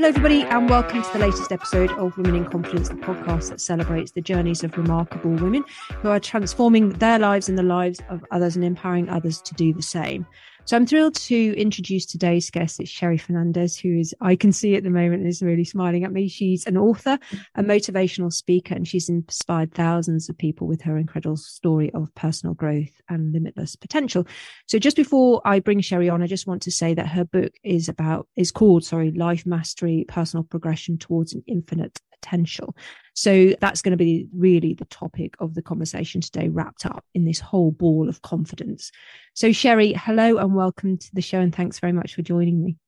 Hello, 0.00 0.08
everybody, 0.08 0.44
and 0.44 0.70
welcome 0.70 1.02
to 1.02 1.12
the 1.12 1.18
latest 1.18 1.52
episode 1.52 1.90
of 1.90 2.16
Women 2.16 2.36
in 2.36 2.46
Confidence, 2.46 2.88
the 2.88 2.94
podcast 2.94 3.50
that 3.50 3.60
celebrates 3.60 4.12
the 4.12 4.22
journeys 4.22 4.64
of 4.64 4.74
remarkable 4.78 5.32
women 5.32 5.62
who 5.96 6.08
are 6.08 6.18
transforming 6.18 6.88
their 6.88 7.18
lives 7.18 7.50
and 7.50 7.58
the 7.58 7.62
lives 7.62 8.00
of 8.08 8.24
others 8.30 8.56
and 8.56 8.64
empowering 8.64 9.10
others 9.10 9.42
to 9.42 9.52
do 9.56 9.74
the 9.74 9.82
same. 9.82 10.26
So 10.70 10.76
I'm 10.76 10.86
thrilled 10.86 11.16
to 11.16 11.60
introduce 11.60 12.06
today's 12.06 12.48
guest. 12.48 12.78
It's 12.78 12.88
Sherry 12.88 13.18
Fernandez, 13.18 13.76
who 13.76 13.98
is, 13.98 14.14
I 14.20 14.36
can 14.36 14.52
see 14.52 14.76
at 14.76 14.84
the 14.84 14.88
moment, 14.88 15.26
is 15.26 15.42
really 15.42 15.64
smiling 15.64 16.04
at 16.04 16.12
me. 16.12 16.28
She's 16.28 16.64
an 16.64 16.76
author, 16.76 17.18
a 17.56 17.62
motivational 17.64 18.32
speaker, 18.32 18.76
and 18.76 18.86
she's 18.86 19.08
inspired 19.08 19.74
thousands 19.74 20.28
of 20.28 20.38
people 20.38 20.68
with 20.68 20.80
her 20.82 20.96
incredible 20.96 21.36
story 21.36 21.92
of 21.92 22.14
personal 22.14 22.54
growth 22.54 23.00
and 23.08 23.32
limitless 23.32 23.74
potential. 23.74 24.28
So 24.68 24.78
just 24.78 24.96
before 24.96 25.42
I 25.44 25.58
bring 25.58 25.80
Sherry 25.80 26.08
on, 26.08 26.22
I 26.22 26.28
just 26.28 26.46
want 26.46 26.62
to 26.62 26.70
say 26.70 26.94
that 26.94 27.08
her 27.08 27.24
book 27.24 27.52
is 27.64 27.88
about, 27.88 28.28
is 28.36 28.52
called, 28.52 28.84
sorry, 28.84 29.10
Life 29.10 29.44
Mastery, 29.44 30.04
Personal 30.06 30.44
Progression 30.44 30.98
Towards 30.98 31.34
an 31.34 31.42
Infinite 31.48 32.00
Potential. 32.12 32.76
So 33.20 33.52
that's 33.60 33.82
going 33.82 33.90
to 33.90 34.02
be 34.02 34.28
really 34.34 34.72
the 34.72 34.86
topic 34.86 35.34
of 35.40 35.52
the 35.52 35.60
conversation 35.60 36.22
today, 36.22 36.48
wrapped 36.48 36.86
up 36.86 37.04
in 37.12 37.26
this 37.26 37.38
whole 37.38 37.70
ball 37.70 38.08
of 38.08 38.22
confidence. 38.22 38.90
So, 39.34 39.52
Sherry, 39.52 39.92
hello 39.92 40.38
and 40.38 40.54
welcome 40.54 40.96
to 40.96 41.14
the 41.14 41.20
show, 41.20 41.38
and 41.38 41.54
thanks 41.54 41.80
very 41.80 41.92
much 41.92 42.14
for 42.14 42.22
joining 42.22 42.64
me. 42.64 42.78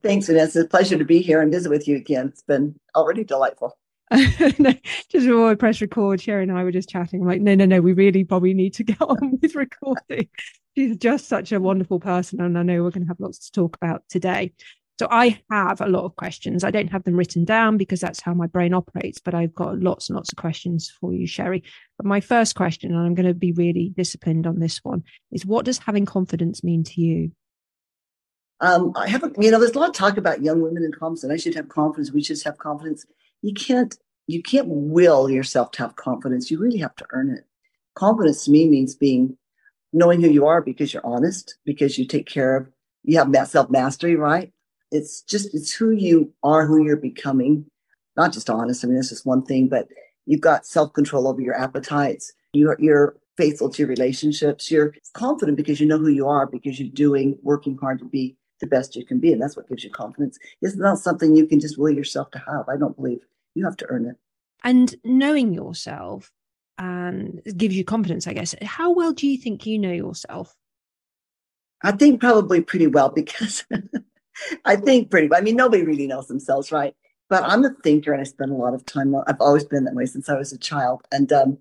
Thanks, 0.00 0.28
Vanessa. 0.28 0.60
It's 0.60 0.66
a 0.66 0.68
pleasure 0.68 0.96
to 0.96 1.04
be 1.04 1.20
here 1.20 1.42
and 1.42 1.50
visit 1.50 1.70
with 1.70 1.88
you 1.88 1.96
again. 1.96 2.28
It's 2.28 2.42
been 2.42 2.78
already 2.94 3.24
delightful. 3.24 3.76
no, 4.12 4.74
just 5.10 5.26
before 5.26 5.50
I 5.50 5.56
press 5.56 5.80
record, 5.80 6.20
Sherry 6.20 6.44
and 6.44 6.52
I 6.52 6.62
were 6.62 6.70
just 6.70 6.88
chatting. 6.88 7.22
I'm 7.22 7.26
like, 7.26 7.40
no, 7.40 7.56
no, 7.56 7.64
no, 7.64 7.80
we 7.80 7.94
really 7.94 8.22
probably 8.22 8.54
need 8.54 8.74
to 8.74 8.84
get 8.84 9.02
on 9.02 9.40
with 9.42 9.56
recording. 9.56 10.28
She's 10.76 10.96
just 10.98 11.26
such 11.26 11.50
a 11.50 11.58
wonderful 11.58 11.98
person, 11.98 12.40
and 12.40 12.56
I 12.56 12.62
know 12.62 12.84
we're 12.84 12.90
going 12.90 13.06
to 13.06 13.08
have 13.08 13.18
lots 13.18 13.50
to 13.50 13.50
talk 13.50 13.74
about 13.74 14.04
today. 14.08 14.52
So 14.98 15.08
I 15.10 15.40
have 15.50 15.80
a 15.80 15.88
lot 15.88 16.04
of 16.04 16.14
questions. 16.14 16.62
I 16.62 16.70
don't 16.70 16.92
have 16.92 17.02
them 17.02 17.16
written 17.16 17.44
down 17.44 17.76
because 17.76 18.00
that's 18.00 18.20
how 18.20 18.32
my 18.32 18.46
brain 18.46 18.72
operates, 18.72 19.18
but 19.18 19.34
I've 19.34 19.54
got 19.54 19.80
lots 19.80 20.08
and 20.08 20.14
lots 20.14 20.32
of 20.32 20.36
questions 20.36 20.92
for 21.00 21.12
you, 21.12 21.26
Sherry. 21.26 21.64
But 21.96 22.06
my 22.06 22.20
first 22.20 22.54
question, 22.54 22.94
and 22.94 23.00
I'm 23.04 23.14
going 23.14 23.26
to 23.26 23.34
be 23.34 23.52
really 23.52 23.92
disciplined 23.96 24.46
on 24.46 24.60
this 24.60 24.78
one, 24.84 25.02
is 25.32 25.44
what 25.44 25.64
does 25.64 25.78
having 25.78 26.06
confidence 26.06 26.62
mean 26.62 26.84
to 26.84 27.00
you? 27.00 27.32
Um, 28.60 28.92
I 28.94 29.08
haven't, 29.08 29.36
you 29.42 29.50
know, 29.50 29.58
there's 29.58 29.72
a 29.74 29.78
lot 29.78 29.88
of 29.88 29.96
talk 29.96 30.16
about 30.16 30.44
young 30.44 30.62
women 30.62 30.84
and 30.84 30.96
confidence. 30.96 31.32
I 31.32 31.42
should 31.42 31.56
have 31.56 31.68
confidence. 31.68 32.12
We 32.12 32.22
should 32.22 32.40
have 32.44 32.58
confidence. 32.58 33.04
You 33.42 33.52
can't, 33.52 33.96
you 34.28 34.42
can't 34.42 34.68
will 34.68 35.28
yourself 35.28 35.72
to 35.72 35.82
have 35.82 35.96
confidence. 35.96 36.52
You 36.52 36.60
really 36.60 36.78
have 36.78 36.94
to 36.96 37.06
earn 37.10 37.30
it. 37.30 37.44
Confidence 37.96 38.44
to 38.44 38.52
me 38.52 38.68
means 38.68 38.94
being, 38.94 39.36
knowing 39.92 40.20
who 40.20 40.30
you 40.30 40.46
are 40.46 40.62
because 40.62 40.94
you're 40.94 41.04
honest, 41.04 41.56
because 41.64 41.98
you 41.98 42.06
take 42.06 42.26
care 42.26 42.56
of, 42.56 42.68
you 43.02 43.18
have 43.18 43.32
that 43.32 43.48
self 43.48 43.70
mastery, 43.70 44.14
right? 44.14 44.52
It's 44.94 45.22
just 45.22 45.52
it's 45.54 45.72
who 45.72 45.90
you 45.90 46.32
are, 46.42 46.66
who 46.66 46.84
you're 46.84 46.96
becoming. 46.96 47.66
Not 48.16 48.32
just 48.32 48.48
honest. 48.48 48.84
I 48.84 48.88
mean, 48.88 48.96
this 48.96 49.10
is 49.10 49.26
one 49.26 49.44
thing, 49.44 49.68
but 49.68 49.88
you've 50.24 50.40
got 50.40 50.66
self 50.66 50.92
control 50.92 51.26
over 51.26 51.40
your 51.40 51.54
appetites. 51.54 52.32
You're 52.52 52.76
you're 52.78 53.16
faithful 53.36 53.68
to 53.70 53.82
your 53.82 53.88
relationships. 53.88 54.70
You're 54.70 54.94
confident 55.12 55.56
because 55.56 55.80
you 55.80 55.86
know 55.86 55.98
who 55.98 56.08
you 56.08 56.28
are, 56.28 56.46
because 56.46 56.78
you're 56.78 56.88
doing, 56.88 57.36
working 57.42 57.76
hard 57.76 57.98
to 57.98 58.04
be 58.04 58.36
the 58.60 58.68
best 58.68 58.94
you 58.94 59.04
can 59.04 59.18
be, 59.18 59.32
and 59.32 59.42
that's 59.42 59.56
what 59.56 59.68
gives 59.68 59.82
you 59.82 59.90
confidence. 59.90 60.38
It's 60.62 60.76
not 60.76 61.00
something 61.00 61.34
you 61.34 61.46
can 61.46 61.58
just 61.58 61.76
will 61.76 61.90
yourself 61.90 62.30
to 62.30 62.38
have. 62.38 62.68
I 62.68 62.76
don't 62.76 62.96
believe 62.96 63.20
you 63.54 63.64
have 63.64 63.76
to 63.78 63.86
earn 63.88 64.06
it. 64.06 64.16
And 64.62 64.94
knowing 65.04 65.52
yourself 65.52 66.30
and 66.78 67.42
gives 67.56 67.76
you 67.76 67.84
confidence, 67.84 68.28
I 68.28 68.32
guess. 68.32 68.54
How 68.62 68.92
well 68.92 69.12
do 69.12 69.26
you 69.26 69.36
think 69.36 69.66
you 69.66 69.78
know 69.78 69.92
yourself? 69.92 70.54
I 71.82 71.92
think 71.92 72.20
probably 72.20 72.60
pretty 72.60 72.86
well 72.86 73.10
because 73.10 73.64
I 74.64 74.76
think 74.76 75.10
pretty. 75.10 75.28
I 75.34 75.40
mean, 75.40 75.56
nobody 75.56 75.84
really 75.84 76.06
knows 76.06 76.28
themselves, 76.28 76.72
right? 76.72 76.94
But 77.28 77.44
I'm 77.44 77.64
a 77.64 77.70
thinker 77.82 78.12
and 78.12 78.20
I 78.20 78.24
spend 78.24 78.52
a 78.52 78.54
lot 78.54 78.74
of 78.74 78.84
time. 78.84 79.14
I've 79.26 79.40
always 79.40 79.64
been 79.64 79.84
that 79.84 79.94
way 79.94 80.06
since 80.06 80.28
I 80.28 80.36
was 80.36 80.52
a 80.52 80.58
child. 80.58 81.06
And 81.10 81.32
um, 81.32 81.58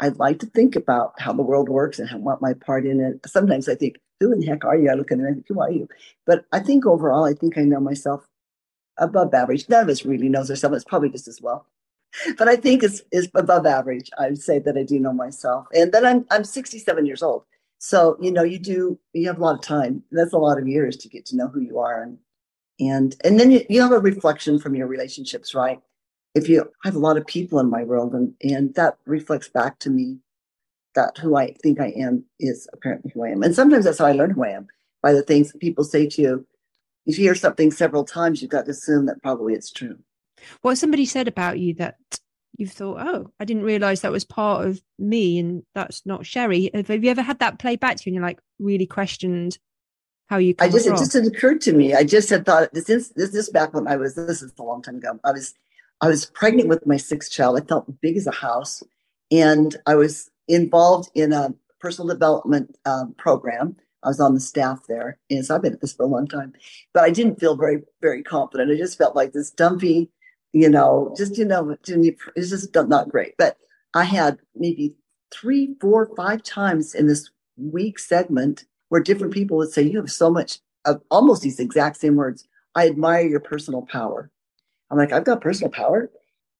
I 0.00 0.08
like 0.08 0.38
to 0.40 0.46
think 0.46 0.76
about 0.76 1.14
how 1.18 1.32
the 1.32 1.42
world 1.42 1.68
works 1.68 1.98
and 1.98 2.08
how, 2.08 2.18
what 2.18 2.40
my 2.40 2.54
part 2.54 2.86
in 2.86 3.00
it. 3.00 3.28
Sometimes 3.28 3.68
I 3.68 3.74
think, 3.74 3.98
who 4.20 4.32
in 4.32 4.40
the 4.40 4.46
heck 4.46 4.64
are 4.64 4.76
you? 4.76 4.90
I 4.90 4.94
look 4.94 5.10
at 5.10 5.18
them 5.18 5.26
and 5.26 5.32
I 5.32 5.34
think, 5.34 5.46
who 5.48 5.60
are 5.60 5.70
you? 5.70 5.88
But 6.26 6.44
I 6.52 6.60
think 6.60 6.86
overall, 6.86 7.24
I 7.24 7.34
think 7.34 7.58
I 7.58 7.62
know 7.62 7.80
myself 7.80 8.26
above 8.98 9.34
average. 9.34 9.68
None 9.68 9.82
of 9.82 9.88
us 9.88 10.04
really 10.04 10.28
knows 10.28 10.50
ourselves. 10.50 10.76
It's 10.76 10.84
probably 10.84 11.10
just 11.10 11.28
as 11.28 11.40
well. 11.40 11.66
But 12.38 12.48
I 12.48 12.56
think 12.56 12.82
it's, 12.82 13.02
it's 13.12 13.28
above 13.34 13.66
average. 13.66 14.10
I 14.18 14.28
would 14.28 14.42
say 14.42 14.58
that 14.58 14.76
I 14.76 14.82
do 14.82 14.98
know 14.98 15.12
myself. 15.12 15.68
And 15.72 15.92
then 15.92 16.04
I'm, 16.04 16.26
I'm 16.30 16.44
67 16.44 17.06
years 17.06 17.22
old. 17.22 17.44
So, 17.82 18.18
you 18.20 18.30
know, 18.30 18.42
you 18.42 18.58
do, 18.58 18.98
you 19.14 19.26
have 19.26 19.38
a 19.38 19.42
lot 19.42 19.54
of 19.54 19.62
time. 19.62 20.02
That's 20.12 20.34
a 20.34 20.38
lot 20.38 20.58
of 20.58 20.68
years 20.68 20.98
to 20.98 21.08
get 21.08 21.24
to 21.26 21.36
know 21.36 21.48
who 21.48 21.60
you 21.60 21.78
are. 21.78 22.02
And, 22.02 22.18
and, 22.78 23.16
and 23.24 23.40
then 23.40 23.50
you, 23.50 23.64
you 23.70 23.80
have 23.80 23.92
a 23.92 23.98
reflection 23.98 24.58
from 24.58 24.74
your 24.74 24.86
relationships, 24.86 25.54
right? 25.54 25.80
If 26.34 26.46
you 26.46 26.60
I 26.84 26.88
have 26.88 26.94
a 26.94 27.00
lot 27.00 27.16
of 27.16 27.26
people 27.26 27.58
in 27.58 27.70
my 27.70 27.82
world 27.82 28.12
and, 28.12 28.34
and 28.42 28.74
that 28.74 28.98
reflects 29.06 29.48
back 29.48 29.78
to 29.80 29.90
me 29.90 30.18
that 30.94 31.16
who 31.16 31.36
I 31.36 31.54
think 31.62 31.80
I 31.80 31.88
am 31.96 32.24
is 32.38 32.68
apparently 32.74 33.12
who 33.14 33.24
I 33.24 33.30
am. 33.30 33.42
And 33.42 33.54
sometimes 33.54 33.86
that's 33.86 33.98
how 33.98 34.06
I 34.06 34.12
learn 34.12 34.30
who 34.30 34.44
I 34.44 34.50
am 34.50 34.68
by 35.02 35.14
the 35.14 35.22
things 35.22 35.50
that 35.50 35.60
people 35.60 35.82
say 35.82 36.06
to 36.06 36.22
you. 36.22 36.46
If 37.06 37.18
you 37.18 37.24
hear 37.24 37.34
something 37.34 37.70
several 37.70 38.04
times, 38.04 38.42
you've 38.42 38.50
got 38.50 38.66
to 38.66 38.72
assume 38.72 39.06
that 39.06 39.22
probably 39.22 39.54
it's 39.54 39.72
true. 39.72 39.98
What 40.60 40.76
somebody 40.76 41.06
said 41.06 41.28
about 41.28 41.58
you 41.58 41.72
that 41.74 41.96
you've 42.60 42.72
thought, 42.72 42.98
oh, 43.00 43.30
I 43.40 43.44
didn't 43.44 43.64
realize 43.64 44.02
that 44.02 44.12
was 44.12 44.24
part 44.24 44.66
of 44.66 44.80
me 44.98 45.38
and 45.38 45.62
that's 45.74 46.04
not 46.04 46.26
Sherry. 46.26 46.70
Have 46.74 47.02
you 47.02 47.10
ever 47.10 47.22
had 47.22 47.38
that 47.38 47.58
play 47.58 47.76
back 47.76 47.96
to 47.96 48.02
you 48.04 48.10
and 48.10 48.14
you're 48.14 48.24
like 48.24 48.40
really 48.58 48.86
questioned 48.86 49.58
how 50.28 50.36
you 50.36 50.54
I 50.60 50.68
just, 50.68 50.86
across? 50.86 51.00
it 51.00 51.04
just 51.04 51.12
had 51.14 51.26
occurred 51.26 51.60
to 51.62 51.72
me. 51.72 51.94
I 51.94 52.04
just 52.04 52.30
had 52.30 52.46
thought 52.46 52.72
this 52.72 52.90
is, 52.90 53.10
this 53.10 53.34
is 53.34 53.48
back 53.48 53.74
when 53.74 53.88
I 53.88 53.96
was, 53.96 54.14
this 54.14 54.42
is 54.42 54.52
a 54.58 54.62
long 54.62 54.82
time 54.82 54.96
ago. 54.96 55.18
I 55.24 55.32
was, 55.32 55.54
I 56.00 56.08
was 56.08 56.26
pregnant 56.26 56.68
with 56.68 56.86
my 56.86 56.96
sixth 56.96 57.32
child. 57.32 57.60
I 57.60 57.64
felt 57.64 58.00
big 58.00 58.16
as 58.16 58.26
a 58.26 58.32
house 58.32 58.82
and 59.30 59.74
I 59.86 59.94
was 59.94 60.30
involved 60.46 61.10
in 61.14 61.32
a 61.32 61.54
personal 61.80 62.08
development 62.08 62.76
um, 62.84 63.14
program. 63.16 63.76
I 64.02 64.08
was 64.08 64.20
on 64.20 64.34
the 64.34 64.40
staff 64.40 64.80
there. 64.88 65.18
And 65.30 65.44
so 65.44 65.54
I've 65.54 65.62
been 65.62 65.74
at 65.74 65.80
this 65.80 65.92
for 65.92 66.04
a 66.04 66.06
long 66.06 66.26
time, 66.26 66.52
but 66.94 67.04
I 67.04 67.10
didn't 67.10 67.40
feel 67.40 67.56
very, 67.56 67.82
very 68.00 68.22
confident. 68.22 68.70
I 68.70 68.76
just 68.76 68.98
felt 68.98 69.16
like 69.16 69.32
this 69.32 69.50
dumpy, 69.50 70.10
you 70.52 70.68
know, 70.68 71.14
just, 71.16 71.38
you 71.38 71.44
know, 71.44 71.76
it's 71.86 72.50
just 72.50 72.74
not 72.74 73.08
great. 73.08 73.34
But 73.38 73.56
I 73.94 74.04
had 74.04 74.38
maybe 74.54 74.94
three, 75.32 75.74
four, 75.80 76.10
five 76.16 76.42
times 76.42 76.94
in 76.94 77.06
this 77.06 77.30
week 77.56 77.98
segment 77.98 78.64
where 78.88 79.02
different 79.02 79.32
people 79.32 79.56
would 79.58 79.70
say, 79.70 79.82
You 79.82 79.98
have 79.98 80.10
so 80.10 80.30
much 80.30 80.58
of 80.84 81.02
almost 81.10 81.42
these 81.42 81.60
exact 81.60 81.96
same 81.96 82.16
words. 82.16 82.46
I 82.74 82.88
admire 82.88 83.26
your 83.26 83.40
personal 83.40 83.82
power. 83.82 84.30
I'm 84.90 84.98
like, 84.98 85.12
I've 85.12 85.24
got 85.24 85.40
personal 85.40 85.70
power. 85.70 86.10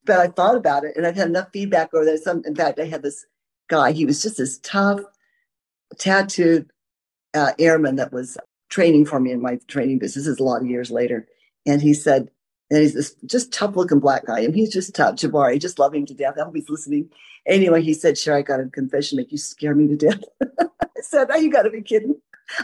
But 0.04 0.18
I 0.18 0.28
thought 0.28 0.56
about 0.56 0.84
it 0.84 0.96
and 0.96 1.06
I've 1.06 1.16
had 1.16 1.28
enough 1.28 1.48
feedback 1.52 1.92
over 1.92 2.04
there. 2.04 2.16
Some, 2.16 2.42
in 2.46 2.54
fact, 2.54 2.78
I 2.80 2.86
had 2.86 3.02
this 3.02 3.26
guy, 3.68 3.92
he 3.92 4.06
was 4.06 4.22
just 4.22 4.38
this 4.38 4.58
tough, 4.62 5.00
tattooed 5.98 6.70
uh, 7.34 7.52
airman 7.58 7.96
that 7.96 8.12
was 8.12 8.38
training 8.70 9.04
for 9.04 9.20
me 9.20 9.30
in 9.30 9.42
my 9.42 9.58
training 9.68 9.98
business. 9.98 10.24
This 10.24 10.34
is 10.34 10.40
a 10.40 10.44
lot 10.44 10.62
of 10.62 10.68
years 10.68 10.90
later. 10.90 11.26
And 11.66 11.82
he 11.82 11.92
said, 11.92 12.30
and 12.70 12.80
he's 12.80 12.94
this 12.94 13.14
just 13.26 13.52
tough 13.52 13.74
looking 13.74 13.98
black 13.98 14.26
guy. 14.26 14.40
And 14.40 14.54
he's 14.54 14.72
just 14.72 14.94
tough. 14.94 15.16
Jabari, 15.16 15.60
just 15.60 15.78
love 15.78 15.94
him 15.94 16.06
to 16.06 16.14
death. 16.14 16.34
I 16.38 16.44
hope 16.44 16.54
he's 16.54 16.70
listening. 16.70 17.10
Anyway, 17.46 17.82
he 17.82 17.92
said, 17.92 18.16
Sure, 18.16 18.36
I 18.36 18.42
got 18.42 18.60
a 18.60 18.66
confession, 18.66 19.16
make 19.16 19.32
you 19.32 19.38
scare 19.38 19.74
me 19.74 19.88
to 19.88 19.96
death. 19.96 20.22
I 20.60 21.02
said, 21.02 21.28
you 21.40 21.50
got 21.50 21.62
to 21.62 21.70
be 21.70 21.82
kidding. 21.82 22.14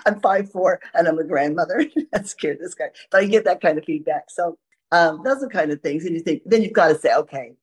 I'm 0.04 0.20
five 0.20 0.50
four 0.50 0.80
and 0.94 1.08
I'm 1.08 1.18
a 1.18 1.24
grandmother. 1.24 1.84
that 2.12 2.28
scared 2.28 2.58
this 2.60 2.74
guy. 2.74 2.90
But 3.10 3.22
I 3.22 3.26
get 3.26 3.44
that 3.44 3.60
kind 3.60 3.78
of 3.78 3.84
feedback. 3.84 4.30
So 4.30 4.58
um, 4.92 5.22
those 5.24 5.42
are 5.42 5.48
kind 5.48 5.72
of 5.72 5.80
things. 5.80 6.04
And 6.04 6.14
you 6.14 6.20
think, 6.20 6.42
then 6.46 6.62
you've 6.62 6.72
got 6.72 6.88
to 6.88 6.98
say, 6.98 7.14
okay, 7.14 7.54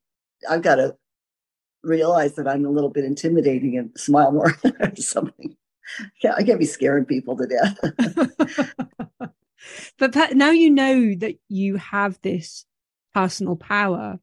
I've 0.50 0.62
got 0.62 0.76
to 0.76 0.96
realize 1.84 2.36
that 2.36 2.48
I'm 2.48 2.66
a 2.66 2.70
little 2.70 2.90
bit 2.90 3.06
intimidating 3.06 3.78
and 3.78 3.92
smile 3.98 4.32
more 4.32 4.54
or 4.80 4.96
something. 4.96 5.56
Yeah, 6.24 6.34
I 6.36 6.44
can't 6.44 6.60
be 6.60 6.66
scaring 6.66 7.06
people 7.06 7.38
to 7.38 7.46
death. 7.46 9.30
But 9.98 10.16
now 10.36 10.52
you 10.52 10.70
know 10.70 11.14
that 11.16 11.36
you 11.50 11.78
have 11.78 12.20
this 12.22 12.66
personal 13.14 13.56
power. 13.56 14.20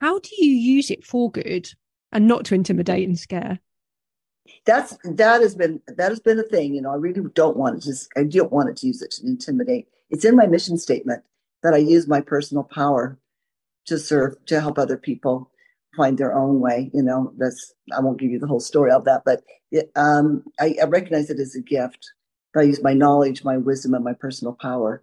How 0.00 0.18
do 0.18 0.30
you 0.38 0.50
use 0.50 0.90
it 0.90 1.04
for 1.04 1.30
good 1.30 1.70
and 2.10 2.26
not 2.26 2.44
to 2.46 2.54
intimidate 2.54 3.06
and 3.06 3.18
scare? 3.18 3.60
That's 4.66 4.96
that 5.04 5.40
has 5.40 5.54
been 5.54 5.80
that 5.86 6.10
has 6.10 6.20
been 6.20 6.38
a 6.38 6.44
thing. 6.44 6.74
You 6.74 6.82
know, 6.82 6.90
I 6.90 6.96
really 6.96 7.22
don't 7.34 7.56
want 7.56 7.80
to 7.80 7.88
just 7.88 8.08
I 8.16 8.24
don't 8.24 8.52
want 8.52 8.68
it 8.68 8.76
to 8.78 8.86
use 8.86 9.02
it 9.02 9.12
to 9.12 9.26
intimidate. 9.26 9.86
It's 10.10 10.24
in 10.24 10.36
my 10.36 10.46
mission 10.46 10.78
statement 10.78 11.22
that 11.62 11.74
I 11.74 11.78
use 11.78 12.08
my 12.08 12.20
personal 12.20 12.64
power 12.64 13.18
to 13.86 13.98
serve 13.98 14.34
to 14.46 14.60
help 14.60 14.78
other 14.78 14.96
people 14.96 15.50
find 15.96 16.18
their 16.18 16.34
own 16.34 16.60
way. 16.60 16.90
You 16.92 17.02
know, 17.02 17.32
that's 17.38 17.72
I 17.96 18.00
won't 18.00 18.18
give 18.18 18.30
you 18.30 18.38
the 18.38 18.46
whole 18.46 18.60
story 18.60 18.90
of 18.90 19.04
that, 19.04 19.22
but 19.24 19.42
it, 19.70 19.90
um, 19.96 20.44
I, 20.60 20.76
I 20.80 20.84
recognize 20.84 21.30
it 21.30 21.40
as 21.40 21.54
a 21.54 21.60
gift 21.60 22.12
I 22.60 22.62
use 22.62 22.82
my 22.82 22.92
knowledge, 22.92 23.44
my 23.44 23.56
wisdom, 23.56 23.94
and 23.94 24.04
my 24.04 24.12
personal 24.14 24.52
power 24.52 25.02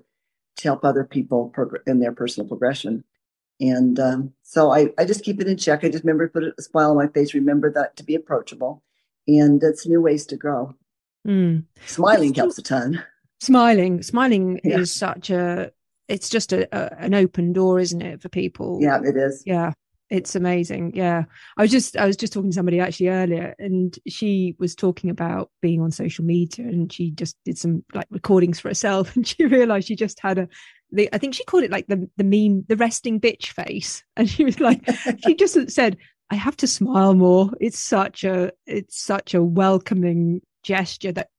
to 0.58 0.64
help 0.64 0.84
other 0.84 1.04
people 1.04 1.50
prog- 1.50 1.82
in 1.88 2.00
their 2.00 2.12
personal 2.12 2.48
progression. 2.48 3.04
And 3.60 4.00
um, 4.00 4.34
so 4.44 4.72
I, 4.72 4.90
I 4.98 5.06
just 5.06 5.24
keep 5.24 5.42
it 5.42 5.48
in 5.48 5.58
check. 5.58 5.84
I 5.84 5.90
just 5.90 6.04
remember 6.04 6.28
to 6.28 6.34
put 6.34 6.54
a 6.58 6.62
smile 6.62 6.92
on 6.92 6.98
my 6.98 7.08
face, 7.08 7.34
remember 7.34 7.72
that 7.74 7.98
to 7.98 8.04
be 8.04 8.16
approachable. 8.16 8.84
And 9.28 9.62
it's 9.64 9.86
new 9.86 10.02
ways 10.02 10.26
to 10.28 10.38
grow. 10.38 10.76
Mm. 11.28 11.66
Smiling 11.86 12.34
helps 12.34 12.58
a 12.58 12.64
ton. 12.64 13.04
Smiling, 13.42 14.02
smiling 14.02 14.60
yeah. 14.64 14.80
is 14.80 14.94
such 14.94 15.30
a 15.30 15.72
it's 16.10 16.28
just 16.28 16.52
a, 16.52 16.68
a, 16.76 17.00
an 17.00 17.14
open 17.14 17.54
door, 17.54 17.80
isn't 17.80 18.02
it, 18.02 18.22
for 18.22 18.30
people? 18.30 18.80
Yeah, 18.82 19.00
it 19.04 19.16
is. 19.16 19.44
Yeah, 19.46 19.74
it's 20.10 20.36
amazing. 20.36 20.94
Yeah, 20.96 21.26
I 21.58 21.62
was 21.62 21.72
just 21.72 21.96
I 21.96 22.06
was 22.06 22.18
just 22.18 22.34
talking 22.34 22.50
to 22.50 22.56
somebody 22.56 22.80
actually 22.80 23.10
earlier, 23.10 23.56
and 23.60 23.98
she 24.08 24.56
was 24.58 24.76
talking 24.76 25.10
about 25.10 25.52
being 25.62 25.82
on 25.82 25.92
social 25.92 26.26
media, 26.26 26.66
and 26.66 26.92
she 26.92 27.12
just 27.12 27.38
did 27.46 27.58
some 27.58 27.84
like 27.94 28.08
recordings 28.10 28.60
for 28.60 28.70
herself, 28.70 29.16
and 29.16 29.28
she 29.28 29.46
realized 29.46 29.88
she 29.88 29.96
just 29.96 30.20
had 30.20 30.38
a. 30.40 30.48
The, 30.92 31.08
I 31.14 31.20
think 31.20 31.36
she 31.36 31.44
called 31.44 31.64
it 31.64 31.72
like 31.72 31.88
the 31.88 32.10
the 32.18 32.24
meme, 32.24 32.66
the 32.68 32.76
resting 32.76 33.20
bitch 33.20 33.48
face, 33.48 34.04
and 34.18 34.30
she 34.30 34.44
was 34.44 34.60
like, 34.60 34.84
she 35.26 35.36
just 35.36 35.70
said, 35.70 35.98
"I 36.32 36.36
have 36.36 36.58
to 36.58 36.68
smile 36.68 37.14
more." 37.14 37.52
It's 37.60 37.80
such 37.80 38.24
a 38.24 38.52
it's 38.66 39.00
such 39.00 39.34
a 39.34 39.44
welcoming 39.44 40.42
gesture 40.64 41.12
that 41.12 41.30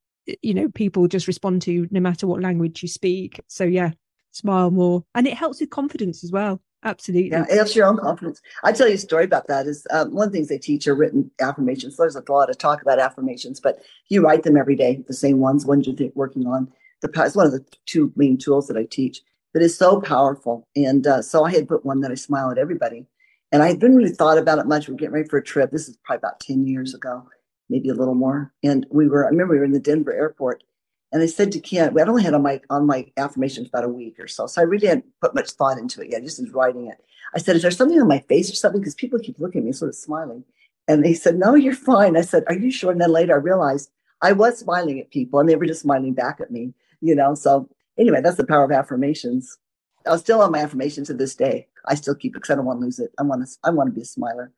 you 0.41 0.53
know 0.53 0.69
people 0.69 1.07
just 1.07 1.27
respond 1.27 1.61
to 1.63 1.87
no 1.91 1.99
matter 1.99 2.25
what 2.25 2.41
language 2.41 2.81
you 2.81 2.87
speak. 2.87 3.41
So 3.47 3.65
yeah, 3.65 3.91
smile 4.31 4.71
more, 4.71 5.03
and 5.13 5.27
it 5.27 5.33
helps 5.33 5.59
with 5.59 5.69
confidence 5.71 6.23
as 6.23 6.31
well. 6.31 6.61
Absolutely. 6.83 7.29
Yeah, 7.29 7.45
it 7.49 7.55
helps 7.55 7.75
your 7.75 7.85
own 7.85 7.97
confidence. 7.97 8.41
I 8.63 8.71
tell 8.71 8.87
you 8.87 8.95
a 8.95 8.97
story 8.97 9.23
about 9.23 9.47
that. 9.47 9.67
Is 9.67 9.85
um, 9.91 10.13
one 10.13 10.27
of 10.27 10.31
the 10.31 10.37
things 10.37 10.47
they 10.47 10.57
teach 10.57 10.87
are 10.87 10.95
written 10.95 11.29
affirmations. 11.39 11.95
There's 11.95 12.15
a 12.15 12.23
lot 12.27 12.49
of 12.49 12.57
talk 12.57 12.81
about 12.81 12.99
affirmations, 12.99 13.59
but 13.59 13.83
you 14.09 14.23
write 14.23 14.43
them 14.43 14.57
every 14.57 14.75
day, 14.75 15.03
the 15.07 15.13
same 15.13 15.39
ones, 15.39 15.65
ones 15.65 15.87
you're 15.87 16.09
working 16.15 16.47
on. 16.47 16.71
The 17.01 17.11
it's 17.23 17.35
one 17.35 17.45
of 17.45 17.51
the 17.51 17.63
two 17.85 18.11
main 18.15 18.37
tools 18.37 18.67
that 18.67 18.77
I 18.77 18.85
teach 18.85 19.21
that 19.53 19.61
is 19.61 19.77
so 19.77 20.01
powerful. 20.01 20.67
And 20.75 21.05
uh, 21.05 21.21
so 21.21 21.43
I 21.43 21.51
had 21.51 21.67
put 21.67 21.85
one 21.85 22.01
that 22.01 22.11
I 22.11 22.15
smile 22.15 22.49
at 22.51 22.57
everybody, 22.57 23.05
and 23.51 23.61
I 23.61 23.67
hadn't 23.67 23.95
really 23.95 24.09
thought 24.09 24.37
about 24.39 24.59
it 24.59 24.65
much. 24.65 24.87
We're 24.87 24.95
getting 24.95 25.13
ready 25.13 25.29
for 25.29 25.37
a 25.37 25.43
trip. 25.43 25.71
This 25.71 25.87
is 25.87 25.97
probably 26.03 26.19
about 26.19 26.39
ten 26.39 26.65
years 26.65 26.95
ago, 26.95 27.27
maybe 27.69 27.89
a 27.89 27.93
little 27.93 28.15
more. 28.15 28.53
And 28.63 28.87
we 28.89 29.07
were, 29.07 29.25
I 29.25 29.29
remember 29.29 29.53
we 29.53 29.59
were 29.59 29.65
in 29.65 29.71
the 29.71 29.79
Denver 29.79 30.13
airport, 30.13 30.63
and 31.11 31.21
I 31.21 31.25
said 31.25 31.51
to 31.51 31.59
Ken, 31.59 31.97
I'd 31.97 32.07
only 32.07 32.23
had 32.23 32.33
on 32.33 32.41
my 32.41 32.61
on 32.69 32.85
my 32.85 33.11
affirmations 33.17 33.67
about 33.67 33.83
a 33.83 33.89
week 33.89 34.17
or 34.19 34.27
so, 34.27 34.47
so 34.47 34.61
I 34.61 34.65
really 34.65 34.87
hadn't 34.87 35.05
put 35.19 35.35
much 35.35 35.51
thought 35.51 35.77
into 35.77 36.01
it 36.01 36.09
yet. 36.11 36.21
I 36.21 36.25
just 36.25 36.39
was 36.39 36.51
writing 36.51 36.87
it. 36.87 37.03
I 37.35 37.39
said, 37.39 37.55
"Is 37.55 37.61
there 37.61 37.71
something 37.71 37.99
on 37.99 38.07
my 38.07 38.19
face 38.19 38.49
or 38.51 38.55
something?" 38.55 38.81
Because 38.81 38.95
people 38.95 39.19
keep 39.19 39.39
looking 39.39 39.61
at 39.61 39.65
me, 39.65 39.71
sort 39.73 39.89
of 39.89 39.95
smiling. 39.95 40.43
And 40.87 41.05
he 41.05 41.13
said, 41.13 41.37
"No, 41.37 41.55
you're 41.55 41.73
fine." 41.73 42.15
I 42.15 42.21
said, 42.21 42.43
"Are 42.47 42.55
you 42.55 42.71
sure?" 42.71 42.91
And 42.91 43.01
then 43.01 43.11
later 43.11 43.33
I 43.33 43.37
realized 43.37 43.91
I 44.21 44.31
was 44.31 44.59
smiling 44.59 44.99
at 44.99 45.11
people, 45.11 45.39
and 45.39 45.49
they 45.49 45.55
were 45.55 45.65
just 45.65 45.81
smiling 45.81 46.13
back 46.13 46.39
at 46.39 46.51
me. 46.51 46.73
You 47.01 47.15
know. 47.15 47.35
So 47.35 47.69
anyway, 47.97 48.21
that's 48.21 48.37
the 48.37 48.47
power 48.47 48.63
of 48.63 48.71
affirmations. 48.71 49.57
I 50.05 50.11
was 50.11 50.21
still 50.21 50.41
on 50.41 50.51
my 50.51 50.59
affirmations 50.59 51.07
to 51.07 51.13
this 51.13 51.35
day. 51.35 51.67
I 51.85 51.95
still 51.95 52.15
keep 52.15 52.31
it 52.31 52.41
because 52.41 52.51
I 52.51 52.55
don't 52.55 52.65
want 52.65 52.79
to 52.79 52.85
lose 52.85 52.99
it. 52.99 53.11
I 53.19 53.23
want 53.23 53.45
to. 53.45 53.57
I 53.63 53.69
want 53.71 53.89
to 53.89 53.93
be 53.93 54.01
a 54.01 54.05
smiler. 54.05 54.51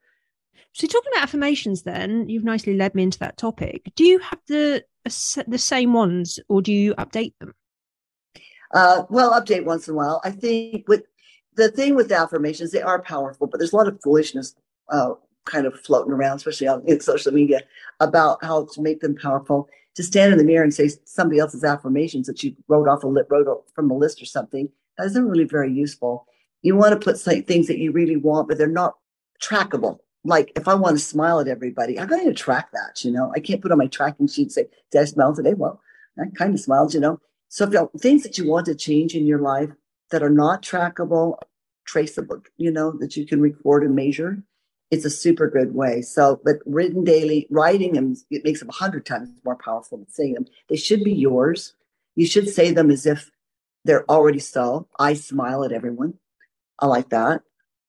So 0.72 0.86
talking 0.86 1.10
about 1.12 1.24
affirmations, 1.24 1.82
then 1.82 2.28
you've 2.28 2.44
nicely 2.44 2.76
led 2.76 2.94
me 2.94 3.02
into 3.02 3.18
that 3.20 3.36
topic. 3.36 3.92
Do 3.96 4.04
you 4.04 4.18
have 4.20 4.40
the 4.46 4.84
the 5.04 5.58
same 5.58 5.92
ones, 5.92 6.40
or 6.48 6.62
do 6.62 6.72
you 6.72 6.94
update 6.94 7.34
them? 7.40 7.54
Uh, 8.72 9.04
well, 9.10 9.32
update 9.32 9.64
once 9.64 9.86
in 9.86 9.94
a 9.94 9.96
while. 9.96 10.20
I 10.24 10.30
think 10.30 10.88
with 10.88 11.04
the 11.54 11.70
thing 11.70 11.94
with 11.94 12.10
affirmations, 12.10 12.72
they 12.72 12.82
are 12.82 13.00
powerful, 13.00 13.46
but 13.46 13.58
there's 13.58 13.72
a 13.72 13.76
lot 13.76 13.88
of 13.88 14.00
foolishness 14.02 14.54
uh, 14.90 15.12
kind 15.44 15.66
of 15.66 15.78
floating 15.80 16.12
around, 16.12 16.36
especially 16.36 16.66
on 16.66 16.82
in 16.86 17.00
social 17.00 17.32
media, 17.32 17.60
about 18.00 18.42
how 18.42 18.66
to 18.72 18.82
make 18.82 19.00
them 19.00 19.16
powerful. 19.16 19.68
To 19.96 20.02
stand 20.02 20.32
in 20.32 20.38
the 20.38 20.44
mirror 20.44 20.64
and 20.64 20.74
say 20.74 20.90
somebody 21.04 21.38
else's 21.38 21.62
affirmations 21.62 22.26
that 22.26 22.42
you 22.42 22.56
wrote 22.66 22.88
off 22.88 23.04
a 23.04 23.06
li- 23.06 23.22
wrote 23.30 23.64
from 23.76 23.92
a 23.92 23.96
list 23.96 24.20
or 24.20 24.24
something 24.24 24.68
that 24.98 25.06
isn't 25.06 25.28
really 25.28 25.44
very 25.44 25.72
useful. 25.72 26.26
You 26.62 26.74
want 26.74 27.00
to 27.00 27.04
put 27.04 27.24
like, 27.28 27.46
things 27.46 27.68
that 27.68 27.78
you 27.78 27.92
really 27.92 28.16
want, 28.16 28.48
but 28.48 28.58
they're 28.58 28.66
not 28.66 28.96
trackable 29.40 29.98
like 30.24 30.52
if 30.56 30.68
I 30.68 30.74
want 30.74 30.96
to 30.96 31.04
smile 31.04 31.40
at 31.40 31.48
everybody, 31.48 31.98
I'm 31.98 32.08
going 32.08 32.26
to 32.26 32.34
track 32.34 32.70
that. 32.72 33.04
You 33.04 33.10
know, 33.10 33.32
I 33.34 33.40
can't 33.40 33.60
put 33.60 33.72
on 33.72 33.78
my 33.78 33.86
tracking 33.86 34.26
sheet 34.26 34.42
and 34.44 34.52
say, 34.52 34.66
"Did 34.90 35.02
I 35.02 35.04
smile 35.04 35.34
today?" 35.34 35.54
Well, 35.54 35.80
I 36.18 36.24
kind 36.36 36.54
of 36.54 36.60
smiled. 36.60 36.94
You 36.94 37.00
know, 37.00 37.20
so 37.48 37.90
things 37.98 38.22
that 38.22 38.38
you 38.38 38.48
want 38.48 38.66
to 38.66 38.74
change 38.74 39.14
in 39.14 39.26
your 39.26 39.40
life 39.40 39.70
that 40.10 40.22
are 40.22 40.30
not 40.30 40.62
trackable, 40.62 41.38
traceable, 41.84 42.42
you 42.56 42.70
know, 42.70 42.92
that 42.98 43.16
you 43.16 43.26
can 43.26 43.40
record 43.40 43.82
and 43.82 43.94
measure, 43.94 44.42
it's 44.90 45.04
a 45.04 45.10
super 45.10 45.48
good 45.48 45.74
way. 45.74 46.02
So, 46.02 46.40
but 46.44 46.56
written 46.66 47.04
daily, 47.04 47.46
writing 47.50 47.94
them, 47.94 48.16
it 48.30 48.44
makes 48.44 48.60
them 48.60 48.68
a 48.68 48.72
hundred 48.72 49.06
times 49.06 49.28
more 49.44 49.56
powerful 49.56 49.98
than 49.98 50.08
saying 50.08 50.34
them. 50.34 50.46
They 50.68 50.76
should 50.76 51.04
be 51.04 51.12
yours. 51.12 51.74
You 52.14 52.26
should 52.26 52.48
say 52.48 52.70
them 52.70 52.90
as 52.90 53.06
if 53.06 53.30
they're 53.84 54.08
already 54.10 54.38
so. 54.38 54.88
I 54.98 55.14
smile 55.14 55.64
at 55.64 55.72
everyone. 55.72 56.14
I 56.78 56.86
like 56.86 57.10
that. 57.10 57.42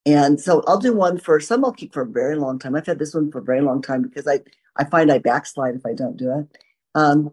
And 0.05 0.39
so 0.39 0.63
I'll 0.67 0.79
do 0.79 0.93
one 0.93 1.17
for 1.17 1.39
some 1.39 1.65
I'll 1.65 1.71
keep 1.71 1.93
for 1.93 2.03
a 2.03 2.07
very 2.07 2.35
long 2.35 2.59
time. 2.59 2.75
I've 2.75 2.85
had 2.85 2.99
this 2.99 3.13
one 3.13 3.31
for 3.31 3.39
a 3.39 3.43
very 3.43 3.61
long 3.61 3.81
time 3.81 4.03
because 4.03 4.27
I, 4.27 4.39
I 4.77 4.85
find 4.85 5.11
I 5.11 5.17
backslide 5.17 5.75
if 5.75 5.85
I 5.85 5.93
don't 5.93 6.17
do 6.17 6.39
it. 6.39 6.57
Um, 6.93 7.31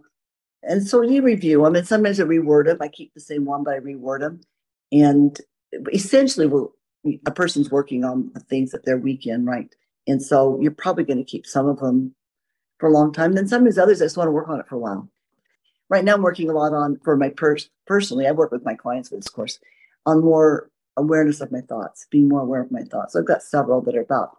and 0.63 0.87
so 0.87 1.03
you 1.03 1.23
review 1.23 1.63
them 1.63 1.77
and 1.77 1.87
sometimes 1.87 2.21
I 2.21 2.25
reword 2.25 2.67
them. 2.67 2.79
I 2.81 2.89
keep 2.89 3.13
the 3.15 3.21
same 3.21 3.45
one, 3.45 3.65
but 3.65 3.75
I 3.75 3.81
reword 3.81 4.21
them. 4.21 4.41
And 4.91 5.39
essentially 5.93 6.51
a 7.27 7.31
person's 7.31 7.71
working 7.71 8.05
on 8.05 8.31
the 8.35 8.41
things 8.41 8.71
that 8.71 8.85
they're 8.85 8.99
weak 8.99 9.27
in, 9.27 9.45
right? 9.45 9.75
And 10.07 10.23
so 10.23 10.59
you're 10.61 10.71
probably 10.71 11.05
going 11.05 11.19
to 11.19 11.25
keep 11.25 11.47
some 11.47 11.69
of 11.69 11.79
them 11.81 12.15
for 12.79 12.89
a 12.89 12.93
long 12.93 13.13
time. 13.13 13.33
Then 13.33 13.49
some 13.49 13.67
of 13.67 13.79
others, 13.79 14.01
I 14.01 14.07
just 14.07 14.17
want 14.17 14.29
to 14.29 14.33
work 14.33 14.49
on 14.49 14.61
it 14.61 14.69
for 14.69 14.77
a 14.77 14.79
while. 14.79 15.09
Right 15.89 16.05
now, 16.05 16.15
I'm 16.15 16.23
working 16.23 16.49
a 16.49 16.55
lot 16.55 16.73
on 16.73 16.99
for 17.05 17.17
my 17.17 17.29
pers- 17.29 17.71
personally. 17.87 18.27
I 18.27 18.33
work 18.33 18.51
with 18.51 18.65
my 18.65 18.75
clients 18.75 19.11
with 19.11 19.21
this 19.21 19.29
course 19.29 19.59
on 20.07 20.25
more 20.25 20.71
awareness 20.97 21.41
of 21.41 21.53
my 21.53 21.61
thoughts, 21.61 22.07
being 22.11 22.29
more 22.29 22.41
aware 22.41 22.63
of 22.63 22.71
my 22.71 22.83
thoughts. 22.83 23.13
So 23.13 23.21
I've 23.21 23.27
got 23.27 23.43
several 23.43 23.81
that 23.83 23.97
are 23.97 24.03
about 24.03 24.37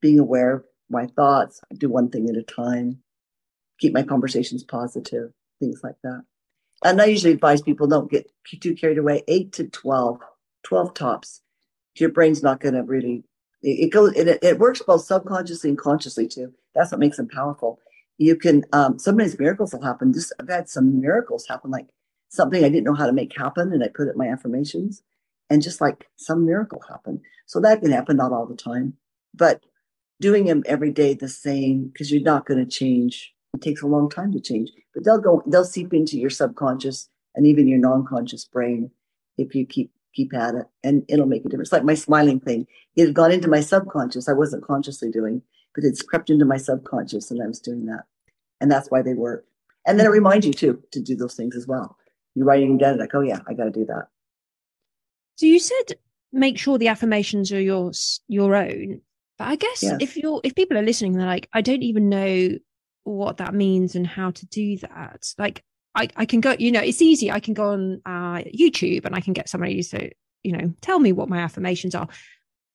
being 0.00 0.18
aware 0.18 0.54
of 0.54 0.64
my 0.88 1.06
thoughts, 1.06 1.60
I 1.70 1.76
do 1.76 1.88
one 1.88 2.10
thing 2.10 2.28
at 2.28 2.36
a 2.36 2.42
time, 2.42 2.98
keep 3.78 3.92
my 3.92 4.02
conversations 4.02 4.64
positive, 4.64 5.30
things 5.60 5.80
like 5.82 5.96
that. 6.02 6.22
And 6.84 7.00
I 7.00 7.06
usually 7.06 7.34
advise 7.34 7.62
people 7.62 7.86
don't 7.86 8.10
get 8.10 8.30
too 8.60 8.74
carried 8.74 8.98
away. 8.98 9.22
Eight 9.28 9.52
to 9.52 9.68
12, 9.68 10.20
12 10.64 10.94
tops. 10.94 11.42
Your 11.96 12.08
brain's 12.08 12.42
not 12.42 12.60
going 12.60 12.74
to 12.74 12.82
really, 12.82 13.24
it, 13.62 13.92
goes, 13.92 14.16
it, 14.16 14.38
it 14.42 14.58
works 14.58 14.80
both 14.80 15.04
subconsciously 15.04 15.70
and 15.70 15.78
consciously 15.78 16.26
too. 16.26 16.52
That's 16.74 16.90
what 16.90 17.00
makes 17.00 17.18
them 17.18 17.28
powerful. 17.28 17.78
You 18.16 18.36
can, 18.36 18.64
um, 18.72 18.98
sometimes 18.98 19.38
miracles 19.38 19.72
will 19.72 19.82
happen. 19.82 20.12
Just, 20.12 20.32
I've 20.40 20.48
had 20.48 20.68
some 20.68 21.00
miracles 21.00 21.46
happen, 21.46 21.70
like 21.70 21.88
something 22.30 22.64
I 22.64 22.68
didn't 22.68 22.84
know 22.84 22.94
how 22.94 23.06
to 23.06 23.12
make 23.12 23.36
happen, 23.36 23.72
and 23.72 23.84
I 23.84 23.88
put 23.88 24.08
it 24.08 24.12
in 24.12 24.18
my 24.18 24.28
affirmations 24.28 25.02
and 25.50 25.60
just 25.60 25.80
like 25.80 26.08
some 26.16 26.46
miracle 26.46 26.80
happened. 26.88 27.20
So 27.46 27.60
that 27.60 27.82
can 27.82 27.90
happen, 27.90 28.16
not 28.16 28.32
all 28.32 28.46
the 28.46 28.56
time, 28.56 28.94
but 29.34 29.62
doing 30.20 30.46
them 30.46 30.62
every 30.66 30.92
day 30.92 31.14
the 31.14 31.28
same 31.28 31.88
because 31.88 32.10
you're 32.10 32.22
not 32.22 32.46
going 32.46 32.64
to 32.64 32.70
change. 32.70 33.34
It 33.54 33.60
takes 33.60 33.82
a 33.82 33.86
long 33.88 34.08
time 34.08 34.32
to 34.32 34.40
change, 34.40 34.70
but 34.94 35.04
they'll 35.04 35.20
go, 35.20 35.42
they'll 35.46 35.64
seep 35.64 35.92
into 35.92 36.18
your 36.18 36.30
subconscious 36.30 37.08
and 37.34 37.46
even 37.46 37.66
your 37.66 37.78
non-conscious 37.78 38.44
brain 38.44 38.90
if 39.36 39.54
you 39.54 39.66
keep 39.66 39.90
keep 40.14 40.34
at 40.34 40.54
it, 40.54 40.66
and 40.82 41.04
it'll 41.08 41.26
make 41.26 41.44
a 41.44 41.48
difference. 41.48 41.72
Like 41.72 41.84
my 41.84 41.94
smiling 41.94 42.40
thing, 42.40 42.66
it 42.96 43.06
had 43.06 43.14
gone 43.14 43.30
into 43.30 43.48
my 43.48 43.60
subconscious. 43.60 44.28
I 44.28 44.32
wasn't 44.32 44.64
consciously 44.64 45.08
doing, 45.08 45.42
but 45.74 45.84
it's 45.84 46.02
crept 46.02 46.30
into 46.30 46.44
my 46.44 46.56
subconscious, 46.56 47.30
and 47.30 47.40
I 47.40 47.46
was 47.46 47.60
doing 47.60 47.86
that, 47.86 48.04
and 48.60 48.70
that's 48.70 48.90
why 48.90 49.02
they 49.02 49.14
work. 49.14 49.46
And 49.86 49.98
then 49.98 50.06
it 50.06 50.10
reminds 50.10 50.46
you 50.46 50.52
too 50.52 50.82
to 50.92 51.00
do 51.00 51.16
those 51.16 51.34
things 51.34 51.56
as 51.56 51.66
well. 51.66 51.96
You're 52.34 52.46
writing 52.46 52.76
down 52.76 52.98
like, 52.98 53.14
oh 53.14 53.20
yeah, 53.20 53.38
I 53.48 53.54
got 53.54 53.64
to 53.64 53.70
do 53.70 53.86
that. 53.86 54.08
So 55.40 55.46
you 55.46 55.58
said 55.58 55.94
make 56.34 56.58
sure 56.58 56.76
the 56.76 56.88
affirmations 56.88 57.50
are 57.50 57.60
yours, 57.60 58.20
your 58.28 58.54
own. 58.54 59.00
But 59.38 59.48
I 59.48 59.56
guess 59.56 59.82
yes. 59.82 59.96
if 59.98 60.14
you're 60.18 60.38
if 60.44 60.54
people 60.54 60.76
are 60.76 60.82
listening, 60.82 61.14
they're 61.14 61.24
like, 61.24 61.48
I 61.54 61.62
don't 61.62 61.82
even 61.82 62.10
know 62.10 62.58
what 63.04 63.38
that 63.38 63.54
means 63.54 63.94
and 63.94 64.06
how 64.06 64.32
to 64.32 64.46
do 64.48 64.76
that. 64.76 65.32
Like 65.38 65.64
I, 65.94 66.10
I 66.14 66.26
can 66.26 66.42
go, 66.42 66.56
you 66.58 66.70
know, 66.70 66.82
it's 66.82 67.00
easy. 67.00 67.30
I 67.30 67.40
can 67.40 67.54
go 67.54 67.70
on 67.70 68.02
uh, 68.04 68.42
YouTube 68.54 69.06
and 69.06 69.14
I 69.14 69.22
can 69.22 69.32
get 69.32 69.48
somebody 69.48 69.82
to, 69.82 70.10
you 70.42 70.52
know, 70.52 70.74
tell 70.82 70.98
me 70.98 71.10
what 71.10 71.30
my 71.30 71.38
affirmations 71.38 71.94
are. 71.94 72.08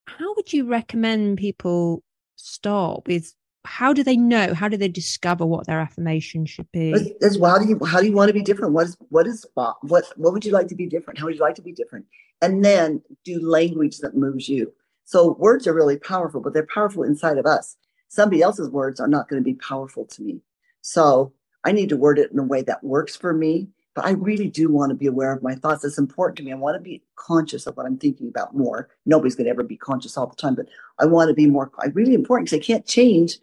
How 0.07 0.33
would 0.33 0.51
you 0.51 0.65
recommend 0.65 1.37
people 1.37 2.01
start 2.35 3.05
with 3.05 3.31
how 3.63 3.93
do 3.93 4.03
they 4.03 4.17
know? 4.17 4.55
How 4.55 4.69
do 4.69 4.77
they 4.77 4.87
discover 4.87 5.45
what 5.45 5.67
their 5.67 5.79
affirmation 5.79 6.47
should 6.47 6.71
be? 6.71 7.13
As 7.21 7.37
well, 7.37 7.51
how 7.51 7.59
do 7.59 7.69
you 7.69 7.79
how 7.85 7.99
do 7.99 8.07
you 8.07 8.13
want 8.13 8.29
to 8.29 8.33
be 8.33 8.41
different? 8.41 8.73
What 8.73 8.87
is 8.87 8.97
what 9.09 9.27
is 9.27 9.45
what 9.53 9.77
what 10.15 10.33
would 10.33 10.45
you 10.45 10.51
like 10.51 10.67
to 10.69 10.75
be 10.75 10.87
different? 10.87 11.19
How 11.19 11.25
would 11.25 11.35
you 11.35 11.41
like 11.41 11.55
to 11.55 11.61
be 11.61 11.71
different? 11.71 12.07
And 12.41 12.63
then 12.63 13.01
do 13.23 13.39
language 13.39 13.99
that 13.99 14.15
moves 14.15 14.47
you. 14.49 14.73
So 15.05 15.33
words 15.39 15.67
are 15.67 15.73
really 15.73 15.97
powerful, 15.97 16.41
but 16.41 16.53
they're 16.53 16.67
powerful 16.71 17.03
inside 17.03 17.37
of 17.37 17.45
us. 17.45 17.77
Somebody 18.07 18.41
else's 18.41 18.69
words 18.69 18.99
are 18.99 19.07
not 19.07 19.29
going 19.29 19.41
to 19.41 19.45
be 19.45 19.55
powerful 19.55 20.05
to 20.05 20.21
me. 20.21 20.41
So 20.81 21.33
I 21.63 21.71
need 21.71 21.89
to 21.89 21.97
word 21.97 22.19
it 22.19 22.31
in 22.31 22.39
a 22.39 22.43
way 22.43 22.61
that 22.63 22.83
works 22.83 23.15
for 23.15 23.33
me. 23.33 23.69
But 23.95 24.05
I 24.05 24.11
really 24.11 24.49
do 24.49 24.69
want 24.69 24.89
to 24.89 24.95
be 24.95 25.07
aware 25.07 25.31
of 25.31 25.41
my 25.41 25.55
thoughts. 25.55 25.85
It's 25.85 25.97
important 25.97 26.37
to 26.37 26.43
me. 26.43 26.51
I 26.51 26.55
want 26.55 26.75
to 26.75 26.81
be 26.81 27.01
conscious 27.15 27.65
of 27.65 27.77
what 27.77 27.85
I'm 27.85 27.97
thinking 27.97 28.27
about 28.27 28.53
more. 28.53 28.89
Nobody's 29.05 29.35
going 29.35 29.45
to 29.45 29.51
ever 29.51 29.63
be 29.63 29.77
conscious 29.77 30.17
all 30.17 30.27
the 30.27 30.35
time, 30.35 30.53
but 30.53 30.67
I 30.99 31.05
want 31.05 31.29
to 31.29 31.33
be 31.33 31.47
more. 31.47 31.71
Really 31.93 32.13
important 32.13 32.49
because 32.49 32.61
I 32.61 32.65
can't 32.65 32.85
change 32.85 33.37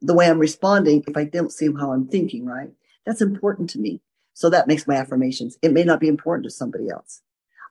the 0.00 0.14
way 0.14 0.30
I'm 0.30 0.38
responding 0.38 1.04
if 1.06 1.16
I 1.18 1.24
don't 1.24 1.52
see 1.52 1.68
how 1.78 1.92
I'm 1.92 2.08
thinking, 2.08 2.46
right? 2.46 2.70
That's 3.04 3.20
important 3.20 3.68
to 3.70 3.78
me. 3.78 4.00
So 4.32 4.48
that 4.48 4.66
makes 4.66 4.86
my 4.86 4.94
affirmations. 4.96 5.58
It 5.60 5.72
may 5.72 5.84
not 5.84 6.00
be 6.00 6.08
important 6.08 6.44
to 6.44 6.50
somebody 6.50 6.88
else. 6.88 7.20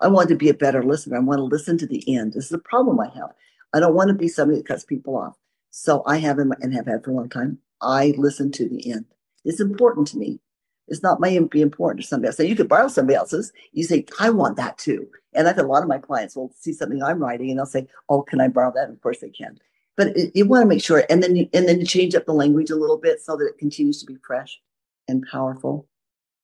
I 0.01 0.07
want 0.07 0.29
to 0.29 0.35
be 0.35 0.49
a 0.49 0.53
better 0.53 0.83
listener. 0.83 1.17
I 1.17 1.21
want 1.21 1.39
to 1.39 1.43
listen 1.43 1.77
to 1.79 1.87
the 1.87 2.03
end. 2.15 2.33
This 2.33 2.45
is 2.45 2.51
a 2.51 2.59
problem 2.59 2.99
I 2.99 3.09
have. 3.15 3.31
I 3.73 3.79
don't 3.79 3.95
want 3.95 4.09
to 4.09 4.13
be 4.13 4.27
somebody 4.27 4.59
that 4.59 4.67
cuts 4.67 4.85
people 4.85 5.17
off. 5.17 5.35
So 5.71 6.03
I 6.05 6.17
have 6.17 6.39
and 6.39 6.73
have 6.73 6.87
had 6.87 7.03
for 7.03 7.11
a 7.11 7.13
long 7.13 7.29
time. 7.29 7.59
I 7.81 8.13
listen 8.17 8.51
to 8.53 8.67
the 8.67 8.91
end. 8.91 9.05
It's 9.45 9.59
important 9.59 10.07
to 10.07 10.17
me. 10.17 10.39
It's 10.87 11.03
not 11.03 11.19
my 11.19 11.37
be 11.51 11.61
important 11.61 12.01
to 12.01 12.07
somebody 12.07 12.27
else. 12.27 12.37
So 12.37 12.43
you 12.43 12.55
could 12.55 12.67
borrow 12.67 12.87
somebody 12.87 13.15
else's. 13.15 13.53
You 13.73 13.83
say, 13.83 14.05
I 14.19 14.31
want 14.31 14.57
that 14.57 14.77
too. 14.77 15.07
And 15.33 15.47
I 15.47 15.53
think 15.53 15.67
a 15.67 15.69
lot 15.69 15.83
of 15.83 15.89
my 15.89 15.99
clients 15.99 16.35
will 16.35 16.51
see 16.57 16.73
something 16.73 17.03
I'm 17.03 17.21
writing 17.21 17.51
and 17.51 17.59
they'll 17.59 17.65
say, 17.67 17.87
"Oh, 18.09 18.23
can 18.23 18.41
I 18.41 18.47
borrow 18.47 18.71
that?" 18.73 18.85
And 18.85 18.93
of 18.93 19.01
course 19.01 19.19
they 19.19 19.29
can. 19.29 19.59
But 19.95 20.17
it, 20.17 20.35
you 20.35 20.45
want 20.47 20.63
to 20.63 20.67
make 20.67 20.83
sure, 20.83 21.03
and 21.09 21.21
then 21.21 21.35
you, 21.35 21.47
and 21.53 21.67
then 21.67 21.79
you 21.79 21.85
change 21.85 22.15
up 22.15 22.25
the 22.25 22.33
language 22.33 22.71
a 22.71 22.75
little 22.75 22.97
bit 22.97 23.21
so 23.21 23.37
that 23.37 23.45
it 23.45 23.59
continues 23.59 23.99
to 23.99 24.07
be 24.07 24.17
fresh 24.25 24.59
and 25.07 25.25
powerful. 25.31 25.87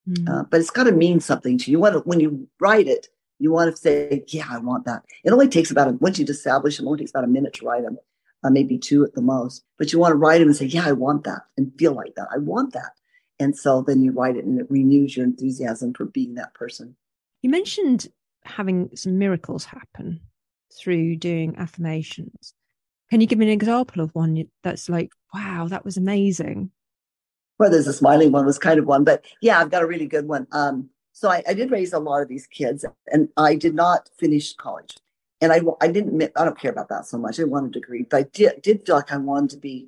Mm. 0.07 0.29
Uh, 0.29 0.43
but 0.43 0.59
it's 0.59 0.69
got 0.69 0.83
to 0.83 0.91
mean 0.91 1.19
something 1.19 1.57
to 1.57 1.71
you. 1.71 1.77
You 1.77 1.81
want 1.81 1.93
to 1.93 1.99
when 2.01 2.19
you 2.19 2.47
write 2.59 2.87
it, 2.87 3.07
you 3.39 3.51
want 3.51 3.71
to 3.71 3.77
say, 3.77 4.23
"Yeah, 4.27 4.47
I 4.49 4.57
want 4.59 4.85
that." 4.85 5.03
It 5.23 5.31
only 5.31 5.47
takes 5.47 5.71
about 5.71 5.87
a, 5.87 5.91
once 5.91 6.19
you 6.19 6.25
establish 6.25 6.77
them, 6.77 6.85
it 6.85 6.89
only 6.89 6.99
takes 6.99 7.11
about 7.11 7.23
a 7.23 7.27
minute 7.27 7.53
to 7.53 7.65
write 7.65 7.83
them, 7.83 7.97
uh, 8.43 8.49
maybe 8.49 8.77
two 8.77 9.03
at 9.03 9.13
the 9.13 9.21
most. 9.21 9.63
But 9.77 9.91
you 9.91 9.99
want 9.99 10.11
to 10.11 10.17
write 10.17 10.39
them 10.39 10.47
and 10.47 10.57
say, 10.57 10.65
"Yeah, 10.65 10.87
I 10.87 10.93
want 10.93 11.23
that," 11.25 11.43
and 11.57 11.71
feel 11.77 11.93
like 11.93 12.15
that. 12.15 12.27
I 12.33 12.37
want 12.37 12.73
that. 12.73 12.91
And 13.39 13.57
so 13.57 13.81
then 13.81 14.01
you 14.01 14.11
write 14.11 14.37
it, 14.37 14.45
and 14.45 14.59
it 14.59 14.67
renews 14.69 15.17
your 15.17 15.25
enthusiasm 15.25 15.93
for 15.93 16.05
being 16.05 16.35
that 16.35 16.53
person. 16.53 16.95
You 17.41 17.49
mentioned 17.49 18.07
having 18.43 18.89
some 18.95 19.17
miracles 19.17 19.65
happen 19.65 20.21
through 20.73 21.17
doing 21.17 21.55
affirmations. 21.57 22.53
Can 23.09 23.21
you 23.21 23.27
give 23.27 23.39
me 23.39 23.45
an 23.45 23.51
example 23.51 24.01
of 24.01 24.13
one 24.13 24.45
that's 24.63 24.89
like, 24.89 25.11
wow, 25.33 25.67
that 25.69 25.85
was 25.85 25.97
amazing? 25.97 26.71
Well, 27.59 27.69
there's 27.69 27.87
a 27.87 27.93
smiling 27.93 28.31
one 28.31 28.45
was 28.45 28.59
kind 28.59 28.79
of 28.79 28.85
one, 28.85 29.03
but 29.03 29.23
yeah, 29.41 29.59
I've 29.59 29.71
got 29.71 29.83
a 29.83 29.87
really 29.87 30.07
good 30.07 30.27
one. 30.27 30.47
Um, 30.51 30.89
so 31.15 31.29
I, 31.29 31.41
I, 31.47 31.53
did 31.53 31.71
raise 31.71 31.93
a 31.93 31.99
lot 31.99 32.21
of 32.21 32.27
these 32.27 32.45
kids, 32.45 32.83
and 33.07 33.29
I 33.37 33.55
did 33.55 33.73
not 33.73 34.09
finish 34.19 34.53
college, 34.53 34.97
and 35.39 35.53
I 35.53 35.61
I 35.79 35.87
didn't 35.87 36.21
I 36.35 36.43
don't 36.43 36.59
care 36.59 36.71
about 36.71 36.89
that 36.89 37.05
so 37.05 37.17
much. 37.17 37.39
I 37.39 37.45
want 37.45 37.67
a 37.67 37.69
degree, 37.69 38.03
but 38.03 38.17
I 38.17 38.23
did 38.33 38.61
did 38.61 38.85
feel 38.85 38.97
like 38.97 39.13
I 39.13 39.17
wanted 39.17 39.51
to 39.51 39.57
be 39.57 39.87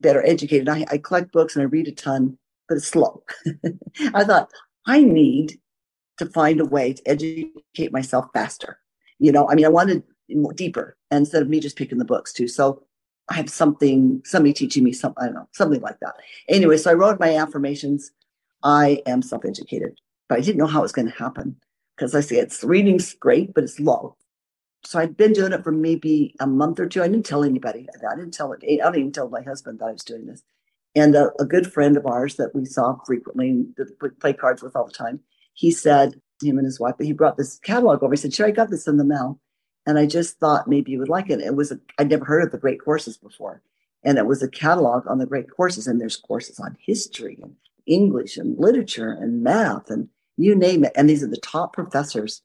better 0.00 0.26
educated. 0.26 0.68
I, 0.68 0.84
I 0.90 0.98
collect 0.98 1.30
books 1.30 1.54
and 1.54 1.62
I 1.62 1.66
read 1.66 1.86
a 1.86 1.92
ton, 1.92 2.36
but 2.68 2.74
it's 2.78 2.88
slow. 2.88 3.22
I 4.14 4.24
thought 4.24 4.50
I 4.84 5.04
need 5.04 5.60
to 6.18 6.26
find 6.26 6.60
a 6.60 6.64
way 6.64 6.94
to 6.94 7.08
educate 7.08 7.92
myself 7.92 8.26
faster. 8.34 8.78
You 9.20 9.30
know, 9.30 9.48
I 9.48 9.54
mean, 9.54 9.66
I 9.66 9.68
wanted 9.68 10.02
deeper 10.56 10.96
instead 11.12 11.42
of 11.42 11.48
me 11.48 11.60
just 11.60 11.76
picking 11.76 11.98
the 11.98 12.04
books 12.04 12.32
too. 12.32 12.48
So 12.48 12.82
I 13.28 13.34
have 13.34 13.48
something, 13.48 14.22
somebody 14.24 14.52
teaching 14.52 14.82
me 14.82 14.92
something, 14.92 15.22
I 15.22 15.26
don't 15.26 15.34
know, 15.34 15.48
something 15.52 15.80
like 15.80 16.00
that. 16.00 16.14
Anyway, 16.48 16.76
so 16.78 16.90
I 16.90 16.94
wrote 16.94 17.20
my 17.20 17.36
affirmations. 17.36 18.10
I 18.64 19.02
am 19.06 19.22
self 19.22 19.44
educated, 19.44 19.96
but 20.34 20.40
I 20.40 20.44
didn't 20.44 20.58
know 20.58 20.66
how 20.66 20.80
it 20.80 20.82
was 20.82 20.90
going 20.92 21.08
to 21.08 21.16
happen 21.16 21.54
because 21.96 22.12
I 22.12 22.18
say 22.18 22.38
it's 22.38 22.64
reading's 22.64 23.14
great, 23.14 23.54
but 23.54 23.62
it's 23.62 23.78
low. 23.78 24.16
So 24.84 24.98
I'd 24.98 25.16
been 25.16 25.32
doing 25.32 25.52
it 25.52 25.62
for 25.62 25.70
maybe 25.70 26.34
a 26.40 26.46
month 26.48 26.80
or 26.80 26.88
two. 26.88 27.04
I 27.04 27.06
didn't 27.06 27.24
tell 27.24 27.44
anybody. 27.44 27.86
I 27.94 28.16
didn't 28.16 28.34
tell 28.34 28.52
it. 28.52 28.58
I 28.64 28.66
didn't 28.66 28.96
even 28.96 29.12
tell 29.12 29.28
my 29.28 29.42
husband 29.42 29.78
that 29.78 29.84
I 29.84 29.92
was 29.92 30.02
doing 30.02 30.26
this. 30.26 30.42
And 30.96 31.14
a, 31.14 31.30
a 31.38 31.44
good 31.44 31.72
friend 31.72 31.96
of 31.96 32.04
ours 32.04 32.34
that 32.34 32.52
we 32.52 32.64
saw 32.64 32.96
frequently 33.06 33.48
and 33.48 33.78
play 34.18 34.32
cards 34.32 34.60
with 34.60 34.74
all 34.74 34.86
the 34.86 34.92
time, 34.92 35.20
he 35.52 35.70
said, 35.70 36.20
him 36.42 36.58
and 36.58 36.64
his 36.64 36.80
wife, 36.80 36.96
but 36.98 37.06
he 37.06 37.12
brought 37.12 37.36
this 37.36 37.60
catalog 37.60 38.02
over. 38.02 38.12
He 38.12 38.16
said, 38.16 38.34
Sure, 38.34 38.48
I 38.48 38.50
got 38.50 38.70
this 38.70 38.88
in 38.88 38.96
the 38.96 39.04
mail. 39.04 39.38
And 39.86 40.00
I 40.00 40.06
just 40.06 40.40
thought 40.40 40.66
maybe 40.66 40.90
you 40.90 40.98
would 40.98 41.08
like 41.08 41.30
it. 41.30 41.40
It 41.40 41.54
was, 41.54 41.72
I'd 41.96 42.10
never 42.10 42.24
heard 42.24 42.42
of 42.42 42.50
the 42.50 42.58
great 42.58 42.82
courses 42.82 43.16
before. 43.16 43.62
And 44.02 44.18
it 44.18 44.26
was 44.26 44.42
a 44.42 44.48
catalog 44.48 45.06
on 45.06 45.18
the 45.18 45.26
great 45.26 45.48
courses. 45.48 45.86
And 45.86 46.00
there's 46.00 46.16
courses 46.16 46.58
on 46.58 46.76
history 46.80 47.38
and 47.40 47.54
English 47.86 48.36
and 48.36 48.58
literature 48.58 49.10
and 49.10 49.44
math 49.44 49.90
and 49.90 50.08
you 50.36 50.54
name 50.54 50.84
it. 50.84 50.92
And 50.96 51.08
these 51.08 51.22
are 51.22 51.28
the 51.28 51.36
top 51.36 51.72
professors 51.72 52.42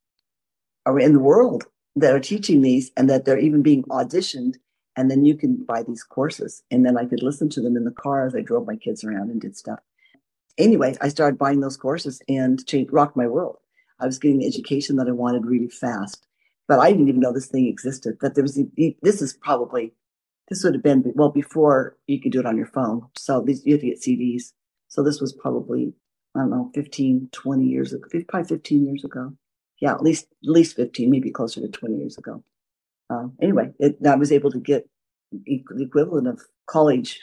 in 0.88 1.14
the 1.14 1.20
world 1.20 1.66
that 1.96 2.14
are 2.14 2.20
teaching 2.20 2.62
these 2.62 2.92
and 2.98 3.10
that 3.10 3.26
they're 3.26 3.40
even 3.40 3.62
being 3.62 3.84
auditioned. 3.84 4.56
And 4.96 5.10
then 5.10 5.26
you 5.26 5.36
can 5.36 5.64
buy 5.64 5.84
these 5.84 6.04
courses. 6.04 6.64
And 6.72 6.86
then 6.86 6.98
I 6.98 7.06
could 7.06 7.24
listen 7.24 7.50
to 7.50 7.62
them 7.62 7.78
in 7.78 7.86
the 7.86 7.92
car 7.92 8.26
as 8.26 8.36
I 8.36 8.42
drove 8.42 8.68
my 8.68 8.76
kids 8.76 9.04
around 9.04 9.30
and 9.30 9.40
did 9.40 9.56
stuff. 9.56 9.80
Anyway, 10.58 10.96
I 11.00 11.10
started 11.10 11.38
buying 11.38 11.62
those 11.62 11.78
courses 11.78 12.22
and 12.28 12.66
changed, 12.66 12.92
rocked 12.92 13.16
my 13.16 13.28
world. 13.28 13.58
I 14.00 14.06
was 14.06 14.20
getting 14.20 14.40
the 14.40 14.48
education 14.48 14.98
that 14.98 15.08
I 15.08 15.12
wanted 15.12 15.46
really 15.46 15.70
fast 15.70 16.26
but 16.70 16.80
I 16.80 16.92
didn't 16.92 17.10
even 17.10 17.20
know 17.20 17.34
this 17.34 17.48
thing 17.48 17.68
existed. 17.68 18.20
That 18.22 18.36
there 18.36 18.44
was 18.44 18.62
this 19.02 19.22
is 19.22 19.34
probably 19.34 19.92
this 20.50 20.64
would 20.64 20.76
have 20.76 20.84
been 20.84 21.12
well 21.16 21.30
before 21.30 21.98
you 22.06 22.22
could 22.22 22.32
do 22.32 22.40
it 22.40 22.46
on 22.46 22.56
your 22.56 22.68
phone. 22.68 23.08
So 23.18 23.42
these 23.42 23.66
you 23.66 23.74
have 23.74 23.82
to 23.82 23.88
get 23.88 24.02
CDs. 24.02 24.54
So 24.88 25.04
this 25.04 25.20
was 25.20 25.34
probably 25.34 25.94
I 26.36 26.40
don't 26.40 26.50
know 26.52 26.72
15, 26.74 27.30
20 27.32 27.66
years 27.66 27.94
ago, 27.94 28.08
probably 28.28 28.48
15 28.48 28.86
years 28.86 29.04
ago. 29.04 29.34
Yeah, 29.82 29.94
at 29.94 30.04
least 30.04 30.26
at 30.44 30.50
least 30.50 30.76
15, 30.76 31.10
maybe 31.10 31.32
closer 31.32 31.62
to 31.62 31.68
20 31.68 31.96
years 31.96 32.18
ago. 32.18 32.44
Uh, 33.10 33.28
anyway, 33.42 33.72
it, 33.80 33.98
I 34.06 34.16
was 34.16 34.32
able 34.32 34.52
to 34.52 34.60
get 34.60 34.88
the 35.32 35.64
equivalent 35.80 36.28
of 36.28 36.42
college, 36.68 37.20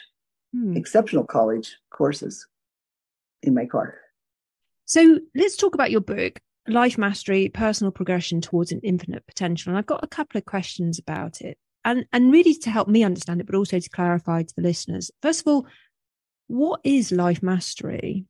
hmm. 0.53 0.75
exceptional 0.75 1.23
college 1.23 1.77
courses 1.89 2.47
in 3.43 3.53
my 3.53 3.65
car. 3.65 3.95
So 4.85 5.19
let's 5.35 5.55
talk 5.55 5.75
about 5.75 5.91
your 5.91 6.01
book 6.01 6.39
life 6.67 6.97
mastery, 6.97 7.49
personal 7.49 7.91
progression 7.91 8.41
towards 8.41 8.71
an 8.71 8.81
infinite 8.83 9.25
potential. 9.25 9.69
And 9.69 9.77
I've 9.77 9.85
got 9.85 10.03
a 10.03 10.07
couple 10.07 10.37
of 10.37 10.45
questions 10.45 10.99
about 10.99 11.41
it. 11.41 11.57
And, 11.85 12.05
and 12.11 12.31
really 12.31 12.53
to 12.53 12.69
help 12.69 12.87
me 12.87 13.03
understand 13.03 13.39
it, 13.39 13.45
but 13.45 13.55
also 13.55 13.79
to 13.79 13.89
clarify 13.89 14.43
to 14.43 14.53
the 14.55 14.61
listeners. 14.61 15.09
First 15.21 15.41
of 15.41 15.47
all, 15.47 15.67
what 16.47 16.81
is 16.83 17.11
life 17.11 17.41
mastery? 17.41 18.25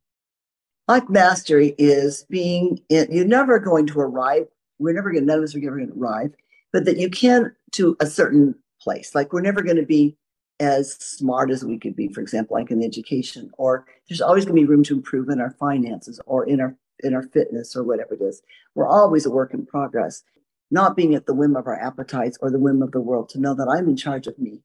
Life 0.87 1.09
mastery 1.09 1.75
is 1.77 2.25
being, 2.29 2.79
in, 2.89 3.07
you're 3.11 3.25
never 3.25 3.59
going 3.59 3.87
to 3.87 3.99
arrive. 3.99 4.47
We're 4.79 4.93
never 4.93 5.11
going 5.11 5.23
to, 5.23 5.27
none 5.27 5.39
of 5.39 5.43
us 5.43 5.53
are 5.53 5.59
ever 5.59 5.77
going 5.77 5.91
to 5.91 5.99
arrive, 5.99 6.33
but 6.71 6.85
that 6.85 6.97
you 6.97 7.09
can 7.09 7.53
to 7.73 7.97
a 7.99 8.07
certain 8.07 8.55
place. 8.81 9.13
Like 9.13 9.33
we're 9.33 9.41
never 9.41 9.61
going 9.61 9.77
to 9.77 9.85
be 9.85 10.15
as 10.59 10.93
smart 10.93 11.51
as 11.51 11.63
we 11.63 11.77
could 11.77 11.95
be, 11.95 12.07
for 12.07 12.21
example, 12.21 12.55
like 12.55 12.71
in 12.71 12.81
education, 12.81 13.51
or 13.57 13.85
there's 14.07 14.21
always 14.21 14.45
going 14.45 14.55
to 14.55 14.61
be 14.61 14.67
room 14.67 14.83
to 14.85 14.95
improve 14.95 15.29
in 15.29 15.41
our 15.41 15.51
finances 15.59 16.19
or 16.25 16.45
in 16.45 16.61
our 16.61 16.75
in 17.03 17.13
our 17.13 17.23
fitness 17.23 17.75
or 17.75 17.83
whatever 17.83 18.15
it 18.15 18.21
is. 18.21 18.41
We're 18.73 18.87
always 18.87 19.25
a 19.25 19.29
work 19.29 19.53
in 19.53 19.65
progress, 19.65 20.23
not 20.71 20.95
being 20.95 21.13
at 21.13 21.27
the 21.27 21.33
whim 21.33 21.55
of 21.55 21.67
our 21.67 21.79
appetites 21.79 22.37
or 22.41 22.49
the 22.49 22.59
whim 22.59 22.81
of 22.81 22.91
the 22.91 23.01
world 23.01 23.29
to 23.29 23.39
know 23.39 23.53
that 23.53 23.67
I'm 23.67 23.87
in 23.87 23.97
charge 23.97 24.25
of 24.25 24.39
me. 24.39 24.61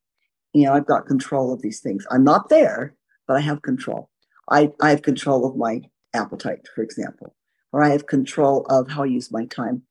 You 0.54 0.64
know, 0.64 0.72
I've 0.72 0.86
got 0.86 1.06
control 1.06 1.52
of 1.52 1.60
these 1.60 1.80
things. 1.80 2.06
I'm 2.10 2.24
not 2.24 2.48
there, 2.48 2.94
but 3.26 3.36
I 3.36 3.40
have 3.40 3.60
control. 3.60 4.08
I, 4.50 4.72
I 4.80 4.90
have 4.90 5.02
control 5.02 5.46
of 5.46 5.56
my 5.56 5.82
appetite, 6.14 6.68
for 6.74 6.82
example, 6.82 7.34
or 7.72 7.82
I 7.82 7.90
have 7.90 8.06
control 8.06 8.66
of 8.68 8.90
how 8.90 9.02
I 9.02 9.06
use 9.06 9.32
my 9.32 9.46
time. 9.46 9.82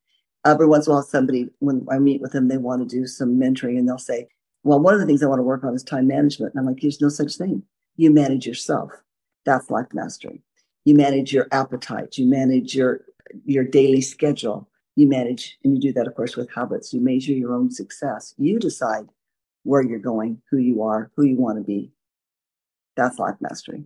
Every 0.46 0.68
once 0.68 0.88
in 0.88 0.92
a 0.92 0.96
while, 0.96 1.04
somebody, 1.04 1.50
when 1.60 1.86
I 1.92 2.00
meet 2.00 2.22
with 2.22 2.32
them, 2.32 2.48
they 2.48 2.58
want 2.58 2.88
to 2.88 2.96
do 2.96 3.06
some 3.06 3.40
mentoring 3.40 3.78
and 3.78 3.88
they'll 3.88 3.98
say, 3.98 4.28
Well, 4.64 4.80
one 4.80 4.94
of 4.94 5.00
the 5.00 5.06
things 5.06 5.22
I 5.22 5.28
want 5.28 5.40
to 5.40 5.44
work 5.44 5.64
on 5.64 5.76
is 5.76 5.84
time 5.84 6.08
management. 6.08 6.54
And 6.54 6.60
I'm 6.60 6.66
like, 6.66 6.82
There's 6.82 7.02
no 7.02 7.10
such 7.10 7.36
thing. 7.36 7.64
You 7.96 8.12
manage 8.12 8.48
yourself. 8.48 8.92
That's 9.46 9.70
life 9.70 9.88
mastery 9.94 10.42
you 10.86 10.96
manage 10.96 11.34
your 11.34 11.48
appetite 11.52 12.18
you 12.18 12.26
manage 12.26 12.76
your 12.76 13.02
your 13.46 13.64
daily 13.64 14.02
schedule 14.02 14.68
you 14.96 15.08
manage 15.08 15.58
and 15.64 15.74
you 15.74 15.82
do 15.82 15.94
that 15.94 16.08
of 16.08 16.16
course 16.16 16.36
with 16.36 16.52
habits 16.54 16.94
you 16.94 17.02
measure 17.02 17.34
your 17.34 17.54
own 17.54 17.72
success 17.72 18.34
you 18.38 18.60
decide 18.60 19.08
where 19.64 19.82
you're 19.82 20.00
going 20.00 20.42
who 20.50 20.58
you 20.58 20.82
are 20.82 21.12
who 21.16 21.24
you 21.24 21.38
want 21.38 21.58
to 21.58 21.64
be 21.64 21.92
that's 22.96 23.20
life 23.20 23.36
mastery 23.40 23.84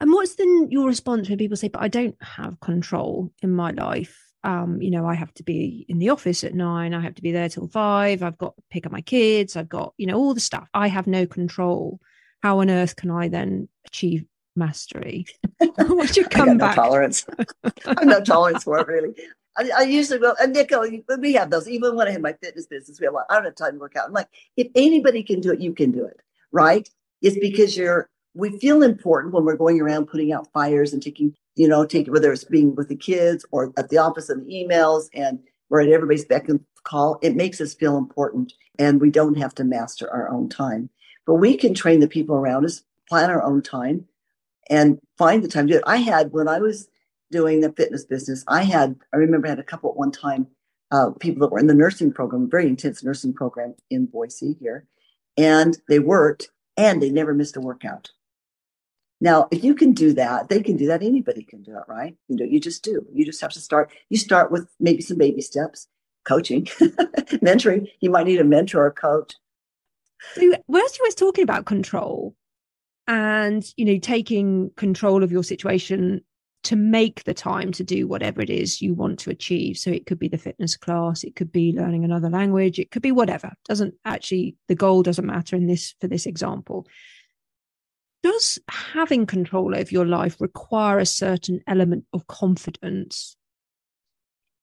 and 0.00 0.12
what's 0.12 0.34
then 0.36 0.68
your 0.70 0.86
response 0.86 1.28
when 1.28 1.38
people 1.38 1.56
say 1.56 1.68
but 1.68 1.82
i 1.82 1.88
don't 1.88 2.16
have 2.22 2.58
control 2.60 3.32
in 3.42 3.50
my 3.50 3.70
life 3.72 4.26
um, 4.42 4.80
you 4.80 4.90
know, 4.90 5.04
I 5.04 5.12
have 5.16 5.34
to 5.34 5.42
be 5.42 5.84
in 5.86 5.98
the 5.98 6.08
office 6.08 6.44
at 6.44 6.54
nine, 6.54 6.94
I 6.94 7.00
have 7.02 7.14
to 7.16 7.20
be 7.20 7.30
there 7.30 7.50
till 7.50 7.68
five, 7.68 8.22
I've 8.22 8.38
got 8.38 8.56
to 8.56 8.62
pick 8.70 8.86
up 8.86 8.92
my 8.92 9.02
kids, 9.02 9.54
I've 9.54 9.68
got, 9.68 9.92
you 9.98 10.06
know, 10.06 10.16
all 10.16 10.32
the 10.32 10.40
stuff. 10.40 10.66
I 10.72 10.88
have 10.88 11.06
no 11.06 11.26
control. 11.26 12.00
How 12.42 12.60
on 12.60 12.70
earth 12.70 12.96
can 12.96 13.10
I 13.10 13.28
then 13.28 13.68
achieve 13.86 14.24
mastery. 14.56 15.26
What's 15.58 16.16
your 16.16 16.28
comeback? 16.30 16.76
No 16.76 16.82
tolerance. 16.82 17.26
I 17.64 17.72
have 17.86 18.04
no 18.04 18.20
tolerance 18.20 18.64
for 18.64 18.78
it, 18.78 18.86
really. 18.86 19.14
I, 19.56 19.70
I 19.78 19.82
usually 19.82 20.18
will. 20.18 20.36
And 20.40 20.52
Nico, 20.52 20.84
we 21.18 21.32
have 21.34 21.50
those. 21.50 21.68
Even 21.68 21.96
when 21.96 22.08
I 22.08 22.12
have 22.12 22.20
my 22.20 22.34
fitness 22.34 22.66
business, 22.66 23.00
we 23.00 23.06
have. 23.06 23.14
Like, 23.14 23.26
I 23.28 23.34
don't 23.34 23.44
have 23.44 23.54
time 23.56 23.72
to 23.72 23.78
work 23.78 23.96
out. 23.96 24.06
I'm 24.06 24.12
like, 24.12 24.28
if 24.56 24.68
anybody 24.74 25.22
can 25.22 25.40
do 25.40 25.52
it, 25.52 25.60
you 25.60 25.74
can 25.74 25.90
do 25.90 26.04
it, 26.04 26.20
right? 26.52 26.88
It's 27.20 27.38
because 27.38 27.76
you're. 27.76 28.08
We 28.34 28.58
feel 28.58 28.82
important 28.82 29.34
when 29.34 29.44
we're 29.44 29.56
going 29.56 29.80
around 29.80 30.06
putting 30.06 30.32
out 30.32 30.52
fires 30.52 30.92
and 30.92 31.02
taking, 31.02 31.34
you 31.56 31.66
know, 31.66 31.84
taking 31.84 32.12
whether 32.12 32.32
it's 32.32 32.44
being 32.44 32.74
with 32.76 32.88
the 32.88 32.96
kids 32.96 33.44
or 33.50 33.72
at 33.76 33.88
the 33.88 33.98
office 33.98 34.28
and 34.28 34.46
the 34.46 34.52
emails, 34.52 35.08
and 35.14 35.40
we're 35.68 35.82
at 35.82 35.88
everybody's 35.88 36.24
beck 36.24 36.48
and 36.48 36.60
call. 36.84 37.18
It 37.22 37.34
makes 37.36 37.60
us 37.60 37.74
feel 37.74 37.98
important, 37.98 38.52
and 38.78 39.00
we 39.00 39.10
don't 39.10 39.36
have 39.36 39.54
to 39.56 39.64
master 39.64 40.10
our 40.10 40.28
own 40.28 40.48
time. 40.48 40.90
But 41.26 41.34
we 41.34 41.56
can 41.56 41.74
train 41.74 42.00
the 42.00 42.08
people 42.08 42.36
around 42.36 42.64
us, 42.64 42.82
plan 43.08 43.30
our 43.30 43.42
own 43.42 43.62
time, 43.62 44.06
and 44.68 44.98
find 45.18 45.42
the 45.42 45.48
time 45.48 45.66
to 45.66 45.74
do 45.74 45.78
it. 45.78 45.84
I 45.86 45.96
had 45.96 46.32
when 46.32 46.48
I 46.48 46.60
was 46.60 46.88
doing 47.30 47.60
the 47.60 47.72
fitness 47.72 48.04
business, 48.04 48.44
I 48.48 48.62
had 48.62 48.96
I 49.12 49.16
remember 49.16 49.48
I 49.48 49.50
had 49.50 49.58
a 49.58 49.64
couple 49.64 49.90
at 49.90 49.96
one 49.96 50.12
time, 50.12 50.46
uh, 50.92 51.10
people 51.18 51.40
that 51.40 51.52
were 51.52 51.58
in 51.58 51.66
the 51.66 51.74
nursing 51.74 52.12
program, 52.12 52.48
very 52.48 52.66
intense 52.66 53.02
nursing 53.02 53.32
program 53.32 53.74
in 53.90 54.06
Boise 54.06 54.56
here, 54.60 54.86
and 55.36 55.78
they 55.88 55.98
worked 55.98 56.50
and 56.76 57.02
they 57.02 57.10
never 57.10 57.34
missed 57.34 57.56
a 57.56 57.60
workout. 57.60 58.10
Now, 59.20 59.48
if 59.50 59.62
you 59.62 59.74
can 59.74 59.92
do 59.92 60.12
that, 60.14 60.48
they 60.48 60.62
can 60.62 60.76
do 60.76 60.86
that. 60.86 61.02
Anybody 61.02 61.42
can 61.42 61.62
do 61.62 61.76
it, 61.76 61.84
right? 61.88 62.16
You 62.28 62.36
know, 62.36 62.44
you 62.44 62.58
just 62.58 62.82
do. 62.82 63.06
You 63.12 63.24
just 63.24 63.40
have 63.40 63.52
to 63.52 63.60
start. 63.60 63.90
You 64.08 64.16
start 64.16 64.50
with 64.50 64.68
maybe 64.80 65.02
some 65.02 65.18
baby 65.18 65.42
steps, 65.42 65.88
coaching, 66.24 66.64
mentoring. 67.44 67.88
You 68.00 68.10
might 68.10 68.26
need 68.26 68.40
a 68.40 68.44
mentor 68.44 68.86
or 68.86 68.90
coach. 68.90 69.34
So, 70.34 70.52
we're 70.66 70.80
always 70.80 71.14
talking 71.14 71.44
about 71.44 71.66
control 71.66 72.34
and 73.08 73.64
you 73.76 73.84
know 73.84 73.98
taking 73.98 74.70
control 74.76 75.22
of 75.24 75.32
your 75.32 75.42
situation 75.42 76.22
to 76.62 76.76
make 76.76 77.24
the 77.24 77.32
time 77.32 77.72
to 77.72 77.82
do 77.82 78.06
whatever 78.06 78.42
it 78.42 78.50
is 78.50 78.82
you 78.82 78.92
want 78.92 79.18
to 79.18 79.30
achieve. 79.30 79.78
So 79.78 79.90
it 79.90 80.04
could 80.04 80.18
be 80.18 80.28
the 80.28 80.36
fitness 80.36 80.76
class, 80.76 81.24
it 81.24 81.34
could 81.34 81.50
be 81.50 81.72
learning 81.72 82.04
another 82.04 82.28
language, 82.28 82.78
it 82.78 82.90
could 82.90 83.00
be 83.02 83.12
whatever. 83.12 83.52
Doesn't 83.66 83.94
actually 84.04 84.56
the 84.68 84.74
goal 84.74 85.02
doesn't 85.02 85.26
matter 85.26 85.56
in 85.56 85.66
this 85.66 85.94
for 86.00 86.08
this 86.08 86.26
example. 86.26 86.86
Does 88.22 88.58
having 88.68 89.26
control 89.26 89.74
over 89.74 89.90
your 89.90 90.06
life 90.06 90.40
require 90.40 90.98
a 90.98 91.06
certain 91.06 91.60
element 91.66 92.04
of 92.12 92.26
confidence? 92.26 93.36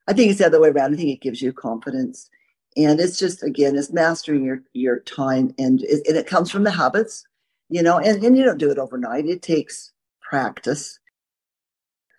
I 0.08 0.14
think 0.14 0.30
it's 0.30 0.40
the 0.40 0.46
other 0.46 0.62
way 0.62 0.70
around. 0.70 0.94
I 0.94 0.98
think 0.98 1.10
it 1.10 1.22
gives 1.22 1.42
you 1.42 1.52
confidence. 1.52 2.30
And 2.76 3.00
it's 3.00 3.18
just 3.18 3.42
again, 3.44 3.76
it's 3.76 3.92
mastering 3.92 4.46
your 4.46 4.62
your 4.74 5.00
time 5.00 5.54
and 5.58 5.82
it, 5.82 6.08
and 6.08 6.16
it 6.16 6.28
comes 6.28 6.52
from 6.52 6.64
the 6.64 6.72
habits, 6.72 7.26
you 7.70 7.82
know, 7.82 7.98
and, 7.98 8.24
and 8.24 8.38
you 8.38 8.44
don't 8.44 8.60
do 8.60 8.70
it 8.70 8.78
overnight. 8.78 9.26
It 9.26 9.42
takes 9.42 9.92
practice 10.22 11.00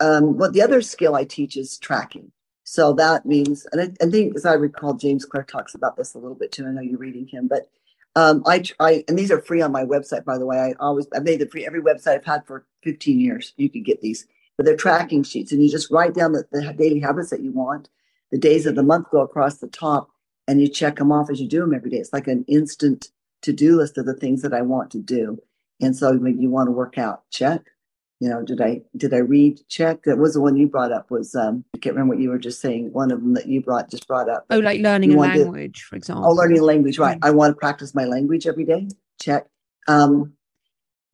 um, 0.00 0.36
what 0.36 0.52
the 0.52 0.62
other 0.62 0.82
skill 0.82 1.14
I 1.14 1.24
teach 1.24 1.56
is 1.56 1.78
tracking. 1.78 2.32
So 2.64 2.92
that 2.94 3.24
means, 3.24 3.66
and 3.72 3.80
I, 3.80 4.04
I, 4.04 4.10
think, 4.10 4.36
as 4.36 4.44
I 4.44 4.52
recall, 4.52 4.94
James 4.94 5.24
Clear 5.24 5.42
talks 5.42 5.74
about 5.74 5.96
this 5.96 6.14
a 6.14 6.18
little 6.18 6.36
bit 6.36 6.52
too. 6.52 6.66
I 6.66 6.70
know 6.70 6.82
you're 6.82 6.98
reading 6.98 7.26
him, 7.26 7.48
but 7.48 7.70
um, 8.16 8.42
I, 8.46 8.64
I, 8.80 9.04
and 9.08 9.18
these 9.18 9.30
are 9.30 9.40
free 9.40 9.62
on 9.62 9.72
my 9.72 9.84
website, 9.84 10.24
by 10.24 10.38
the 10.38 10.46
way. 10.46 10.58
I 10.58 10.74
always, 10.80 11.06
I've 11.14 11.24
made 11.24 11.40
them 11.40 11.48
free. 11.48 11.66
Every 11.66 11.80
website 11.80 12.16
I've 12.16 12.24
had 12.24 12.46
for 12.46 12.66
15 12.82 13.20
years, 13.20 13.52
you 13.56 13.68
can 13.68 13.82
get 13.82 14.00
these, 14.00 14.26
but 14.56 14.66
they're 14.66 14.76
tracking 14.76 15.22
sheets, 15.22 15.52
and 15.52 15.62
you 15.62 15.70
just 15.70 15.90
write 15.90 16.14
down 16.14 16.32
the, 16.32 16.44
the 16.50 16.72
daily 16.72 17.00
habits 17.00 17.30
that 17.30 17.42
you 17.42 17.52
want. 17.52 17.88
The 18.30 18.38
days 18.38 18.66
of 18.66 18.74
the 18.74 18.82
month 18.82 19.10
go 19.10 19.20
across 19.20 19.58
the 19.58 19.68
top, 19.68 20.10
and 20.46 20.60
you 20.60 20.68
check 20.68 20.96
them 20.96 21.12
off 21.12 21.30
as 21.30 21.40
you 21.40 21.48
do 21.48 21.60
them 21.60 21.74
every 21.74 21.90
day. 21.90 21.98
It's 21.98 22.12
like 22.12 22.26
an 22.26 22.44
instant 22.48 23.08
to 23.42 23.52
do 23.52 23.76
list 23.76 23.98
of 23.98 24.06
the 24.06 24.14
things 24.14 24.42
that 24.42 24.52
I 24.52 24.62
want 24.62 24.90
to 24.92 24.98
do. 24.98 25.40
And 25.80 25.96
so 25.96 26.16
when 26.16 26.40
you 26.40 26.50
want 26.50 26.66
to 26.66 26.72
work 26.72 26.98
out, 26.98 27.22
check 27.30 27.62
you 28.20 28.28
know, 28.28 28.42
did 28.42 28.60
I 28.60 28.82
did 28.96 29.14
I 29.14 29.18
read 29.18 29.60
check? 29.68 30.02
That 30.04 30.18
was 30.18 30.34
the 30.34 30.40
one 30.40 30.56
you 30.56 30.66
brought 30.66 30.92
up. 30.92 31.10
Was 31.10 31.34
um, 31.34 31.64
I 31.74 31.78
can't 31.78 31.94
remember 31.94 32.14
what 32.14 32.22
you 32.22 32.30
were 32.30 32.38
just 32.38 32.60
saying. 32.60 32.92
One 32.92 33.12
of 33.12 33.20
them 33.20 33.34
that 33.34 33.46
you 33.46 33.62
brought 33.62 33.90
just 33.90 34.08
brought 34.08 34.28
up. 34.28 34.44
Oh, 34.50 34.58
like 34.58 34.80
learning 34.80 35.14
a 35.14 35.18
language, 35.18 35.82
for 35.82 35.96
example. 35.96 36.26
Oh, 36.26 36.32
learning 36.32 36.58
a 36.58 36.64
language, 36.64 36.98
right? 36.98 37.18
I 37.22 37.30
want 37.30 37.52
to 37.52 37.58
practice 37.58 37.94
my 37.94 38.04
language 38.04 38.46
every 38.46 38.64
day. 38.64 38.88
Check. 39.22 39.46
Um, 39.86 40.32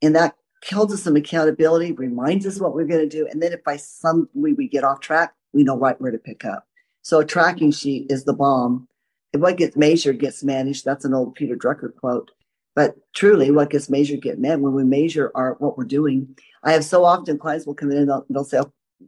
and 0.01 0.15
that 0.15 0.35
holds 0.71 0.93
us 0.93 1.03
some 1.03 1.15
accountability, 1.15 1.91
reminds 1.91 2.45
us 2.45 2.59
what 2.59 2.73
we're 2.73 2.85
going 2.85 3.07
to 3.07 3.17
do, 3.17 3.27
and 3.27 3.41
then 3.41 3.53
if 3.53 3.63
by 3.63 3.77
some 3.77 4.27
way 4.33 4.53
we 4.53 4.67
get 4.67 4.83
off 4.83 4.99
track, 4.99 5.33
we 5.53 5.63
know 5.63 5.77
right 5.77 5.99
where 6.01 6.11
to 6.11 6.17
pick 6.17 6.43
up. 6.43 6.67
So 7.03 7.19
a 7.19 7.25
tracking 7.25 7.71
sheet 7.71 8.07
is 8.09 8.25
the 8.25 8.33
bomb. 8.33 8.87
If 9.31 9.41
what 9.41 9.57
gets 9.57 9.77
measured 9.77 10.19
gets 10.19 10.43
managed, 10.43 10.85
that's 10.85 11.05
an 11.05 11.13
old 11.13 11.35
Peter 11.35 11.55
Drucker 11.55 11.95
quote. 11.95 12.31
But 12.75 12.95
truly, 13.13 13.51
what 13.51 13.69
gets 13.69 13.89
measured 13.89 14.21
get 14.21 14.39
met. 14.39 14.59
When 14.59 14.73
we 14.73 14.83
measure 14.83 15.31
our 15.33 15.53
what 15.59 15.77
we're 15.77 15.85
doing, 15.85 16.35
I 16.65 16.73
have 16.73 16.83
so 16.83 17.05
often 17.05 17.37
clients 17.37 17.65
will 17.65 17.75
come 17.75 17.91
in 17.91 17.97
and 17.97 18.09
they'll, 18.09 18.25
they'll 18.29 18.43
say, 18.43 18.61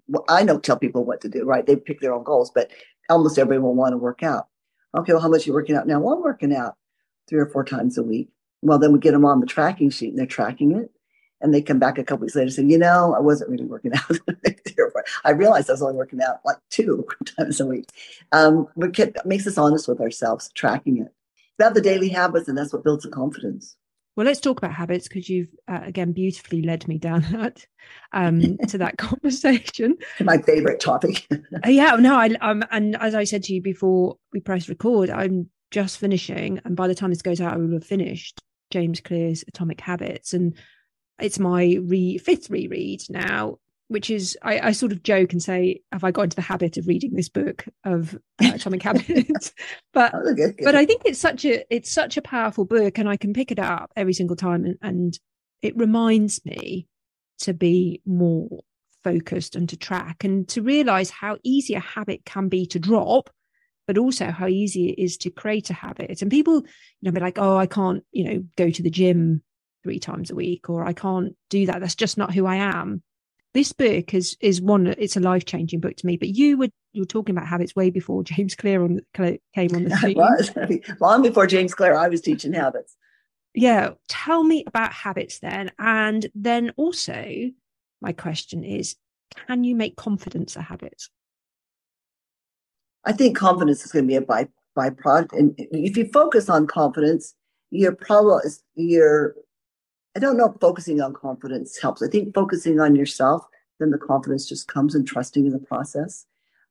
well, 0.08 0.26
"I 0.30 0.46
don't 0.46 0.64
tell 0.64 0.78
people 0.78 1.04
what 1.04 1.22
to 1.22 1.30
do, 1.30 1.44
right? 1.44 1.66
They 1.66 1.76
pick 1.76 2.00
their 2.00 2.14
own 2.14 2.24
goals, 2.24 2.52
but 2.54 2.70
almost 3.10 3.38
everybody 3.38 3.60
will 3.60 3.76
want 3.76 3.94
to 3.94 3.98
work 3.98 4.24
out." 4.24 4.48
Okay, 4.96 5.14
well, 5.14 5.22
how 5.22 5.30
much 5.30 5.46
are 5.46 5.50
you 5.50 5.54
working 5.54 5.76
out 5.76 5.88
now? 5.88 6.00
Well, 6.00 6.16
I'm 6.16 6.24
working 6.24 6.56
out 6.56 6.76
three 7.28 7.40
or 7.40 7.48
four 7.48 7.64
times 7.64 7.98
a 7.98 8.04
week. 8.04 8.30
Well, 8.62 8.80
then 8.80 8.92
we 8.92 9.00
get 9.00 9.12
them 9.12 9.26
on 9.26 9.40
the 9.40 9.46
tracking 9.46 9.90
sheet 9.90 10.10
and 10.10 10.18
they're 10.18 10.26
tracking 10.26 10.76
it. 10.76 10.92
And 11.40 11.54
they 11.54 11.62
come 11.62 11.78
back 11.78 12.00
a 12.00 12.04
couple 12.04 12.24
weeks 12.24 12.36
later 12.36 12.46
and 12.46 12.54
say, 12.54 12.64
you 12.64 12.80
know, 12.80 13.14
I 13.16 13.20
wasn't 13.20 13.52
really 13.52 13.66
working 13.66 13.92
out. 13.96 14.18
I 15.24 15.32
realized 15.32 15.70
I 15.70 15.74
was 15.74 15.84
only 15.84 15.96
working 15.96 16.20
out 16.22 16.40
like 16.44 16.58
two 16.72 17.06
times 17.38 17.60
a 17.60 17.66
week. 17.66 17.86
Um, 18.32 18.68
but 18.76 18.98
it 18.98 19.18
makes 19.24 19.46
us 19.46 19.58
honest 19.58 19.88
with 19.88 20.02
ourselves, 20.02 20.50
tracking 20.56 20.98
it 20.98 21.14
about 21.60 21.74
the 21.74 21.82
daily 21.82 22.10
habits, 22.10 22.48
and 22.48 22.58
that's 22.58 22.72
what 22.74 22.84
builds 22.84 23.04
the 23.04 23.10
confidence. 23.10 23.76
Well, 24.18 24.26
let's 24.26 24.40
talk 24.40 24.58
about 24.58 24.74
habits 24.74 25.08
because 25.08 25.30
you've 25.30 25.54
uh, 25.68 25.82
again 25.84 26.12
beautifully 26.12 26.64
led 26.64 26.88
me 26.88 26.98
down 26.98 27.22
that 27.32 27.66
um, 28.14 28.58
to 28.68 28.80
that 28.80 28.98
conversation. 28.98 29.96
My 30.20 30.40
favorite 30.40 30.80
topic. 30.80 31.28
uh, 31.32 31.70
yeah, 31.70 31.96
no, 31.96 32.16
I 32.16 32.32
um, 32.42 32.64
and 32.72 32.98
as 32.98 33.14
I 33.14 33.24
said 33.24 33.44
to 33.44 33.54
you 33.54 33.62
before 33.62 34.18
we 34.34 34.40
press 34.40 34.68
record, 34.68 35.12
I'm 35.12 35.50
just 35.70 36.00
finishing, 36.00 36.60
and 36.66 36.76
by 36.76 36.88
the 36.88 36.96
time 36.96 37.12
this 37.12 37.22
goes 37.22 37.40
out, 37.40 37.54
I 37.54 37.58
will 37.58 37.74
have 37.74 37.86
finished 37.86 38.42
James 38.72 39.00
Clear's 39.00 39.44
Atomic 39.48 39.80
Habits, 39.82 40.34
and 40.34 40.58
it's 41.20 41.38
my 41.38 41.78
re- 41.84 42.18
fifth 42.18 42.50
reread 42.50 43.04
now 43.10 43.60
which 43.90 44.10
is 44.10 44.38
I, 44.44 44.60
I, 44.60 44.72
sort 44.72 44.92
of 44.92 45.04
joke 45.04 45.32
and 45.32 45.42
say, 45.42 45.82
have 45.92 46.04
I 46.04 46.12
got 46.12 46.24
into 46.24 46.36
the 46.36 46.42
habit 46.42 46.78
of 46.78 46.88
reading 46.88 47.14
this 47.14 47.30
book 47.30 47.66
of 47.86 48.16
uh, 48.44 48.52
Atomic 48.56 48.84
Habits? 48.84 49.54
but 49.94 50.14
oh, 50.14 50.36
but 50.64 50.76
I 50.76 50.86
think 50.86 51.04
it's 51.06 51.20
such 51.20 51.46
a 51.46 51.64
it's 51.74 51.92
such 51.92 52.18
a 52.18 52.22
powerful 52.22 52.66
book, 52.66 52.98
and 52.98 53.08
I 53.08 53.18
can 53.18 53.34
pick 53.34 53.52
it 53.52 53.60
up 53.60 53.92
every 53.96 54.14
single 54.14 54.36
time, 54.36 54.66
and, 54.66 54.78
and 54.82 55.20
it 55.62 55.78
reminds 55.78 56.44
me 56.46 56.88
to 57.40 57.54
be 57.54 58.02
more 58.06 58.62
focused 59.04 59.56
and 59.56 59.70
to 59.70 59.78
track 59.78 60.24
and 60.24 60.48
to 60.50 60.62
realize 60.62 61.10
how 61.10 61.38
easy 61.44 61.74
a 61.76 61.80
habit 61.80 62.26
can 62.26 62.50
be 62.50 62.66
to 62.66 62.80
drop 62.80 63.30
but 63.86 63.98
also 63.98 64.32
how 64.32 64.48
easy 64.48 64.90
it 64.90 65.02
is 65.02 65.16
to 65.16 65.30
create 65.30 65.70
a 65.70 65.74
habit. 65.74 66.22
And 66.22 66.30
people 66.30 66.56
you 66.56 66.64
know 67.04 67.12
be 67.12 67.22
like 67.22 67.38
oh 67.38 67.56
i 67.56 67.66
can't 67.66 68.04
you 68.12 68.26
know 68.26 68.44
go 68.58 68.70
to 68.70 68.84
the 68.84 68.90
gym 68.90 69.42
three 69.84 70.00
times 70.00 70.30
a 70.30 70.36
week 70.36 70.70
or 70.70 70.86
i 70.86 70.92
can't 70.92 71.36
do 71.50 71.68
that. 71.68 71.80
That's 71.80 71.96
just 71.96 72.18
not 72.18 72.34
who 72.34 72.46
i 72.46 72.56
am 72.56 73.02
this 73.54 73.74
book 73.74 74.14
is 74.14 74.38
is 74.40 74.62
one 74.62 74.88
it's 74.88 75.18
a 75.18 75.20
life 75.20 75.46
changing 75.46 75.80
book 75.80 75.96
to 75.96 76.06
me 76.06 76.18
but 76.18 76.30
you 76.30 76.58
were 76.58 76.70
you 76.94 77.02
were 77.02 77.08
talking 77.08 77.36
about 77.36 77.48
habits 77.48 77.76
way 77.76 77.90
before 77.90 78.24
james 78.24 78.56
clear 78.56 78.84
on 78.84 79.00
came 79.14 79.76
on 79.76 79.84
the 79.84 79.98
scene. 79.98 80.16
was. 80.16 80.52
long 81.00 81.22
before 81.22 81.48
james 81.48 81.74
clear 81.74 81.96
i 81.96 82.08
was 82.08 82.22
teaching 82.22 82.54
habits. 82.54 82.96
Yeah 83.54 83.92
tell 84.08 84.44
me 84.44 84.64
about 84.68 84.94
habits 84.94 85.40
then 85.40 85.72
and 85.80 86.28
then 86.36 86.74
also 86.78 87.52
my 88.02 88.14
question 88.14 88.64
is 88.64 88.96
can 89.48 89.64
you 89.64 89.76
make 89.76 89.96
confidence 89.96 90.56
a 90.56 90.62
habit? 90.62 91.04
I 93.04 93.14
think 93.14 93.38
confidence 93.38 93.86
is 93.86 93.92
going 93.92 94.06
to 94.06 94.08
be 94.08 94.16
a 94.16 94.22
by 94.22 94.48
byproduct 94.78 95.34
and 95.34 95.56
if 95.58 95.98
you 95.98 96.06
focus 96.06 96.50
on 96.50 96.68
confidence 96.68 97.34
your 97.72 97.96
problem 97.96 98.42
is 98.46 98.62
your 98.76 99.36
I 100.18 100.20
don't 100.20 100.36
know 100.36 100.50
if 100.50 100.60
focusing 100.60 101.00
on 101.00 101.14
confidence 101.14 101.78
helps. 101.78 102.02
I 102.02 102.08
think 102.08 102.34
focusing 102.34 102.80
on 102.80 102.96
yourself, 102.96 103.46
then 103.80 103.92
the 103.92 104.00
confidence 104.00 104.50
just 104.50 104.68
comes 104.68 104.96
and 104.96 105.08
trusting 105.08 105.46
in 105.46 105.52
the 105.52 105.60
process. 105.60 106.26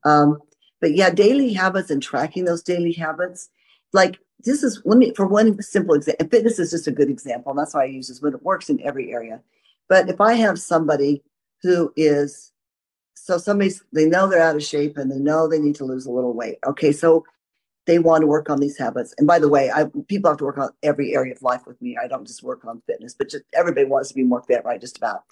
Um, 0.05 0.39
but 0.81 0.97
yeah, 0.97 1.11
daily 1.11 1.53
habits 1.53 1.89
and 1.89 2.03
tracking 2.03 2.45
those 2.45 2.65
daily 2.65 2.93
habits. 2.93 3.49
Like 3.93 4.19
this 4.41 4.65
is 4.65 4.83
let 4.85 4.99
me 4.99 5.15
for 5.15 5.29
one 5.29 5.63
simple 5.63 5.95
example. 5.95 6.27
Fitness 6.29 6.59
is 6.59 6.73
just 6.73 6.89
a 6.89 6.91
good 6.91 7.09
example, 7.09 7.53
and 7.53 7.59
that's 7.61 7.73
why 7.73 7.83
I 7.83 7.87
use 7.87 8.09
this. 8.09 8.19
But 8.19 8.35
it 8.35 8.43
works 8.43 8.69
in 8.69 8.83
every 8.83 9.13
area. 9.13 9.41
But 9.89 10.11
if 10.11 10.21
I 10.21 10.33
have 10.33 10.59
somebody 10.59 11.23
who 11.63 11.93
is 11.95 12.51
so 13.15 13.39
somebody's 13.39 13.81
they 13.93 14.07
know 14.07 14.27
they're 14.27 14.43
out 14.43 14.57
of 14.57 14.65
shape 14.65 14.97
and 14.97 15.09
they 15.09 15.21
know 15.21 15.47
they 15.47 15.61
need 15.61 15.77
to 15.77 15.85
lose 15.85 16.07
a 16.07 16.11
little 16.11 16.35
weight. 16.35 16.59
Okay, 16.67 16.91
so 16.91 17.25
they 17.87 17.99
want 17.99 18.23
to 18.23 18.27
work 18.27 18.51
on 18.51 18.61
these 18.61 18.79
habits. 18.79 19.15
And 19.19 19.27
by 19.27 19.39
the 19.39 19.49
way, 19.49 19.71
I, 19.71 19.87
people 20.09 20.31
have 20.31 20.39
to 20.39 20.45
work 20.45 20.59
on 20.59 20.71
every 20.83 21.15
area 21.15 21.33
of 21.33 21.43
life 21.43 21.67
with 21.67 21.81
me. 21.81 21.97
I 22.03 22.09
don't 22.09 22.27
just 22.27 22.43
work 22.43 22.65
on 22.65 22.83
fitness, 22.87 23.15
but 23.15 23.31
just 23.31 23.45
everybody 23.55 23.87
wants 23.87 24.09
to 24.09 24.15
be 24.15 24.25
more 24.25 24.43
fit, 24.43 24.65
right? 24.65 24.81
Just 24.81 24.99
about. 24.99 25.23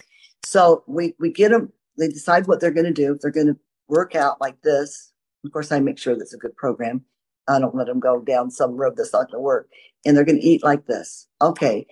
So 0.43 0.83
we 0.87 1.15
we 1.19 1.31
get 1.31 1.51
them. 1.51 1.71
They 1.97 2.07
decide 2.07 2.47
what 2.47 2.59
they're 2.59 2.71
going 2.71 2.85
to 2.85 2.93
do. 2.93 3.13
If 3.13 3.21
they're 3.21 3.31
going 3.31 3.47
to 3.47 3.57
work 3.87 4.15
out 4.15 4.41
like 4.41 4.61
this, 4.61 5.11
of 5.43 5.51
course, 5.51 5.71
I 5.71 5.79
make 5.79 5.97
sure 5.97 6.15
that's 6.15 6.33
a 6.33 6.37
good 6.37 6.55
program. 6.55 7.03
I 7.47 7.59
don't 7.59 7.75
let 7.75 7.87
them 7.87 7.99
go 7.99 8.21
down 8.21 8.49
some 8.49 8.75
road 8.75 8.95
that's 8.97 9.13
not 9.13 9.31
going 9.31 9.39
to 9.39 9.39
work. 9.39 9.69
And 10.05 10.15
they're 10.15 10.25
going 10.25 10.39
to 10.39 10.45
eat 10.45 10.63
like 10.63 10.87
this. 10.87 11.27
Okay. 11.41 11.85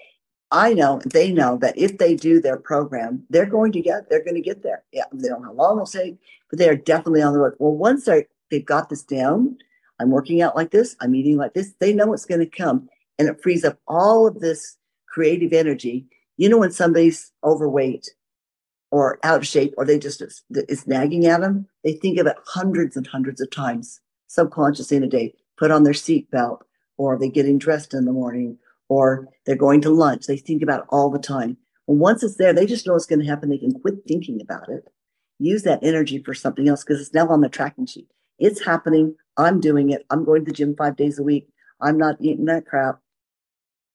I 0.52 0.74
know 0.74 1.02
they 1.06 1.32
know 1.32 1.58
that 1.58 1.78
if 1.78 1.98
they 1.98 2.16
do 2.16 2.40
their 2.40 2.58
program, 2.58 3.24
they're 3.30 3.48
going 3.48 3.72
to 3.72 3.82
get 3.82 4.10
they're 4.10 4.24
going 4.24 4.36
to 4.36 4.42
get 4.42 4.62
there. 4.62 4.84
Yeah, 4.92 5.06
they 5.12 5.28
don't 5.28 5.42
know 5.42 5.48
how 5.48 5.54
long 5.54 5.78
it'll 5.78 5.88
take, 5.88 6.18
but 6.50 6.60
they 6.60 6.70
are 6.70 6.76
definitely 6.76 7.24
on 7.24 7.34
the 7.34 7.40
road. 7.40 7.56
Well, 7.58 7.76
once 7.76 8.06
they 8.06 8.28
they've 8.52 8.66
got 8.66 8.90
this 8.90 9.02
down, 9.02 9.58
I'm 10.04 10.12
working 10.12 10.42
out 10.42 10.56
like 10.56 10.72
this, 10.72 10.96
I'm 11.00 11.16
eating 11.16 11.38
like 11.38 11.54
this. 11.54 11.74
They 11.80 11.94
know 11.94 12.08
what's 12.08 12.26
going 12.26 12.42
to 12.42 12.46
come. 12.46 12.90
And 13.18 13.30
it 13.30 13.42
frees 13.42 13.64
up 13.64 13.80
all 13.88 14.28
of 14.28 14.42
this 14.42 14.78
creative 15.08 15.54
energy. 15.54 16.06
You 16.38 16.50
know, 16.50 16.58
when 16.58 16.72
somebody's 16.72 17.32
overweight 17.44 18.10
or 18.92 19.20
out 19.24 19.38
of 19.38 19.48
shape, 19.48 19.74
or 19.78 19.86
they 19.86 19.98
just, 19.98 20.22
it's 20.50 20.88
nagging 20.88 21.26
at 21.26 21.42
them, 21.42 21.68
they 21.84 21.94
think 21.94 22.20
of 22.20 22.28
it 22.28 22.36
hundreds 22.46 22.98
and 22.98 23.08
hundreds 23.08 23.40
of 23.40 23.50
times 23.50 24.02
subconsciously 24.28 24.98
in 24.98 25.04
a 25.04 25.08
day, 25.08 25.34
put 25.58 25.72
on 25.72 25.84
their 25.84 25.94
seatbelt, 25.94 26.60
or 26.98 27.18
they're 27.18 27.30
getting 27.30 27.58
dressed 27.58 27.94
in 27.94 28.06
the 28.06 28.12
morning, 28.12 28.58
or 28.90 29.28
they're 29.46 29.56
going 29.56 29.82
to 29.82 29.90
lunch. 29.90 30.26
They 30.26 30.38
think 30.38 30.62
about 30.62 30.82
it 30.82 30.86
all 30.90 31.10
the 31.10 31.20
time. 31.20 31.58
Well, 31.88 31.98
once 31.98 32.24
it's 32.24 32.38
there, 32.38 32.54
they 32.54 32.66
just 32.66 32.86
know 32.86 32.96
it's 32.96 33.06
going 33.06 33.20
to 33.20 33.26
happen. 33.26 33.50
They 33.50 33.58
can 33.58 33.80
quit 33.80 33.96
thinking 34.08 34.42
about 34.42 34.70
it, 34.70 34.84
use 35.40 35.64
that 35.64 35.84
energy 35.84 36.22
for 36.24 36.34
something 36.34 36.68
else 36.68 36.84
because 36.84 37.00
it's 37.00 37.14
now 37.14 37.28
on 37.30 37.42
the 37.42 37.50
tracking 37.50 37.86
sheet. 37.86 38.10
It's 38.40 38.64
happening. 38.64 39.16
I'm 39.38 39.60
doing 39.60 39.90
it. 39.90 40.06
I'm 40.10 40.26
going 40.26 40.46
to 40.46 40.52
the 40.52 40.56
gym 40.56 40.76
five 40.76 40.96
days 40.96 41.20
a 41.20 41.24
week. 41.24 41.48
I'm 41.82 41.98
not 41.98 42.18
eating 42.20 42.46
that 42.46 42.66
crap. 42.66 43.00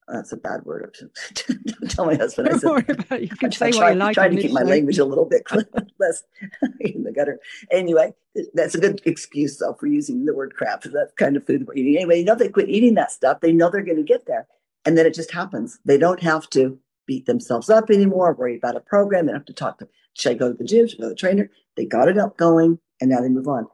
That's 0.08 0.32
a 0.32 0.36
bad 0.38 0.64
word. 0.64 0.96
Don't 1.34 1.90
tell 1.90 2.06
my 2.06 2.14
husband. 2.14 2.48
Don't 2.48 2.56
I 2.56 2.58
said, 2.58 2.70
worry 2.70 2.84
about 2.88 3.20
it. 3.20 3.30
You 3.30 3.36
can 3.36 3.48
I, 3.48 3.50
say 3.50 3.70
try, 3.72 3.80
what 3.80 3.92
you 3.92 3.98
like. 3.98 4.14
Trying 4.14 4.36
to 4.36 4.42
keep 4.42 4.52
my 4.52 4.62
language 4.62 4.98
a 4.98 5.04
little 5.04 5.26
bit 5.26 5.46
less 6.00 6.22
in 6.80 7.02
the 7.04 7.12
gutter. 7.12 7.38
Anyway, 7.70 8.14
that's 8.54 8.74
a 8.74 8.80
good 8.80 9.02
excuse 9.04 9.58
though 9.58 9.74
for 9.74 9.86
using 9.86 10.24
the 10.24 10.34
word 10.34 10.54
crap. 10.56 10.82
That's 10.84 11.12
kind 11.18 11.36
of 11.36 11.46
food 11.46 11.66
we're 11.66 11.74
eating. 11.74 11.96
Anyway, 11.96 12.20
you 12.20 12.24
know, 12.24 12.34
they 12.34 12.48
quit 12.48 12.70
eating 12.70 12.94
that 12.94 13.12
stuff. 13.12 13.40
They 13.40 13.52
know 13.52 13.68
they're 13.68 13.82
going 13.82 13.98
to 13.98 14.02
get 14.02 14.26
there, 14.26 14.46
and 14.86 14.96
then 14.96 15.04
it 15.04 15.14
just 15.14 15.30
happens. 15.30 15.78
They 15.84 15.98
don't 15.98 16.22
have 16.22 16.48
to 16.50 16.78
beat 17.08 17.26
themselves 17.26 17.68
up 17.68 17.90
anymore, 17.90 18.34
worry 18.34 18.56
about 18.56 18.76
a 18.76 18.80
program. 18.80 19.26
They 19.26 19.32
don't 19.32 19.40
have 19.40 19.46
to 19.46 19.52
talk 19.52 19.78
to, 19.78 19.88
should 20.14 20.32
I 20.32 20.34
go 20.34 20.52
to 20.52 20.56
the 20.56 20.64
gym? 20.64 20.86
Should 20.86 21.00
I 21.00 21.02
go 21.02 21.08
to 21.08 21.14
the 21.14 21.16
trainer? 21.16 21.50
They 21.76 21.86
got 21.86 22.08
it 22.08 22.18
up 22.18 22.36
going 22.36 22.78
and 23.00 23.10
now 23.10 23.20
they 23.20 23.28
move 23.28 23.48
on. 23.48 23.66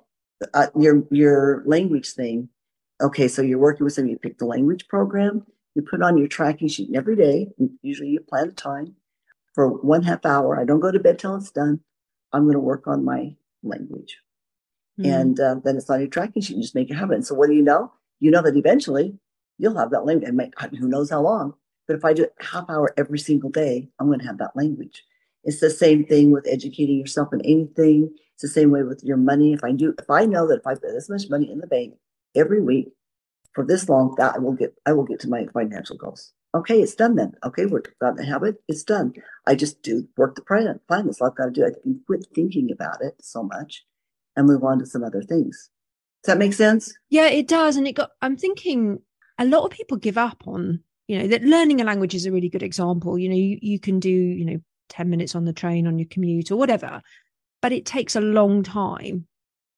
Uh, 0.53 0.66
your, 0.79 1.05
your 1.11 1.62
language 1.66 2.12
thing. 2.12 2.49
Okay. 3.03 3.29
So 3.29 3.42
you're 3.42 3.59
working 3.59 3.85
with 3.85 3.97
them. 3.97 4.09
You 4.09 4.18
pick 4.18 4.38
the 4.38 4.47
language 4.47 4.88
program, 4.88 5.47
you 5.75 5.83
put 5.83 6.03
on 6.03 6.18
your 6.18 6.29
tracking 6.29 6.68
sheet 6.68 6.94
every 6.94 7.16
day. 7.16 7.49
Usually 7.83 8.09
you 8.11 8.20
plan 8.20 8.49
a 8.49 8.53
time 8.53 8.94
for 9.55 9.68
one 9.68 10.03
half 10.03 10.25
hour. 10.25 10.61
I 10.61 10.64
don't 10.64 10.81
go 10.81 10.90
to 10.90 10.99
bed 10.99 11.18
till 11.18 11.37
it's 11.37 11.51
done. 11.51 11.81
I'm 12.33 12.44
going 12.44 12.55
to 12.55 12.61
work 12.61 12.87
on 12.87 13.05
my 13.05 13.37
language. 13.62 14.18
Mm-hmm. 14.99 15.11
And 15.11 15.40
uh, 15.40 15.57
then 15.64 15.77
it's 15.77 15.90
on 15.90 16.01
your 16.01 16.09
tracking 16.09 16.42
sheet. 16.42 16.57
You 16.57 16.62
just 16.62 16.75
make 16.75 16.90
it 16.90 16.94
happen. 16.94 17.23
So 17.23 17.35
what 17.35 17.49
do 17.49 17.55
you 17.55 17.62
know? 17.62 17.92
You 18.20 18.31
know 18.31 18.42
that 18.42 18.57
eventually 18.57 19.18
you'll 19.59 19.79
have 19.79 19.90
that 19.90 20.05
language. 20.05 20.29
And 20.29 20.77
who 20.77 20.88
knows 20.88 21.11
how 21.11 21.23
long? 21.23 21.55
But 21.87 21.97
if 21.97 22.05
I 22.05 22.12
do 22.12 22.25
a 22.25 22.44
half 22.44 22.68
hour 22.68 22.94
every 22.97 23.18
single 23.18 23.51
day, 23.51 23.88
I'm 23.99 24.07
going 24.07 24.20
to 24.20 24.27
have 24.27 24.38
that 24.38 24.57
language. 24.57 25.05
It's 25.42 25.61
the 25.61 25.70
same 25.70 26.07
thing 26.07 26.31
with 26.31 26.47
educating 26.49 26.99
yourself 26.99 27.33
in 27.33 27.40
anything. 27.42 28.14
It's 28.35 28.42
the 28.42 28.49
same 28.49 28.70
way 28.70 28.83
with 28.83 29.03
your 29.05 29.16
money. 29.16 29.53
If 29.53 29.62
I 29.64 29.73
do, 29.73 29.94
if 29.99 30.11
I 30.11 30.27
know 30.27 30.47
that 30.49 30.61
if 30.61 30.66
I 30.66 30.75
put 30.75 30.92
this 30.92 31.09
much 31.09 31.31
money 31.31 31.51
in 31.51 31.59
the 31.59 31.66
bank 31.66 31.94
every 32.35 32.62
week 32.62 32.88
for 33.53 33.64
this 33.64 33.88
long, 33.88 34.14
that 34.18 34.35
I 34.35 34.38
will 34.38 34.53
get, 34.53 34.75
I 34.87 34.92
will 34.92 35.05
get 35.05 35.20
to 35.20 35.29
my 35.29 35.47
financial 35.53 35.97
goals. 35.97 36.33
Okay, 36.55 36.81
it's 36.81 36.94
done 36.94 37.16
then. 37.16 37.33
Okay, 37.44 37.66
we're 37.66 37.83
got 38.01 38.16
the 38.16 38.25
habit. 38.25 38.57
It's 38.68 38.85
done. 38.85 39.14
I 39.47 39.55
just 39.55 39.83
do 39.83 40.09
work 40.16 40.37
the 40.37 40.42
plan. 40.42 40.81
Fine, 40.88 41.07
that's 41.07 41.20
all 41.20 41.29
I've 41.29 41.37
got 41.37 41.47
to 41.47 41.51
do. 41.51 41.64
I 41.64 41.70
can 41.83 42.01
quit 42.07 42.27
thinking 42.35 42.70
about 42.70 43.01
it 43.01 43.14
so 43.20 43.42
much 43.42 43.85
and 44.37 44.47
move 44.47 44.62
on 44.62 44.79
to 44.79 44.87
some 44.87 45.05
other 45.05 45.23
things. 45.23 45.70
Does 46.23 46.33
that 46.33 46.38
make 46.38 46.55
sense? 46.55 46.92
Yeah, 47.11 47.27
it 47.27 47.49
does. 47.49 47.77
And 47.77 47.87
it 47.87 47.92
got. 47.92 48.11
I'm 48.23 48.37
thinking 48.37 49.01
a 49.38 49.44
lot 49.44 49.64
of 49.64 49.70
people 49.70 49.97
give 49.97 50.18
up 50.18 50.42
on 50.47 50.81
you 51.09 51.18
know 51.18 51.27
that 51.29 51.42
learning 51.42 51.81
a 51.81 51.85
language 51.85 52.14
is 52.14 52.27
a 52.27 52.33
really 52.33 52.49
good 52.49 52.62
example 52.62 53.18
you 53.18 53.29
know 53.29 53.35
you, 53.35 53.59
you 53.61 53.79
can 53.79 54.01
do 54.01 54.11
you 54.11 54.44
know 54.44 54.59
10 54.90 55.11
minutes 55.11 55.35
on 55.35 55.44
the 55.44 55.53
train 55.53 55.87
on 55.87 55.99
your 55.99 56.09
commute 56.09 56.51
or 56.51 56.57
whatever 56.57 57.03
but 57.64 57.72
it 57.72 57.87
takes 57.87 58.14
a 58.14 58.20
long 58.20 58.62
time 58.62 59.27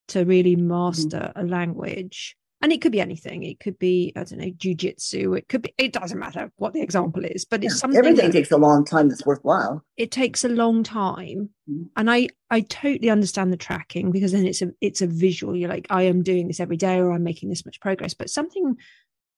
to 0.09 0.25
really 0.25 0.57
mm-hmm. 0.57 0.67
master 0.67 1.33
mm-hmm. 1.33 1.39
a 1.39 1.49
language 1.49 2.37
and 2.61 2.73
it 2.73 2.83
could 2.83 2.91
be 2.91 3.01
anything 3.01 3.45
it 3.45 3.61
could 3.61 3.79
be 3.79 4.13
i 4.17 4.25
don't 4.25 4.41
know 4.41 4.51
jujitsu 4.51 5.39
it 5.39 5.49
could 5.49 5.63
be 5.63 5.73
it 5.79 5.93
doesn't 5.93 6.19
matter 6.19 6.51
what 6.57 6.73
the 6.73 6.81
example 6.81 7.25
is 7.25 7.45
but 7.45 7.63
it's 7.63 7.75
yeah, 7.75 7.79
something 7.79 7.99
everything 7.99 8.33
takes 8.33 8.51
a 8.51 8.57
long 8.57 8.85
time 8.85 9.09
that's 9.09 9.25
worthwhile 9.25 9.85
it 9.97 10.11
takes 10.11 10.43
a 10.43 10.49
long 10.49 10.83
time 10.83 11.49
mm-hmm. 11.71 11.85
and 11.97 12.11
i 12.11 12.27
i 12.51 12.61
totally 12.61 13.09
understand 13.09 13.53
the 13.53 13.57
tracking 13.57 14.11
because 14.11 14.33
then 14.33 14.47
it's 14.47 14.63
a 14.63 14.73
it's 14.81 15.01
a 15.01 15.07
visual 15.07 15.55
you're 15.55 15.71
like 15.71 15.87
i 15.89 16.03
am 16.03 16.25
doing 16.25 16.49
this 16.49 16.59
every 16.59 16.77
day 16.77 16.97
or 16.97 17.13
i'm 17.13 17.23
making 17.23 17.49
this 17.49 17.65
much 17.65 17.81
progress 17.81 18.15
but 18.15 18.29
something 18.29 18.77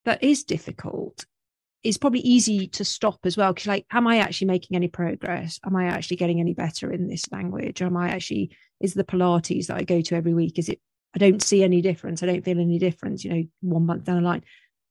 that 0.07 0.25
is 0.25 0.43
difficult 0.43 1.27
it's 1.89 1.97
probably 1.97 2.21
easy 2.21 2.69
to 2.69 2.85
stop 2.85 3.19
as 3.25 3.35
well 3.39 3.51
because 3.51 3.67
like 3.67 3.87
am 3.91 4.07
i 4.07 4.19
actually 4.19 4.47
making 4.47 4.77
any 4.77 4.89
progress? 4.89 5.59
Am 5.65 5.75
i 5.75 5.87
actually 5.87 6.19
getting 6.19 6.39
any 6.39 6.53
better 6.53 6.93
in 6.93 7.09
this 7.09 7.25
language? 7.33 7.81
Or 7.81 7.87
am 7.87 7.97
i 7.97 8.11
actually 8.11 8.55
is 8.79 8.93
the 8.93 9.05
pilates 9.05 9.69
that 9.69 9.79
i 9.79 9.85
go 9.85 10.03
to 10.03 10.15
every 10.15 10.35
week 10.35 10.59
is 10.59 10.69
it 10.69 10.81
i 11.15 11.19
don't 11.19 11.43
see 11.43 11.65
any 11.65 11.81
difference 11.81 12.23
i 12.23 12.27
don't 12.27 12.45
feel 12.45 12.61
any 12.61 12.79
difference 12.79 13.25
you 13.25 13.31
know 13.31 13.43
one 13.61 13.87
month 13.87 14.05
down 14.05 14.17
the 14.17 14.29
line. 14.29 14.45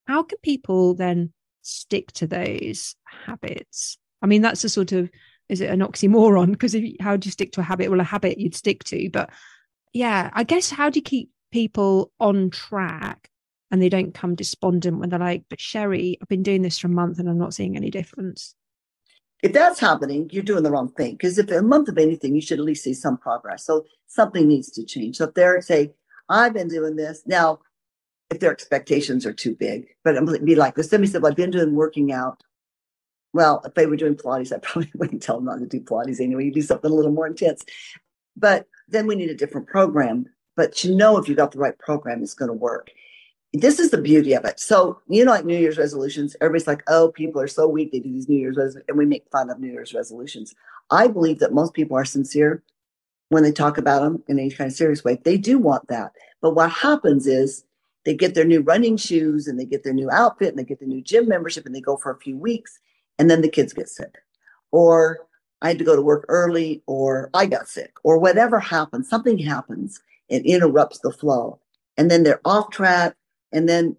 How 0.08 0.24
can 0.24 0.40
people 0.42 0.96
then 0.96 1.34
stick 1.62 2.12
to 2.14 2.26
those 2.26 2.96
habits? 3.06 4.00
I 4.24 4.26
mean 4.26 4.42
that's 4.42 4.64
a 4.64 4.70
sort 4.70 4.92
of 4.92 5.12
is 5.50 5.62
it 5.62 5.70
an 5.70 5.82
oxymoron? 5.82 6.52
Because 6.52 6.76
how 7.00 7.16
do 7.16 7.28
you 7.28 7.32
stick 7.32 7.52
to 7.54 7.62
a 7.62 7.64
habit? 7.64 7.92
Well 7.92 8.00
a 8.00 8.04
habit 8.04 8.40
you'd 8.40 8.56
stick 8.56 8.84
to 8.86 9.10
but 9.12 9.30
yeah 9.94 10.32
i 10.34 10.44
guess 10.44 10.72
how 10.72 10.90
do 10.90 10.98
you 10.98 11.04
keep 11.04 11.30
people 11.52 12.12
on 12.20 12.50
track 12.50 13.30
and 13.72 13.82
they 13.82 13.90
don't 13.90 14.14
come 14.14 14.36
despondent 14.36 15.00
when 15.00 15.10
they're 15.10 15.20
like, 15.20 15.44
but 15.50 15.60
Sherry, 15.60 16.18
I've 16.22 16.28
been 16.28 16.44
doing 16.44 16.62
this 16.62 16.80
for 16.80 16.88
a 16.88 16.92
month 16.92 17.20
and 17.20 17.30
I'm 17.30 17.38
not 17.38 17.54
seeing 17.54 17.76
any 17.76 17.90
difference. 17.90 18.56
If 19.44 19.54
that's 19.54 19.80
happening, 19.80 20.30
you're 20.32 20.44
doing 20.44 20.64
the 20.64 20.72
wrong 20.72 20.92
thing. 20.94 21.12
Because 21.14 21.38
if 21.38 21.52
a 21.52 21.62
month 21.62 21.90
of 21.90 21.98
anything, 21.98 22.34
you 22.34 22.42
should 22.42 22.60
at 22.60 22.66
least 22.66 22.84
see 22.84 22.94
some 22.94 23.18
progress. 23.18 23.66
So 23.66 23.86
something 24.08 24.48
needs 24.48 24.72
to 24.72 24.86
change. 24.86 25.18
So 25.18 25.26
if 25.26 25.34
they're 25.34 25.62
say, 25.62 25.94
I've 26.30 26.54
been 26.54 26.70
doing 26.70 26.96
this 26.96 27.24
now, 27.26 27.60
if 28.30 28.40
their 28.40 28.52
expectations 28.52 29.26
are 29.26 29.34
too 29.34 29.56
big, 29.56 29.88
but 30.04 30.18
I'm 30.18 30.26
be 30.44 30.56
like 30.56 30.76
this. 30.76 30.90
Somebody 30.90 31.12
said, 31.12 31.22
well, 31.22 31.32
I've 31.32 31.38
been 31.38 31.52
doing 31.52 31.76
working 31.76 32.12
out. 32.12 32.42
Well, 33.34 33.62
if 33.66 33.74
they 33.74 33.86
were 33.86 33.96
doing 33.96 34.16
Pilates, 34.16 34.54
I 34.54 34.60
probably 34.62 34.92
wouldn't 34.96 35.22
tell 35.22 35.36
them 35.36 35.46
not 35.46 35.60
to 35.60 35.66
do 35.66 35.82
Pilates 35.82 36.20
anyway. 36.20 36.46
You 36.46 36.54
do 36.54 36.62
something 36.62 36.90
a 36.90 36.94
little 36.94 37.12
more 37.12 37.28
intense. 37.28 37.64
But 38.36 38.66
then 38.88 39.08
we 39.08 39.16
need 39.16 39.30
a 39.30 39.36
different 39.36 39.68
program. 39.68 40.26
But 40.56 40.84
you 40.84 40.96
know, 40.96 41.18
if 41.18 41.30
you 41.30 41.36
got 41.36 41.52
the 41.52 41.60
right 41.60 41.78
program, 41.78 42.24
it's 42.24 42.34
going 42.34 42.50
to 42.50 42.54
work 42.54 42.92
this 43.62 43.80
is 43.80 43.92
the 43.92 44.02
beauty 44.02 44.34
of 44.34 44.46
it. 44.46 44.60
So, 44.60 45.00
you 45.08 45.24
know, 45.24 45.32
like 45.32 45.46
New 45.46 45.58
Year's 45.58 45.78
resolutions, 45.78 46.36
everybody's 46.42 46.68
like, 46.68 46.84
oh, 46.88 47.12
people 47.12 47.42
are 47.42 47.48
so 47.48 47.68
weak. 47.68 47.92
They 47.92 48.00
do 48.00 48.12
these 48.12 48.28
New 48.28 48.38
Year's 48.38 48.58
resolutions, 48.58 48.86
and 48.88 48.98
we 48.98 49.06
make 49.06 49.30
fun 49.32 49.50
of 49.50 49.60
New 49.60 49.72
Year's 49.72 49.94
resolutions. 49.94 50.54
I 50.92 51.08
believe 51.08 51.40
that 51.40 51.54
most 51.54 51.74
people 51.74 51.98
are 51.98 52.06
sincere 52.06 52.64
when 53.30 53.44
they 53.44 53.52
talk 53.52 53.78
about 53.78 54.02
them 54.02 54.24
in 54.28 54.40
any 54.40 54.52
kind 54.52 54.70
of 54.70 54.76
serious 54.76 55.04
way. 55.04 55.20
They 55.24 55.38
do 55.38 55.58
want 55.58 55.88
that. 55.88 56.14
But 56.42 56.56
what 56.56 56.72
happens 56.72 57.28
is 57.28 57.66
they 58.06 58.16
get 58.16 58.36
their 58.36 58.46
new 58.46 58.62
running 58.62 58.96
shoes 58.96 59.48
and 59.48 59.60
they 59.60 59.66
get 59.66 59.84
their 59.84 59.94
new 59.94 60.10
outfit 60.10 60.50
and 60.50 60.58
they 60.58 60.64
get 60.64 60.80
their 60.80 60.88
new 60.88 61.02
gym 61.02 61.28
membership 61.28 61.66
and 61.66 61.76
they 61.76 61.82
go 61.82 61.98
for 61.98 62.12
a 62.12 62.20
few 62.20 62.38
weeks 62.38 62.80
and 63.20 63.30
then 63.30 63.42
the 63.42 63.50
kids 63.50 63.74
get 63.74 63.90
sick. 63.90 64.16
Or 64.72 65.28
I 65.62 65.70
had 65.70 65.80
to 65.80 65.84
go 65.84 65.96
to 65.96 66.02
work 66.02 66.26
early 66.30 66.84
or 66.86 67.30
I 67.34 67.48
got 67.48 67.68
sick 67.68 67.94
or 68.04 68.18
whatever 68.18 68.60
happens, 68.60 69.10
something 69.10 69.38
happens 69.38 70.00
and 70.30 70.46
interrupts 70.46 71.00
the 71.00 71.12
flow. 71.12 71.60
And 71.98 72.10
then 72.10 72.24
they're 72.24 72.42
off 72.46 72.70
track 72.70 73.16
and 73.52 73.68
then 73.68 73.96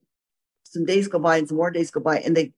some 0.65 0.85
days 0.85 1.09
go 1.09 1.19
by 1.19 1.39
and 1.39 1.49
some 1.49 1.57
more 1.57 1.71
days 1.71 1.91
go 1.91 2.01
by 2.01 2.19
and 2.19 2.37
they 2.37 2.53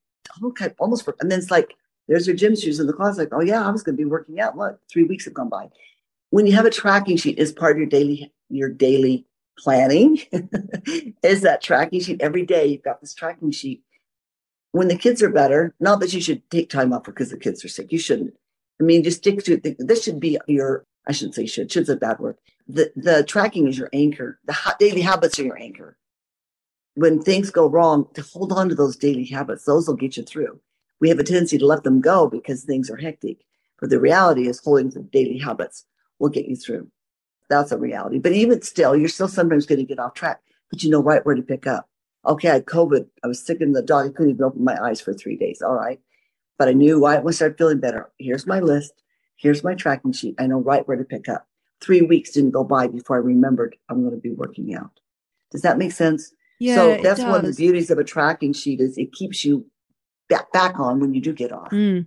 almost 0.79 1.07
and 1.19 1.31
then 1.31 1.39
it's 1.39 1.51
like 1.51 1.75
there's 2.07 2.27
your 2.27 2.35
gym 2.35 2.55
shoes 2.55 2.79
in 2.79 2.87
the 2.87 2.93
closet 2.93 3.31
like 3.31 3.33
oh 3.33 3.43
yeah 3.43 3.65
i 3.65 3.71
was 3.71 3.83
going 3.83 3.95
to 3.95 4.01
be 4.01 4.09
working 4.09 4.39
out 4.39 4.55
what 4.55 4.79
three 4.91 5.03
weeks 5.03 5.25
have 5.25 5.33
gone 5.33 5.49
by. 5.49 5.69
When 6.29 6.45
you 6.45 6.53
have 6.53 6.65
a 6.65 6.71
tracking 6.71 7.17
sheet 7.17 7.39
as 7.39 7.51
part 7.51 7.73
of 7.73 7.77
your 7.77 7.87
daily 7.87 8.33
your 8.49 8.69
daily 8.69 9.25
planning 9.57 10.19
is 11.23 11.41
that 11.41 11.61
tracking 11.61 12.01
sheet 12.01 12.21
every 12.21 12.45
day 12.45 12.65
you've 12.67 12.83
got 12.83 13.01
this 13.01 13.13
tracking 13.13 13.51
sheet. 13.51 13.83
When 14.71 14.87
the 14.87 14.97
kids 14.97 15.21
are 15.21 15.29
better 15.29 15.75
not 15.79 15.99
that 15.99 16.13
you 16.13 16.21
should 16.21 16.49
take 16.49 16.69
time 16.69 16.93
off 16.93 17.03
because 17.03 17.29
the 17.29 17.37
kids 17.37 17.63
are 17.63 17.69
sick 17.69 17.91
you 17.91 17.99
shouldn't. 17.99 18.33
I 18.79 18.83
mean 18.83 19.03
just 19.03 19.19
stick 19.19 19.43
to 19.45 19.53
it 19.53 19.75
this 19.79 20.03
should 20.03 20.19
be 20.19 20.37
your 20.47 20.85
i 21.07 21.11
shouldn't 21.11 21.35
say 21.35 21.45
should 21.45 21.71
should's 21.71 21.89
a 21.89 21.95
bad 21.95 22.19
word. 22.19 22.37
The 22.67 22.91
the 22.95 23.23
tracking 23.23 23.67
is 23.67 23.77
your 23.77 23.89
anchor 23.93 24.39
the 24.45 24.55
daily 24.79 25.01
habits 25.01 25.39
are 25.39 25.43
your 25.43 25.57
anchor 25.57 25.97
when 26.95 27.21
things 27.21 27.49
go 27.49 27.69
wrong, 27.69 28.07
to 28.13 28.21
hold 28.21 28.51
on 28.51 28.69
to 28.69 28.75
those 28.75 28.95
daily 28.95 29.25
habits. 29.25 29.65
Those 29.65 29.87
will 29.87 29.95
get 29.95 30.17
you 30.17 30.23
through. 30.23 30.59
We 30.99 31.09
have 31.09 31.19
a 31.19 31.23
tendency 31.23 31.57
to 31.57 31.65
let 31.65 31.83
them 31.83 32.01
go 32.01 32.27
because 32.27 32.63
things 32.63 32.89
are 32.89 32.97
hectic. 32.97 33.37
But 33.79 33.89
the 33.89 33.99
reality 33.99 34.47
is 34.47 34.59
holding 34.59 34.91
to 34.91 34.99
daily 34.99 35.39
habits 35.39 35.85
will 36.19 36.29
get 36.29 36.45
you 36.45 36.55
through. 36.55 36.87
That's 37.49 37.71
a 37.71 37.77
reality. 37.77 38.19
But 38.19 38.33
even 38.33 38.61
still, 38.61 38.95
you're 38.95 39.09
still 39.09 39.27
sometimes 39.27 39.65
going 39.65 39.79
to 39.79 39.85
get 39.85 39.99
off 39.99 40.13
track, 40.13 40.41
but 40.69 40.83
you 40.83 40.89
know 40.89 41.01
right 41.01 41.25
where 41.25 41.35
to 41.35 41.41
pick 41.41 41.67
up. 41.67 41.89
Okay, 42.25 42.49
I 42.49 42.53
had 42.53 42.65
COVID. 42.65 43.07
I 43.23 43.27
was 43.27 43.43
sick 43.43 43.61
in 43.61 43.73
the 43.73 43.81
dog. 43.81 44.05
I 44.05 44.09
couldn't 44.09 44.33
even 44.33 44.43
open 44.43 44.63
my 44.63 44.77
eyes 44.81 45.01
for 45.01 45.13
three 45.13 45.35
days. 45.35 45.61
All 45.61 45.73
right. 45.73 45.99
But 46.59 46.67
I 46.67 46.73
knew 46.73 47.03
I 47.05 47.17
would 47.17 47.33
start 47.33 47.57
feeling 47.57 47.79
better. 47.79 48.11
Here's 48.19 48.45
my 48.45 48.59
list. 48.59 48.93
Here's 49.37 49.63
my 49.63 49.73
tracking 49.73 50.11
sheet. 50.11 50.35
I 50.37 50.45
know 50.45 50.59
right 50.59 50.87
where 50.87 50.97
to 50.97 51.03
pick 51.03 51.27
up. 51.27 51.47
Three 51.81 52.01
weeks 52.01 52.31
didn't 52.31 52.51
go 52.51 52.63
by 52.63 52.87
before 52.87 53.15
I 53.15 53.19
remembered 53.19 53.75
I'm 53.89 54.01
going 54.03 54.13
to 54.13 54.21
be 54.21 54.29
working 54.29 54.75
out. 54.75 54.99
Does 55.49 55.63
that 55.63 55.79
make 55.79 55.91
sense? 55.91 56.31
Yeah, 56.61 56.75
so 56.75 56.99
that's 57.01 57.19
one 57.19 57.43
of 57.43 57.45
the 57.45 57.53
beauties 57.53 57.89
of 57.89 57.97
a 57.97 58.03
tracking 58.03 58.53
sheet 58.53 58.81
is 58.81 58.95
it 58.95 59.11
keeps 59.13 59.43
you 59.43 59.65
back, 60.29 60.51
back 60.51 60.79
on 60.79 60.99
when 60.99 61.11
you 61.11 61.19
do 61.19 61.33
get 61.33 61.51
off. 61.51 61.71
Mm. 61.71 62.05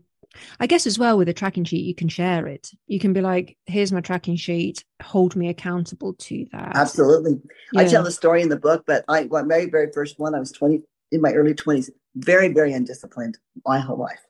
I 0.61 0.69
guess 0.69 0.87
as 0.87 0.97
well 0.97 1.19
with 1.19 1.29
a 1.29 1.33
tracking 1.33 1.65
sheet, 1.65 1.85
you 1.85 1.95
can 1.95 2.09
share 2.09 2.47
it. 2.47 2.71
You 2.87 3.01
can 3.01 3.13
be 3.13 3.21
like, 3.21 3.57
here's 3.67 3.91
my 3.91 4.01
tracking 4.01 4.37
sheet, 4.37 4.85
hold 5.03 5.35
me 5.35 5.49
accountable 5.49 6.15
to 6.15 6.47
that. 6.53 6.77
Absolutely. 6.77 7.41
Yeah. 7.73 7.81
I 7.81 7.85
tell 7.87 8.05
the 8.05 8.13
story 8.13 8.43
in 8.43 8.49
the 8.49 8.57
book, 8.57 8.85
but 8.87 9.05
I, 9.09 9.25
my 9.25 9.43
very, 9.43 9.69
very 9.69 9.91
first 9.93 10.21
one, 10.21 10.37
I 10.37 10.39
was 10.39 10.53
20, 10.53 10.83
in 11.11 11.21
my 11.21 11.33
early 11.33 11.55
20s, 11.55 11.91
very, 12.15 12.53
very 12.53 12.73
undisciplined 12.73 13.39
my 13.67 13.81
whole 13.81 13.99
life. 13.99 14.21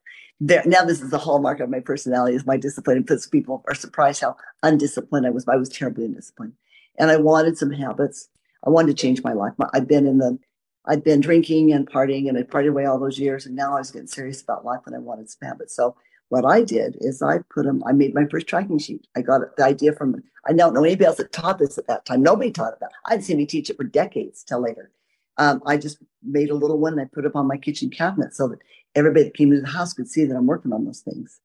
There, 0.41 0.63
now 0.65 0.87
this 0.87 1.03
is 1.03 1.11
the 1.11 1.19
hallmark 1.19 1.61
of 1.61 1.69
my 1.69 1.81
personality 1.81 2.35
is 2.35 2.47
my 2.47 2.57
discipline 2.57 3.03
because 3.03 3.27
people 3.27 3.63
are 3.69 3.75
surprised 3.75 4.23
how 4.23 4.37
undisciplined 4.63 5.27
I 5.27 5.31
was. 5.31 5.47
I 5.47 5.57
was 5.57 5.69
terribly 5.69 6.07
undisciplined. 6.07 6.55
And 6.99 7.11
I 7.11 7.17
wanted 7.17 7.59
some 7.59 7.71
habits 7.71 8.31
I 8.67 8.71
wanted 8.71 8.97
to 8.97 9.01
change 9.01 9.23
my 9.23 9.33
life. 9.33 9.53
I'd 9.73 9.89
been 9.89 10.07
in 10.07 10.19
the, 10.19 10.39
I'd 10.87 11.05
been 11.05 11.21
drinking 11.21 11.73
and 11.73 11.89
partying 11.89 12.29
and 12.29 12.37
I 12.39 12.43
partied 12.43 12.71
away 12.71 12.87
all 12.87 12.99
those 12.99 13.19
years. 13.19 13.47
And 13.47 13.57
now 13.57 13.75
I 13.77 13.79
was 13.79 13.91
getting 13.91 14.07
serious 14.09 14.43
about 14.43 14.65
life 14.65 14.81
and 14.87 14.95
I 14.95 14.99
wanted 14.99 15.31
some 15.31 15.47
habits. 15.49 15.75
So 15.75 15.97
what 16.29 16.45
I 16.45 16.63
did 16.63 16.97
is 17.01 17.23
I 17.23 17.39
put 17.51 17.65
them, 17.65 17.83
I 17.87 17.93
made 17.93 18.15
my 18.15 18.27
first 18.31 18.47
tracking 18.47 18.79
sheet. 18.79 19.07
I 19.17 19.23
got 19.23 19.57
the 19.57 19.65
idea 19.65 19.93
from, 19.93 20.23
I 20.47 20.53
don't 20.53 20.75
know 20.75 20.85
anybody 20.85 21.07
else 21.07 21.17
that 21.19 21.33
taught 21.33 21.59
this 21.59 21.79
at 21.79 21.87
that 21.87 22.05
time. 22.05 22.23
Nobody 22.23 22.51
taught 22.51 22.73
it 22.75 22.81
that. 22.81 22.91
I 23.07 23.11
didn't 23.11 23.25
see 23.25 23.35
me 23.35 23.47
teach 23.47 23.71
it 23.71 23.77
for 23.77 23.85
decades 23.85 24.43
till 24.43 24.61
later. 24.61 24.91
Um, 25.37 25.63
I 25.67 25.77
just 25.77 25.99
made 26.23 26.51
a 26.51 26.55
little 26.55 26.79
one 26.79 26.93
and 26.93 27.03
I 27.03 27.07
put 27.13 27.27
up 27.27 27.37
on 27.37 27.47
my 27.47 27.57
kitchen 27.57 27.91
cabinet 27.91 28.35
so 28.35 28.49
that 28.49 28.61
everybody 28.95 29.25
that 29.25 29.35
came 29.35 29.51
into 29.51 29.63
the 29.63 29.69
house 29.69 29.93
could 29.93 30.09
see 30.09 30.25
that 30.25 30.37
I'm 30.37 30.47
working 30.47 30.73
on 30.73 30.85
those 30.85 31.01
things. 31.01 31.41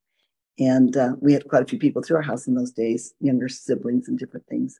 And 0.59 0.95
uh, 0.95 1.13
we 1.21 1.33
had 1.33 1.47
quite 1.47 1.63
a 1.63 1.65
few 1.65 1.79
people 1.79 2.01
through 2.01 2.17
our 2.17 2.21
house 2.21 2.47
in 2.47 2.55
those 2.55 2.71
days, 2.71 3.13
younger 3.19 3.47
siblings 3.47 4.07
and 4.07 4.19
different 4.19 4.45
things. 4.47 4.79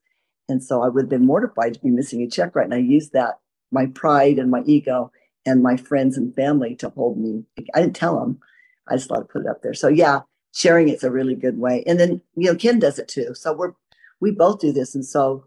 And 0.50 0.64
so 0.64 0.84
I 0.84 0.90
would 0.90 1.04
have 1.04 1.10
been 1.10 1.26
mortified 1.26 1.76
to 1.76 1.80
be 1.80 1.90
missing 1.90 2.22
a 2.22 2.30
check 2.30 2.56
right. 2.56 2.66
And 2.66 2.74
I 2.74 2.78
used 2.78 3.14
that, 3.14 3.40
my 3.72 3.86
pride 3.88 4.40
and 4.40 4.50
my 4.50 4.64
ego 4.66 5.12
and 5.46 5.64
my 5.64 5.78
friends 5.78 6.18
and 6.18 6.36
family 6.36 6.76
to 6.76 6.90
hold 6.90 7.20
me. 7.20 7.44
I 7.74 7.82
didn't 7.82 7.96
tell 7.96 8.20
them. 8.20 8.40
I 8.88 8.96
just 8.96 9.10
thought 9.10 9.20
to 9.20 9.26
put 9.26 9.44
it 9.44 9.48
up 9.48 9.62
there. 9.62 9.74
So 9.74 9.88
yeah, 9.88 10.22
sharing 10.54 10.90
it's 10.90 11.04
a 11.04 11.12
really 11.12 11.36
good 11.36 11.60
way. 11.60 11.84
And 11.86 12.00
then 12.00 12.22
you 12.36 12.52
know, 12.52 12.56
Ken 12.56 12.80
does 12.80 13.00
it 13.00 13.08
too. 13.08 13.34
So 13.36 13.54
we're 13.54 13.74
we 14.20 14.32
both 14.32 14.60
do 14.60 14.74
this, 14.74 14.96
and 14.96 15.06
so 15.06 15.46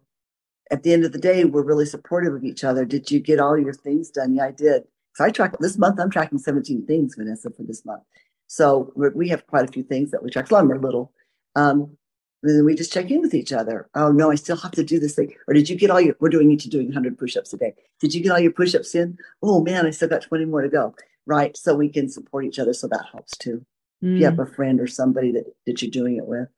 at 0.70 0.82
the 0.82 0.92
end 0.94 1.04
of 1.04 1.12
the 1.12 1.18
day, 1.18 1.44
we're 1.44 1.62
really 1.62 1.84
supportive 1.84 2.34
of 2.34 2.44
each 2.44 2.64
other. 2.64 2.86
Did 2.86 3.10
you 3.10 3.20
get 3.20 3.38
all 3.38 3.58
your 3.58 3.74
things 3.74 4.10
done? 4.10 4.34
Yeah, 4.34 4.46
I 4.46 4.50
did. 4.52 4.84
So 5.14 5.24
I 5.24 5.30
track 5.30 5.58
this 5.58 5.76
month. 5.76 6.00
I'm 6.00 6.10
tracking 6.10 6.38
17 6.38 6.86
things, 6.86 7.14
Vanessa, 7.14 7.50
for 7.50 7.64
this 7.64 7.84
month. 7.84 8.02
So 8.46 8.90
we 8.96 9.28
have 9.28 9.46
quite 9.46 9.68
a 9.68 9.72
few 9.72 9.82
things 9.82 10.10
that 10.10 10.22
we 10.22 10.30
track. 10.30 10.50
A 10.50 10.54
lot 10.54 10.62
of 10.62 10.68
them 10.68 10.78
are 10.78 10.80
little. 10.80 11.12
Um, 11.54 11.98
and 12.42 12.56
then 12.56 12.64
we 12.64 12.74
just 12.74 12.92
check 12.92 13.10
in 13.10 13.20
with 13.20 13.34
each 13.34 13.52
other. 13.52 13.88
Oh 13.94 14.10
no, 14.10 14.30
I 14.30 14.34
still 14.34 14.56
have 14.56 14.72
to 14.72 14.84
do 14.84 14.98
this 14.98 15.14
thing. 15.14 15.34
Or 15.46 15.54
did 15.54 15.68
you 15.68 15.76
get 15.76 15.90
all 15.90 16.00
your? 16.00 16.16
We're 16.20 16.28
doing 16.28 16.50
each 16.50 16.64
doing 16.64 16.86
100 16.86 17.18
push-ups 17.18 17.52
a 17.52 17.56
day. 17.56 17.74
Did 18.00 18.14
you 18.14 18.22
get 18.22 18.32
all 18.32 18.40
your 18.40 18.52
push-ups 18.52 18.94
in? 18.94 19.18
Oh 19.42 19.62
man, 19.62 19.86
I 19.86 19.90
still 19.90 20.08
got 20.08 20.22
20 20.22 20.46
more 20.46 20.62
to 20.62 20.68
go. 20.68 20.94
Right, 21.24 21.56
so 21.56 21.74
we 21.74 21.88
can 21.88 22.08
support 22.08 22.44
each 22.44 22.58
other. 22.58 22.72
So 22.72 22.88
that 22.88 23.06
helps 23.12 23.36
too. 23.36 23.64
Mm. 24.02 24.14
If 24.14 24.18
you 24.20 24.24
have 24.24 24.34
mm. 24.34 24.50
a 24.50 24.54
friend 24.54 24.80
or 24.80 24.86
somebody 24.86 25.32
that 25.32 25.44
that 25.66 25.82
you're 25.82 25.90
doing 25.90 26.16
it 26.16 26.26
with. 26.26 26.48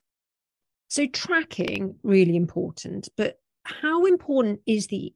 So 0.88 1.06
tracking 1.06 1.96
really 2.02 2.36
important, 2.36 3.08
but 3.16 3.40
how 3.64 4.06
important 4.06 4.60
is 4.66 4.86
the 4.86 5.12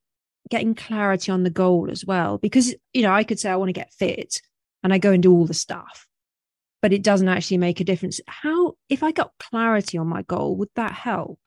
getting 0.51 0.75
clarity 0.75 1.31
on 1.31 1.45
the 1.45 1.51
goal 1.51 1.89
as 1.91 2.05
well? 2.05 2.39
Because 2.39 2.75
you 2.93 3.03
know, 3.03 3.13
I 3.13 3.25
could 3.25 3.39
say 3.39 3.51
I 3.51 3.57
want 3.57 3.69
to 3.69 3.73
get 3.73 3.93
fit, 3.93 4.43
and 4.83 4.93
I 4.93 4.99
go 4.99 5.13
and 5.13 5.23
do 5.23 5.33
all 5.33 5.47
the 5.47 5.55
stuff, 5.55 6.08
but 6.83 6.93
it 6.93 7.03
doesn't 7.03 7.29
actually 7.29 7.59
make 7.59 7.81
a 7.81 7.85
difference. 7.85 8.21
How, 8.27 8.75
if 8.89 9.03
I 9.03 9.13
got 9.13 9.33
clarity 9.39 9.99
on 9.99 10.07
my 10.07 10.23
goal, 10.23 10.57
would 10.57 10.71
that 10.77 10.93
help? 10.93 11.39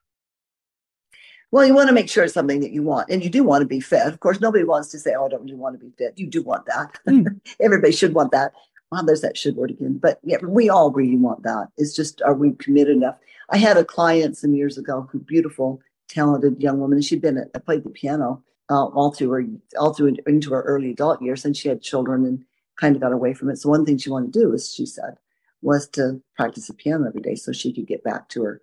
Well, 1.51 1.65
you 1.65 1.73
want 1.73 1.89
to 1.89 1.93
make 1.93 2.09
sure 2.09 2.23
it's 2.23 2.33
something 2.33 2.61
that 2.61 2.71
you 2.71 2.81
want, 2.81 3.09
and 3.09 3.21
you 3.21 3.29
do 3.29 3.43
want 3.43 3.61
to 3.61 3.67
be 3.67 3.81
fit. 3.81 4.07
Of 4.07 4.21
course, 4.21 4.39
nobody 4.39 4.63
wants 4.63 4.87
to 4.89 4.99
say, 4.99 5.13
"Oh, 5.17 5.25
I 5.25 5.29
don't 5.29 5.43
really 5.43 5.55
want 5.55 5.77
to 5.77 5.85
be 5.85 5.91
fit." 5.97 6.13
You 6.17 6.27
do 6.27 6.41
want 6.41 6.65
that. 6.67 6.97
Mm. 7.05 7.41
Everybody 7.59 7.91
should 7.91 8.13
want 8.13 8.31
that. 8.31 8.53
Well, 8.89 9.05
there's 9.05 9.21
that 9.21 9.37
should 9.37 9.57
word 9.57 9.71
again, 9.71 9.97
but 9.97 10.19
yeah, 10.23 10.37
we 10.43 10.69
all 10.69 10.91
really 10.91 11.17
want 11.17 11.43
that. 11.43 11.67
It's 11.77 11.95
just, 11.95 12.21
are 12.23 12.33
we 12.33 12.51
committed 12.53 12.97
enough? 12.97 13.15
I 13.49 13.57
had 13.57 13.77
a 13.77 13.85
client 13.85 14.37
some 14.37 14.53
years 14.53 14.77
ago 14.77 15.07
who 15.09 15.19
beautiful, 15.19 15.81
talented 16.09 16.61
young 16.61 16.79
woman, 16.79 17.01
she'd 17.01 17.21
been 17.21 17.49
I 17.55 17.59
played 17.59 17.83
the 17.83 17.89
piano 17.89 18.43
uh, 18.69 18.85
all 18.85 19.11
through 19.11 19.29
her 19.31 19.45
all 19.79 19.93
through 19.93 20.15
into 20.25 20.53
her 20.53 20.61
early 20.63 20.91
adult 20.91 21.21
years, 21.21 21.45
and 21.45 21.55
she 21.55 21.69
had 21.69 21.81
children 21.81 22.25
and 22.25 22.43
kind 22.81 22.95
of 22.95 23.01
got 23.01 23.13
away 23.13 23.33
from 23.33 23.49
it. 23.49 23.57
So 23.57 23.69
one 23.69 23.85
thing 23.85 23.97
she 23.97 24.09
wanted 24.09 24.33
to 24.33 24.39
do 24.39 24.49
was, 24.49 24.73
she 24.73 24.85
said, 24.85 25.17
was 25.61 25.87
to 25.89 26.21
practice 26.35 26.67
the 26.67 26.73
piano 26.73 27.07
every 27.07 27.21
day 27.21 27.35
so 27.35 27.51
she 27.51 27.71
could 27.71 27.87
get 27.87 28.03
back 28.03 28.27
to 28.29 28.43
her 28.43 28.61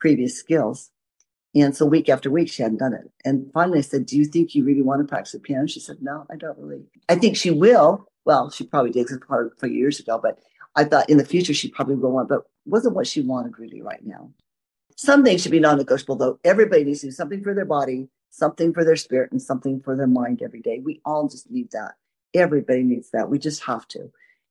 previous 0.00 0.36
skills. 0.36 0.90
And 1.54 1.76
so 1.76 1.86
week 1.86 2.08
after 2.08 2.30
week, 2.30 2.50
she 2.50 2.62
hadn't 2.62 2.78
done 2.78 2.92
it. 2.92 3.10
And 3.24 3.50
finally, 3.54 3.78
I 3.78 3.82
said, 3.82 4.06
Do 4.06 4.16
you 4.16 4.24
think 4.24 4.54
you 4.54 4.64
really 4.64 4.82
want 4.82 5.00
to 5.00 5.08
practice 5.08 5.32
the 5.32 5.38
piano? 5.38 5.66
She 5.66 5.80
said, 5.80 5.98
No, 6.00 6.26
I 6.30 6.36
don't 6.36 6.58
really. 6.58 6.84
I 7.08 7.14
think 7.14 7.36
she 7.36 7.50
will. 7.50 8.06
Well, 8.24 8.50
she 8.50 8.64
probably 8.64 8.90
did 8.90 9.08
a 9.10 9.50
few 9.58 9.70
years 9.70 9.98
ago, 9.98 10.20
but 10.22 10.38
I 10.76 10.84
thought 10.84 11.10
in 11.10 11.16
the 11.16 11.24
future 11.24 11.54
she 11.54 11.68
probably 11.68 11.96
will 11.96 12.12
want, 12.12 12.28
but 12.28 12.42
wasn't 12.66 12.94
what 12.94 13.06
she 13.06 13.20
wanted 13.22 13.58
really 13.58 13.82
right 13.82 14.04
now. 14.04 14.30
Some 14.96 15.24
things 15.24 15.42
should 15.42 15.50
be 15.50 15.60
non 15.60 15.78
negotiable, 15.78 16.16
though. 16.16 16.38
Everybody 16.44 16.84
needs 16.84 17.00
to 17.00 17.06
do 17.06 17.12
something 17.12 17.42
for 17.42 17.54
their 17.54 17.64
body, 17.64 18.08
something 18.30 18.72
for 18.72 18.84
their 18.84 18.96
spirit, 18.96 19.32
and 19.32 19.40
something 19.40 19.80
for 19.80 19.96
their 19.96 20.06
mind 20.06 20.42
every 20.42 20.60
day. 20.60 20.80
We 20.84 21.00
all 21.04 21.28
just 21.28 21.50
need 21.50 21.70
that. 21.72 21.94
Everybody 22.34 22.82
needs 22.82 23.10
that. 23.10 23.28
We 23.28 23.38
just 23.38 23.64
have 23.64 23.86
to. 23.88 24.10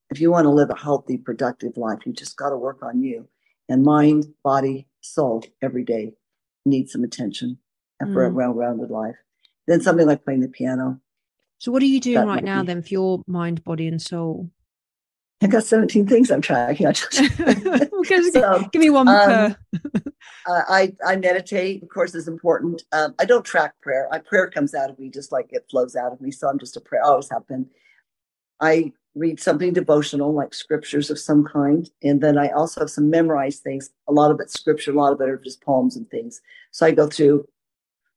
If 0.09 0.19
you 0.19 0.31
want 0.31 0.45
to 0.45 0.49
live 0.49 0.69
a 0.69 0.75
healthy, 0.75 1.17
productive 1.17 1.77
life, 1.77 1.99
you 2.05 2.13
just 2.13 2.35
got 2.35 2.49
to 2.49 2.57
work 2.57 2.81
on 2.81 3.01
you. 3.01 3.27
And 3.67 3.83
mind, 3.83 4.33
body, 4.43 4.87
soul 5.01 5.43
every 5.61 5.83
day 5.83 6.13
needs 6.65 6.91
some 6.91 7.03
attention 7.03 7.59
and 7.99 8.13
for 8.13 8.23
mm. 8.23 8.31
a 8.31 8.33
well 8.33 8.53
rounded 8.53 8.89
life. 8.89 9.15
Then 9.67 9.81
something 9.81 10.07
like 10.07 10.25
playing 10.25 10.41
the 10.41 10.47
piano. 10.47 10.99
So, 11.59 11.71
what 11.71 11.83
are 11.83 11.87
you 11.87 11.99
doing 11.99 12.25
right 12.25 12.43
now 12.43 12.61
be. 12.61 12.67
then 12.67 12.81
for 12.81 12.89
your 12.89 13.23
mind, 13.27 13.63
body, 13.63 13.87
and 13.87 14.01
soul? 14.01 14.49
I 15.41 15.47
got 15.47 15.63
17 15.63 16.05
things 16.05 16.31
I'm 16.31 16.41
tracking. 16.41 16.85
I 16.87 16.91
just, 16.91 17.13
so, 18.33 18.69
give 18.71 18.81
me 18.81 18.89
one 18.89 19.07
um, 19.07 19.15
per. 19.15 19.57
I, 20.47 20.93
I 21.05 21.15
meditate, 21.15 21.81
of 21.81 21.89
course, 21.89 22.13
is 22.13 22.27
important. 22.27 22.83
Um, 22.91 23.15
I 23.19 23.25
don't 23.25 23.45
track 23.45 23.73
prayer. 23.81 24.09
I, 24.11 24.19
prayer 24.19 24.49
comes 24.49 24.73
out 24.73 24.89
of 24.89 24.99
me 24.99 25.09
just 25.09 25.31
like 25.31 25.47
it 25.51 25.65
flows 25.69 25.95
out 25.95 26.11
of 26.11 26.19
me. 26.19 26.31
So 26.31 26.49
I'm 26.49 26.59
just 26.59 26.75
a 26.75 26.81
prayer, 26.81 27.03
always 27.03 27.29
have 27.29 27.47
been. 27.47 27.67
I 28.59 28.91
read 29.15 29.39
something 29.39 29.73
devotional, 29.73 30.33
like 30.33 30.53
scriptures 30.53 31.09
of 31.09 31.19
some 31.19 31.45
kind. 31.45 31.89
And 32.03 32.21
then 32.21 32.37
I 32.37 32.49
also 32.49 32.81
have 32.81 32.89
some 32.89 33.09
memorized 33.09 33.63
things. 33.63 33.91
A 34.07 34.13
lot 34.13 34.31
of 34.31 34.39
it's 34.39 34.53
scripture, 34.53 34.91
a 34.91 34.95
lot 34.95 35.13
of 35.13 35.21
it 35.21 35.29
are 35.29 35.37
just 35.37 35.61
poems 35.61 35.95
and 35.95 36.09
things. 36.09 36.41
So 36.71 36.85
I 36.85 36.91
go 36.91 37.07
through 37.07 37.47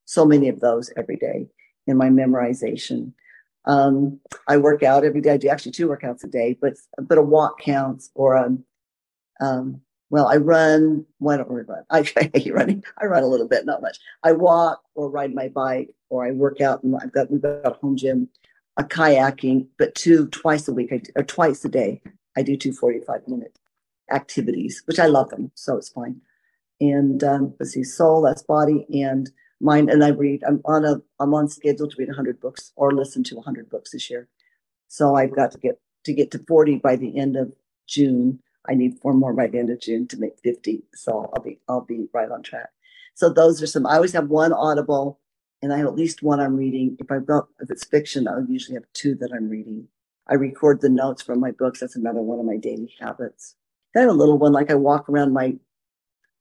so 0.04 0.24
many 0.24 0.48
of 0.48 0.60
those 0.60 0.92
every 0.96 1.16
day 1.16 1.46
in 1.86 1.96
my 1.96 2.08
memorization. 2.08 3.12
Um, 3.64 4.20
I 4.48 4.56
work 4.56 4.82
out 4.82 5.04
every 5.04 5.20
day. 5.20 5.32
I 5.32 5.36
do 5.36 5.48
actually 5.48 5.72
two 5.72 5.88
workouts 5.88 6.24
a 6.24 6.28
day, 6.28 6.56
but 6.60 6.74
but 6.98 7.18
a 7.18 7.22
walk 7.22 7.60
counts 7.60 8.10
or 8.14 8.36
um, 8.36 8.64
um, 9.40 9.80
well, 10.10 10.26
I 10.26 10.36
run. 10.36 11.06
Why 11.18 11.36
don't 11.36 11.50
we 11.50 11.62
run? 11.62 11.84
I, 11.90 12.00
I 12.16 12.30
hate 12.34 12.54
running. 12.54 12.84
I 13.00 13.06
run 13.06 13.22
a 13.22 13.28
little 13.28 13.48
bit, 13.48 13.64
not 13.64 13.82
much. 13.82 13.98
I 14.22 14.32
walk 14.32 14.82
or 14.94 15.10
ride 15.10 15.34
my 15.34 15.48
bike 15.48 15.94
or 16.10 16.26
I 16.26 16.32
work 16.32 16.60
out. 16.60 16.82
And 16.82 16.94
I've 16.96 17.12
got 17.12 17.30
we've 17.30 17.42
got 17.42 17.66
a 17.66 17.70
home 17.70 17.96
gym, 17.96 18.28
a 18.76 18.84
kayaking, 18.84 19.68
but 19.78 19.94
two 19.94 20.28
twice 20.28 20.68
a 20.68 20.72
week 20.72 20.92
or 21.16 21.22
twice 21.22 21.64
a 21.64 21.68
day. 21.68 22.02
I 22.36 22.42
do 22.42 22.56
two 22.56 22.72
45 22.72 23.28
minute 23.28 23.58
activities, 24.10 24.82
which 24.86 24.98
I 24.98 25.06
love 25.06 25.30
them, 25.30 25.50
so 25.54 25.76
it's 25.76 25.88
fine. 25.88 26.20
And 26.80 27.22
um, 27.22 27.54
let's 27.58 27.72
see, 27.72 27.84
soul, 27.84 28.22
that's 28.22 28.42
body, 28.42 28.86
and 29.02 29.30
mind 29.62 29.90
and 29.90 30.04
I 30.04 30.08
read. 30.08 30.42
I'm 30.44 30.60
on 30.64 30.84
a 30.84 31.00
I'm 31.20 31.34
on 31.34 31.48
schedule 31.48 31.88
to 31.88 31.96
read 31.96 32.08
100 32.08 32.40
books 32.40 32.72
or 32.76 32.92
listen 32.92 33.22
to 33.24 33.36
100 33.36 33.70
books 33.70 33.92
this 33.92 34.10
year. 34.10 34.28
So 34.88 35.14
I've 35.14 35.34
got 35.34 35.52
to 35.52 35.58
get 35.58 35.80
to 36.04 36.12
get 36.12 36.30
to 36.32 36.38
40 36.40 36.78
by 36.78 36.96
the 36.96 37.16
end 37.18 37.36
of 37.36 37.52
June. 37.86 38.40
I 38.68 38.74
need 38.74 38.98
four 39.00 39.14
more 39.14 39.32
by 39.32 39.46
the 39.46 39.58
end 39.58 39.70
of 39.70 39.80
June 39.80 40.06
to 40.08 40.16
make 40.18 40.38
50. 40.42 40.84
So 40.94 41.30
I'll 41.34 41.42
be 41.42 41.60
I'll 41.68 41.80
be 41.80 42.08
right 42.12 42.30
on 42.30 42.42
track. 42.42 42.68
So 43.14 43.28
those 43.28 43.62
are 43.62 43.66
some. 43.66 43.86
I 43.86 43.96
always 43.96 44.12
have 44.12 44.28
one 44.28 44.52
audible, 44.52 45.20
and 45.62 45.72
I 45.72 45.78
have 45.78 45.86
at 45.86 45.96
least 45.96 46.22
one 46.22 46.40
I'm 46.40 46.56
reading. 46.56 46.96
If 46.98 47.10
I've 47.10 47.26
got 47.26 47.48
if 47.60 47.70
it's 47.70 47.84
fiction, 47.84 48.26
I 48.28 48.38
usually 48.48 48.74
have 48.74 48.84
two 48.94 49.14
that 49.16 49.32
I'm 49.32 49.48
reading. 49.48 49.88
I 50.28 50.34
record 50.34 50.80
the 50.80 50.88
notes 50.88 51.22
from 51.22 51.40
my 51.40 51.50
books. 51.50 51.80
That's 51.80 51.96
another 51.96 52.22
one 52.22 52.38
of 52.38 52.46
my 52.46 52.56
daily 52.56 52.92
habits. 53.00 53.56
Then 53.94 54.08
a 54.08 54.12
little 54.12 54.38
one, 54.38 54.52
like 54.52 54.70
I 54.70 54.74
walk 54.74 55.08
around 55.08 55.32
my 55.32 55.56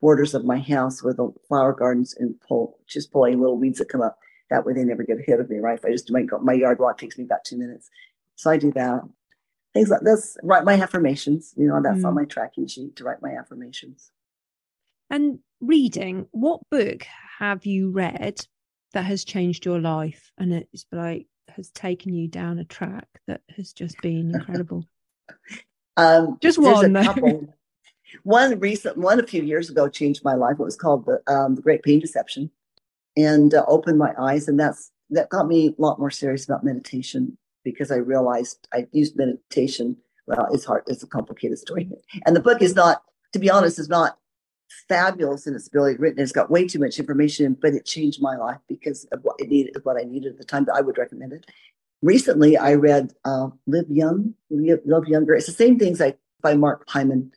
borders 0.01 0.33
of 0.33 0.43
my 0.43 0.59
house 0.59 1.03
with 1.03 1.17
the 1.17 1.31
flower 1.47 1.73
gardens 1.73 2.15
and 2.19 2.39
pull 2.41 2.79
just 2.87 3.11
pulling 3.11 3.39
little 3.39 3.57
weeds 3.57 3.79
that 3.79 3.89
come 3.89 4.01
up. 4.01 4.17
That 4.49 4.65
way 4.65 4.73
they 4.73 4.83
never 4.83 5.03
get 5.03 5.19
ahead 5.19 5.39
of 5.39 5.49
me, 5.49 5.59
right? 5.59 5.77
If 5.77 5.85
I 5.85 5.91
just 5.91 6.07
do 6.07 6.13
my, 6.13 6.25
my 6.41 6.53
yard 6.53 6.79
walk 6.79 6.97
takes 6.97 7.17
me 7.17 7.23
about 7.23 7.45
two 7.45 7.57
minutes. 7.57 7.89
So 8.35 8.49
I 8.49 8.57
do 8.57 8.71
that. 8.73 9.01
Things 9.73 9.89
like 9.89 10.01
this, 10.01 10.35
write 10.43 10.65
my 10.65 10.73
affirmations. 10.73 11.53
You 11.55 11.67
know, 11.67 11.81
that's 11.81 11.99
mm. 11.99 12.07
on 12.07 12.15
my 12.15 12.25
tracking 12.25 12.67
sheet 12.67 12.97
to 12.97 13.05
write 13.05 13.21
my 13.21 13.31
affirmations. 13.31 14.11
And 15.09 15.39
reading, 15.61 16.27
what 16.31 16.61
book 16.69 17.05
have 17.39 17.65
you 17.65 17.91
read 17.91 18.45
that 18.93 19.05
has 19.05 19.23
changed 19.23 19.65
your 19.65 19.79
life 19.79 20.31
and 20.37 20.51
it's 20.53 20.85
like 20.91 21.27
has 21.55 21.69
taken 21.71 22.13
you 22.13 22.27
down 22.27 22.59
a 22.59 22.65
track 22.65 23.07
that 23.27 23.41
has 23.55 23.71
just 23.71 23.95
been 24.01 24.35
incredible? 24.35 24.85
um, 25.97 26.37
just 26.41 26.59
one. 26.59 27.53
One 28.23 28.59
recent, 28.59 28.97
one 28.97 29.19
a 29.19 29.27
few 29.27 29.43
years 29.43 29.69
ago 29.69 29.89
changed 29.89 30.23
my 30.23 30.33
life. 30.33 30.57
It 30.59 30.63
was 30.63 30.75
called 30.75 31.05
the, 31.05 31.21
um, 31.31 31.55
the 31.55 31.61
Great 31.61 31.83
Pain 31.83 31.99
Deception, 31.99 32.51
and 33.17 33.53
uh, 33.53 33.65
opened 33.67 33.97
my 33.97 34.13
eyes. 34.19 34.47
And 34.47 34.59
that's 34.59 34.91
that 35.09 35.29
got 35.29 35.47
me 35.47 35.75
a 35.77 35.81
lot 35.81 35.99
more 35.99 36.11
serious 36.11 36.45
about 36.45 36.63
meditation 36.63 37.37
because 37.63 37.91
I 37.91 37.97
realized 37.97 38.67
I 38.73 38.87
used 38.91 39.15
meditation. 39.15 39.97
Well, 40.27 40.47
it's 40.53 40.65
hard. 40.65 40.83
It's 40.87 41.03
a 41.03 41.07
complicated 41.07 41.57
story, 41.57 41.89
and 42.25 42.35
the 42.35 42.41
book 42.41 42.61
is 42.61 42.75
not, 42.75 43.03
to 43.33 43.39
be 43.39 43.49
honest, 43.49 43.79
is 43.79 43.89
not 43.89 44.17
fabulous 44.87 45.47
in 45.47 45.55
its 45.55 45.67
ability 45.67 45.97
written. 45.97 46.21
It's 46.21 46.31
got 46.31 46.51
way 46.51 46.67
too 46.67 46.79
much 46.79 46.99
information, 46.99 47.57
but 47.59 47.73
it 47.73 47.85
changed 47.85 48.21
my 48.21 48.37
life 48.37 48.59
because 48.69 49.05
of 49.05 49.19
what 49.23 49.35
it 49.39 49.49
needed, 49.49 49.75
what 49.83 49.97
I 49.97 50.03
needed 50.03 50.33
at 50.33 50.37
the 50.37 50.45
time. 50.45 50.65
That 50.65 50.75
I 50.75 50.81
would 50.81 50.97
recommend 50.97 51.33
it. 51.33 51.45
Recently, 52.01 52.57
I 52.57 52.73
read 52.75 53.13
uh, 53.25 53.49
Live 53.67 53.89
Young, 53.89 54.33
Live 54.49 55.07
Younger. 55.07 55.35
It's 55.35 55.45
the 55.45 55.51
same 55.51 55.77
things 55.77 56.01
I 56.01 56.15
by 56.41 56.55
Mark 56.55 56.83
Hyman 56.87 57.31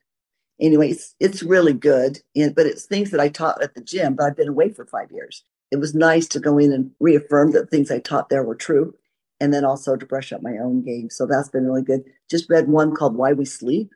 anyway, 0.60 0.90
it's, 0.90 1.14
it's 1.20 1.42
really 1.42 1.72
good. 1.72 2.20
And, 2.36 2.54
but 2.54 2.66
it's 2.66 2.86
things 2.86 3.10
that 3.10 3.20
I 3.20 3.28
taught 3.28 3.62
at 3.62 3.74
the 3.74 3.82
gym, 3.82 4.14
but 4.14 4.24
I've 4.24 4.36
been 4.36 4.48
away 4.48 4.70
for 4.70 4.86
five 4.86 5.10
years. 5.10 5.44
It 5.70 5.76
was 5.76 5.94
nice 5.94 6.28
to 6.28 6.40
go 6.40 6.58
in 6.58 6.72
and 6.72 6.90
reaffirm 7.00 7.52
that 7.52 7.70
things 7.70 7.90
I 7.90 7.98
taught 7.98 8.28
there 8.28 8.44
were 8.44 8.54
true. 8.54 8.94
And 9.40 9.52
then 9.52 9.64
also 9.64 9.96
to 9.96 10.06
brush 10.06 10.32
up 10.32 10.42
my 10.42 10.58
own 10.58 10.82
game. 10.82 11.10
So 11.10 11.26
that's 11.26 11.48
been 11.48 11.66
really 11.66 11.82
good. 11.82 12.04
Just 12.30 12.48
read 12.48 12.68
one 12.68 12.94
called 12.94 13.16
Why 13.16 13.32
We 13.32 13.44
Sleep, 13.44 13.90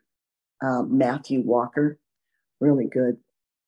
um, 0.61 0.97
Matthew 0.97 1.41
Walker. 1.41 1.97
Really 2.59 2.85
good. 2.85 3.17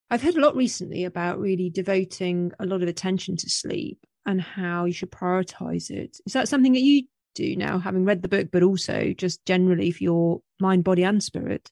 I've 0.09 0.21
heard 0.21 0.35
a 0.35 0.41
lot 0.41 0.57
recently 0.57 1.05
about 1.05 1.39
really 1.39 1.69
devoting 1.69 2.51
a 2.59 2.65
lot 2.65 2.83
of 2.83 2.89
attention 2.89 3.37
to 3.37 3.49
sleep 3.49 4.05
and 4.25 4.41
how 4.41 4.83
you 4.83 4.91
should 4.91 5.11
prioritize 5.11 5.89
it. 5.89 6.17
Is 6.25 6.33
that 6.33 6.49
something 6.49 6.73
that 6.73 6.81
you 6.81 7.03
do 7.33 7.55
now, 7.55 7.79
having 7.79 8.03
read 8.03 8.21
the 8.21 8.27
book, 8.27 8.49
but 8.51 8.63
also 8.63 9.13
just 9.13 9.43
generally 9.45 9.91
for 9.91 10.03
your 10.03 10.41
mind, 10.59 10.83
body, 10.83 11.03
and 11.03 11.23
spirit? 11.23 11.71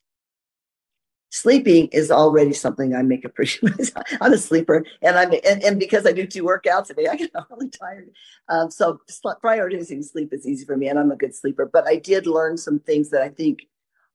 Sleeping 1.29 1.87
is 1.87 2.11
already 2.11 2.53
something 2.53 2.95
I 2.95 3.01
make 3.01 3.25
a 3.25 3.29
pretty. 3.29 3.59
I'm 4.21 4.33
a 4.33 4.37
sleeper, 4.37 4.85
and 5.01 5.17
I'm 5.17 5.31
and, 5.31 5.63
and, 5.63 5.79
because 5.79 6.05
I 6.05 6.11
do 6.11 6.25
two 6.25 6.43
workouts 6.43 6.89
a 6.89 6.93
day, 6.93 7.07
I 7.07 7.15
get 7.15 7.31
really 7.49 7.69
tired. 7.69 8.09
Um, 8.49 8.71
so 8.71 8.99
prioritizing 9.43 10.03
sleep 10.03 10.33
is 10.33 10.47
easy 10.47 10.65
for 10.65 10.77
me, 10.77 10.87
and 10.87 10.99
I'm 10.99 11.11
a 11.11 11.15
good 11.15 11.35
sleeper. 11.35 11.69
But 11.71 11.87
I 11.87 11.95
did 11.97 12.27
learn 12.27 12.57
some 12.57 12.79
things 12.79 13.09
that 13.11 13.21
I 13.21 13.29
think 13.29 13.59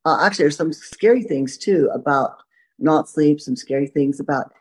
Uh, 0.05 0.19
actually, 0.21 0.45
there's 0.45 0.57
some 0.57 0.73
scary 0.73 1.23
things 1.23 1.57
too 1.57 1.91
about 1.95 2.37
not 2.79 3.09
sleep, 3.09 3.41
some 3.41 3.57
scary 3.57 3.87
things 3.87 4.21
about 4.21 4.53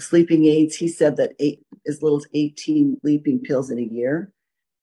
sleeping 0.00 0.46
aids. 0.46 0.76
He 0.76 0.88
said 0.88 1.16
that 1.16 1.32
eight, 1.40 1.64
as 1.86 2.02
little 2.02 2.18
as 2.18 2.26
18 2.34 2.98
sleeping 3.00 3.40
pills 3.40 3.70
in 3.70 3.78
a 3.78 3.82
year 3.82 4.32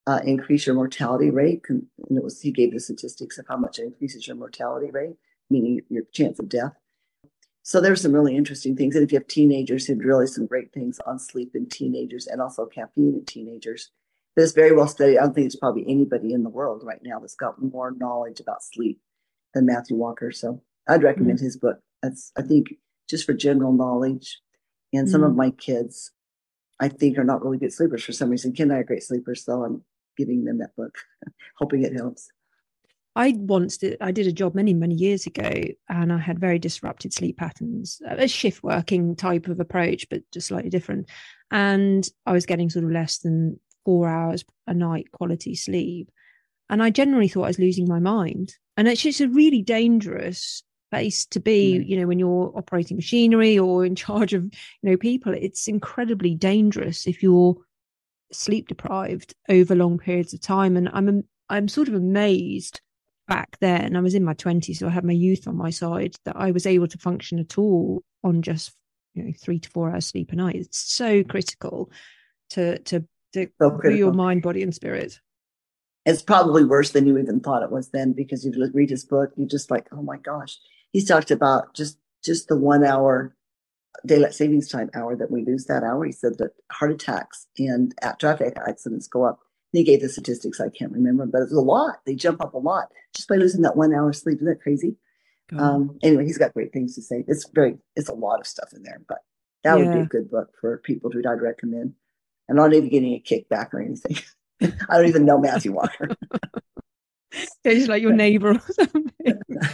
uh, 0.08 0.20
increase 0.26 0.66
your 0.66 0.76
mortality 0.76 1.30
rate. 1.30 1.62
And 1.70 1.86
it 2.10 2.24
was 2.24 2.42
he 2.42 2.52
gave 2.52 2.74
the 2.74 2.80
statistics 2.80 3.38
of 3.38 3.46
how 3.48 3.58
much 3.58 3.80
it 3.80 3.86
increases 3.86 4.28
your 4.28 4.36
mortality 4.36 4.92
rate, 4.92 5.16
meaning 5.50 5.82
your 5.90 6.04
chance 6.12 6.40
of 6.40 6.50
death. 6.50 6.74
So 7.64 7.80
there's 7.80 8.02
some 8.02 8.14
really 8.14 8.36
interesting 8.36 8.76
things. 8.76 8.96
And 8.96 9.04
if 9.04 9.12
you 9.12 9.20
have 9.20 9.28
teenagers, 9.28 9.86
he 9.86 9.94
had 9.94 10.04
really 10.04 10.28
some 10.28 10.48
great 10.48 10.74
things 10.74 11.00
on 11.06 11.20
sleep 11.20 11.56
in 11.56 11.68
teenagers 11.68 12.28
and 12.28 12.42
also 12.42 12.66
caffeine 12.66 13.14
in 13.14 13.26
teenagers. 13.26 13.92
It's 14.36 14.54
very 14.54 14.76
well 14.76 14.88
studied. 14.88 15.18
I 15.18 15.24
don't 15.24 15.34
think 15.34 15.46
there's 15.46 15.58
probably 15.58 15.86
anybody 15.88 16.34
in 16.34 16.44
the 16.44 16.50
world 16.50 16.84
right 16.84 17.02
now 17.04 17.20
that's 17.20 17.36
got 17.36 17.62
more 17.62 17.92
knowledge 17.92 18.40
about 18.40 18.64
sleep 18.64 19.00
than 19.54 19.66
Matthew 19.66 19.96
Walker. 19.96 20.32
So 20.32 20.62
I'd 20.88 21.04
recommend 21.04 21.38
mm-hmm. 21.38 21.46
his 21.46 21.58
book. 21.58 21.80
That's 22.02 22.32
I 22.38 22.42
think 22.42 22.74
just 23.10 23.26
for 23.26 23.34
general 23.34 23.74
knowledge. 23.74 24.40
And 24.94 25.10
some 25.10 25.22
mm-hmm. 25.22 25.32
of 25.32 25.36
my 25.36 25.52
kids, 25.52 26.12
I 26.80 26.88
think, 26.88 27.18
are 27.18 27.24
not 27.24 27.44
really 27.44 27.58
good 27.58 27.74
sleepers 27.74 28.04
for 28.04 28.14
some 28.14 28.30
reason. 28.30 28.54
Ken 28.54 28.70
and 28.70 28.74
I 28.74 28.80
are 28.80 28.84
great 28.84 29.04
sleepers, 29.04 29.46
so 29.46 29.64
I'm 29.64 29.84
giving 30.18 30.46
them 30.46 30.58
that 30.60 30.76
book, 30.76 30.98
hoping 31.58 31.84
it 31.84 31.94
helps. 31.94 32.30
I 33.16 33.34
once 33.38 33.78
did, 33.78 33.98
I 34.00 34.12
did 34.12 34.28
a 34.28 34.32
job 34.32 34.56
many, 34.56 34.74
many 34.74 34.96
years 34.96 35.26
ago 35.26 35.52
and 35.90 36.14
I 36.14 36.18
had 36.18 36.40
very 36.40 36.60
disrupted 36.60 37.14
sleep 37.14 37.38
patterns, 37.38 38.02
a 38.08 38.28
shift 38.28 38.64
working 38.64 39.16
type 39.16 39.48
of 39.48 39.60
approach, 39.60 40.08
but 40.10 40.24
just 40.32 40.48
slightly 40.48 40.70
different. 40.70 41.10
And 41.50 42.08
I 42.26 42.32
was 42.32 42.46
getting 42.46 42.70
sort 42.70 42.86
of 42.86 42.92
less 42.92 43.18
than 43.18 43.60
four 43.84 44.08
hours 44.08 44.46
a 44.68 44.74
night 44.74 45.12
quality 45.12 45.56
sleep. 45.56 46.10
And 46.70 46.82
I 46.82 46.90
generally 46.90 47.28
thought 47.28 47.44
I 47.44 47.48
was 47.48 47.60
losing 47.60 47.88
my 47.88 48.00
mind. 48.00 48.56
And 48.78 48.88
it's 48.88 49.02
just 49.02 49.20
a 49.20 49.28
really 49.28 49.62
dangerous 49.62 50.64
place 50.90 51.26
to 51.26 51.40
be, 51.42 51.80
mm. 51.80 51.88
you 51.88 52.00
know, 52.00 52.08
when 52.08 52.20
you're 52.20 52.54
operating 52.56 52.96
machinery 52.96 53.60
or 53.60 53.86
in 53.86 53.96
charge 53.96 54.34
of, 54.34 54.44
you 54.44 54.52
know, 54.84 54.98
people. 54.98 55.34
It's 55.34 55.68
incredibly 55.68 56.36
dangerous 56.36 57.08
if 57.08 57.22
you're 57.22 57.58
sleep 58.32 58.70
deprived 58.70 59.36
over 59.50 59.76
long 59.76 59.98
periods 59.98 60.34
of 60.34 60.40
time. 60.40 60.78
And 60.78 60.90
I'm 60.94 61.24
I'm 61.50 61.68
sort 61.68 61.90
of 61.90 61.94
amazed 61.94 62.80
back 63.28 63.58
then, 63.60 63.96
I 63.96 64.02
was 64.02 64.16
in 64.16 64.24
my 64.24 64.34
20s, 64.34 64.78
so 64.78 64.88
I 64.88 64.92
had 64.92 65.06
my 65.06 65.14
youth 65.14 65.48
on 65.48 65.56
my 65.56 65.70
side, 65.70 66.16
that 66.26 66.36
I 66.36 66.52
was 66.52 66.66
able 66.66 66.88
to 66.88 66.98
function 66.98 67.40
at 67.40 67.58
all 67.58 68.04
on 68.24 68.42
just 68.42 68.74
you 69.14 69.24
know 69.24 69.32
three 69.40 69.60
to 69.60 69.70
four 69.70 69.90
hours 69.90 70.08
sleep 70.08 70.32
a 70.32 70.36
night. 70.36 70.56
It's 70.56 70.78
so 70.78 71.24
critical 71.24 71.92
to 72.52 72.80
to 72.80 73.06
to 73.34 73.48
so 73.62 73.90
your 73.90 74.14
mind, 74.14 74.42
body, 74.42 74.64
and 74.64 74.74
spirit. 74.74 75.20
It's 76.06 76.22
probably 76.22 76.66
worse 76.66 76.92
than 76.92 77.06
you 77.06 77.18
even 77.18 77.40
thought 77.40 77.64
it 77.64 77.72
was 77.72 77.90
then 77.90 78.14
because 78.14 78.44
you 78.44 78.52
read 78.74 78.90
his 78.90 79.06
book, 79.06 79.32
you 79.38 79.46
just 79.46 79.70
like, 79.70 79.88
oh 79.92 80.02
my 80.02 80.18
gosh. 80.18 80.58
He's 80.92 81.08
talked 81.08 81.32
about 81.32 81.74
just 81.74 81.98
just 82.24 82.48
the 82.48 82.58
one 82.58 82.84
hour 82.84 83.36
daylight 84.06 84.34
savings 84.34 84.68
time 84.68 84.90
hour 84.96 85.16
that 85.16 85.32
we 85.32 85.46
lose 85.46 85.66
that 85.66 85.84
hour. 85.84 86.04
He 86.06 86.12
said 86.12 86.38
that 86.40 86.52
heart 86.72 86.92
attacks 86.92 87.48
and 87.58 87.94
traffic 88.20 88.58
accidents 88.68 89.08
go 89.08 89.24
up 89.26 89.40
they 89.74 89.84
gave 89.84 90.02
the 90.02 90.10
statistics, 90.10 90.60
I 90.60 90.70
can't 90.70 90.92
remember, 90.92 91.26
but 91.26 91.44
it's 91.44 91.54
a 91.54 91.60
lot. 91.60 92.02
They 92.06 92.16
jump 92.16 92.42
up 92.42 92.54
a 92.54 92.60
lot 92.60 92.90
just 93.16 93.28
by 93.28 93.36
losing 93.36 93.62
that 93.62 93.78
one 93.78 93.94
hour 93.94 94.12
sleep. 94.14 94.38
Isn't 94.38 94.48
that 94.48 94.62
crazy? 94.62 94.98
Um, 95.58 95.98
anyway, 96.02 96.26
he's 96.26 96.38
got 96.38 96.54
great 96.54 96.72
things 96.72 96.96
to 96.96 97.02
say. 97.02 97.26
It's 97.28 97.50
very, 97.50 97.78
it's 97.96 98.10
a 98.10 98.14
lot 98.14 98.40
of 98.40 98.48
stuff 98.48 98.72
in 98.74 98.84
there, 98.84 99.02
but 99.08 99.20
that 99.64 99.78
yeah. 99.78 99.86
would 99.86 99.94
be 99.94 100.00
a 100.02 100.06
good 100.06 100.32
book 100.32 100.50
for 100.60 100.78
people 100.78 101.10
to 101.12 101.20
I'd 101.20 101.42
recommend. 101.42 101.94
And 102.48 102.60
I'm 102.60 102.70
not 102.70 102.74
even 102.74 102.90
getting 102.90 103.14
a 103.14 103.20
kickback 103.20 103.74
or 103.74 103.82
anything. 103.82 104.18
I 104.90 104.98
don't 104.98 105.08
even 105.08 105.26
know 105.26 105.40
Matthew 105.40 105.74
Walker. 105.74 106.10
yeah, 107.64 107.74
just 107.74 107.90
like 107.90 108.02
your 108.02 108.14
neighbor 108.14 108.52
or 108.52 108.74
something. 108.74 109.11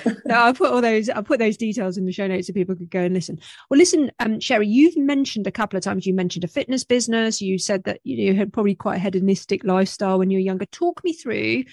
No, 0.06 0.15
I'll 0.36 0.54
put 0.54 0.71
all 0.71 0.82
those 0.82 1.10
I'll 1.10 1.23
put 1.23 1.39
those 1.39 1.58
details 1.58 1.97
in 1.97 2.06
the 2.06 2.12
show 2.12 2.28
notes 2.28 2.47
so 2.47 2.54
people 2.54 2.76
could 2.76 2.89
go 2.89 3.02
and 3.02 3.13
listen. 3.13 3.39
Well, 3.69 3.78
listen, 3.78 4.12
um, 4.19 4.39
Sherry, 4.39 4.67
you've 4.67 4.97
mentioned 4.97 5.47
a 5.47 5.52
couple 5.52 5.78
of 5.78 5.84
times 5.84 6.06
you 6.06 6.13
mentioned 6.13 6.43
a 6.43 6.47
fitness 6.47 6.84
business. 6.84 7.41
You 7.41 7.58
said 7.58 7.84
that 7.86 8.00
you 8.04 8.34
had 8.34 8.54
probably 8.54 8.76
quite 8.76 8.97
a 8.97 9.00
hedonistic 9.00 9.63
lifestyle 9.63 10.19
when 10.19 10.30
you 10.30 10.38
were 10.38 10.41
younger. 10.43 10.65
Talk 10.65 11.04
me 11.04 11.13
through 11.13 11.63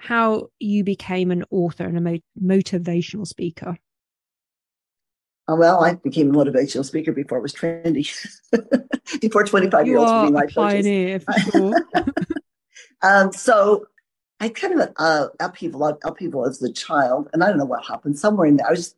how 0.00 0.48
you 0.58 0.84
became 0.84 1.30
an 1.30 1.44
author 1.50 1.84
and 1.84 1.98
a 1.98 2.00
mo- 2.00 2.18
motivational 2.40 3.26
speaker. 3.26 3.78
Oh, 5.48 5.56
well, 5.56 5.82
I 5.82 5.94
became 5.94 6.34
a 6.34 6.38
motivational 6.38 6.84
speaker 6.84 7.10
before 7.10 7.38
it 7.38 7.42
was 7.42 7.54
trendy. 7.54 8.06
before 9.20 9.44
25 9.44 9.86
you 9.86 9.92
year 9.92 9.98
olds 9.98 10.12
were 10.12 10.20
being 10.20 10.34
life 10.34 10.54
pioneer 10.54 11.20
for 11.20 11.32
sure. 11.32 11.74
um, 13.02 13.32
so 13.32 13.86
I 14.40 14.48
kind 14.48 14.80
of 14.80 14.90
uh, 14.96 15.28
upheaval, 15.40 15.98
upheaval 16.04 16.46
as 16.46 16.62
a 16.62 16.72
child, 16.72 17.28
and 17.32 17.42
I 17.42 17.48
don't 17.48 17.58
know 17.58 17.64
what 17.64 17.84
happened. 17.84 18.18
Somewhere 18.18 18.46
in 18.46 18.56
there, 18.56 18.68
I 18.68 18.70
was 18.70 18.94
just 18.94 18.96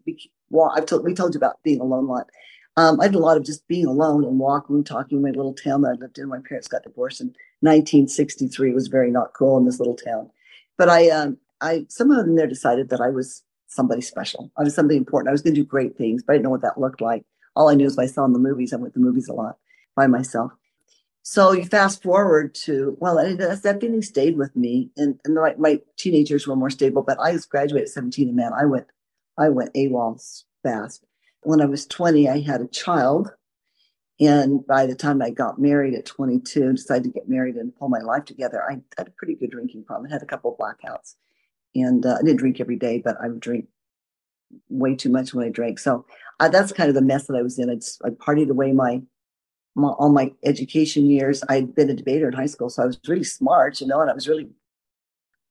well, 0.50 0.72
I've 0.76 0.87
told 0.87 1.05
we 1.05 1.14
told 1.14 1.35
you 1.35 1.38
about 1.38 1.62
being 1.62 1.81
alone 1.81 2.05
a 2.05 2.12
lot. 2.12 2.31
Um, 2.76 3.00
I 3.00 3.09
did 3.09 3.16
a 3.16 3.20
lot 3.20 3.37
of 3.37 3.44
just 3.44 3.66
being 3.66 3.87
alone 3.87 4.24
and 4.24 4.38
walking, 4.38 4.85
talking 4.85 5.18
in 5.18 5.22
my 5.22 5.31
little 5.31 5.55
town 5.55 5.83
that 5.83 5.96
I 5.96 6.00
lived 6.00 6.18
in. 6.18 6.29
My 6.29 6.40
parents 6.46 6.68
got 6.68 6.83
divorced 6.83 7.20
in 7.20 7.29
1963. 7.61 8.70
It 8.70 8.74
was 8.74 8.88
very 8.88 9.11
not 9.11 9.33
cool 9.35 9.59
in 9.59 9.64
this 9.64 9.79
little 9.79 9.96
town, 9.96 10.31
but 10.79 10.88
I, 10.88 11.09
um, 11.09 11.38
I 11.61 11.87
somehow 11.88 12.20
in 12.20 12.37
there 12.37 12.46
decided 12.46 12.90
that 12.90 13.00
I 13.00 13.09
was 13.09 13.42
somebody 13.66 14.00
special. 14.00 14.50
I 14.59 14.62
was 14.62 14.74
somebody 14.74 14.96
important. 14.96 15.29
I 15.29 15.33
was 15.33 15.42
going 15.42 15.55
to 15.55 15.61
do 15.61 15.66
great 15.66 15.96
things, 15.96 16.22
but 16.22 16.33
I 16.33 16.37
didn't 16.37 16.44
know 16.44 16.50
what 16.50 16.62
that 16.62 16.79
looked 16.79 17.00
like. 17.00 17.24
All 17.57 17.68
I 17.68 17.74
knew 17.74 17.87
is 17.87 17.98
I 17.98 18.07
saw 18.07 18.24
in 18.24 18.33
the 18.33 18.38
movies. 18.38 18.72
I 18.72 18.76
went 18.76 18.94
to 18.94 18.98
the 18.98 19.05
movies 19.05 19.29
a 19.29 19.33
lot 19.33 19.57
by 19.96 20.07
myself. 20.07 20.53
So 21.31 21.53
you 21.53 21.64
fast 21.64 22.03
forward 22.03 22.57
to 22.66 22.97
well, 22.99 23.14
that, 23.14 23.62
that 23.62 23.81
feeling 23.81 24.03
stayed 24.03 24.37
with 24.37 24.57
me, 24.57 24.90
and, 24.97 25.21
and 25.25 25.37
my, 25.37 25.55
my 25.57 25.81
teenagers 25.97 26.45
were 26.45 26.57
more 26.57 26.71
stable. 26.71 27.05
But 27.05 27.21
I 27.21 27.38
graduated 27.49 27.87
at 27.87 27.95
seventeen, 27.95 28.27
and 28.27 28.37
man, 28.37 28.51
I 28.53 28.64
went, 28.64 28.88
I 29.38 29.49
went 29.49 29.73
AWOL 29.75 30.21
fast. 30.64 31.05
When 31.45 31.61
I 31.61 31.66
was 31.66 31.87
twenty, 31.87 32.29
I 32.29 32.40
had 32.40 32.61
a 32.61 32.66
child, 32.66 33.33
and 34.19 34.66
by 34.66 34.87
the 34.87 34.97
time 34.97 35.23
I 35.23 35.31
got 35.31 35.61
married 35.61 35.95
at 35.95 36.05
twenty-two, 36.05 36.73
decided 36.73 37.05
to 37.05 37.11
get 37.11 37.29
married 37.29 37.55
and 37.55 37.77
pull 37.77 37.88
my 37.88 38.01
life 38.01 38.25
together, 38.25 38.64
I 38.69 38.81
had 38.99 39.07
a 39.07 39.12
pretty 39.12 39.37
good 39.37 39.53
drinking 39.53 39.85
problem. 39.85 40.11
I 40.11 40.12
had 40.12 40.25
a 40.25 40.27
couple 40.27 40.51
of 40.51 40.59
blackouts, 40.59 41.14
and 41.77 42.05
uh, 42.05 42.16
I 42.19 42.23
didn't 42.25 42.38
drink 42.38 42.59
every 42.59 42.75
day, 42.75 43.01
but 43.05 43.16
I 43.23 43.29
would 43.29 43.38
drink 43.38 43.69
way 44.69 44.97
too 44.97 45.11
much 45.11 45.33
when 45.33 45.47
I 45.47 45.51
drank. 45.51 45.79
So 45.79 46.07
uh, 46.40 46.49
that's 46.49 46.73
kind 46.73 46.88
of 46.88 46.97
the 46.97 47.03
mess 47.03 47.29
that 47.29 47.37
I 47.37 47.43
was 47.43 47.57
in. 47.57 47.71
I, 47.71 47.77
just, 47.77 48.03
I 48.05 48.09
partied 48.09 48.51
away 48.51 48.73
my 48.73 49.03
my, 49.74 49.88
all 49.88 50.11
my 50.11 50.33
education 50.44 51.06
years. 51.06 51.42
I'd 51.48 51.74
been 51.74 51.90
a 51.90 51.94
debater 51.94 52.28
in 52.28 52.35
high 52.35 52.46
school, 52.46 52.70
so 52.70 52.83
I 52.83 52.87
was 52.87 52.98
really 53.06 53.24
smart, 53.24 53.80
you 53.80 53.87
know, 53.87 54.00
and 54.00 54.11
I 54.11 54.14
was 54.14 54.28
really, 54.28 54.48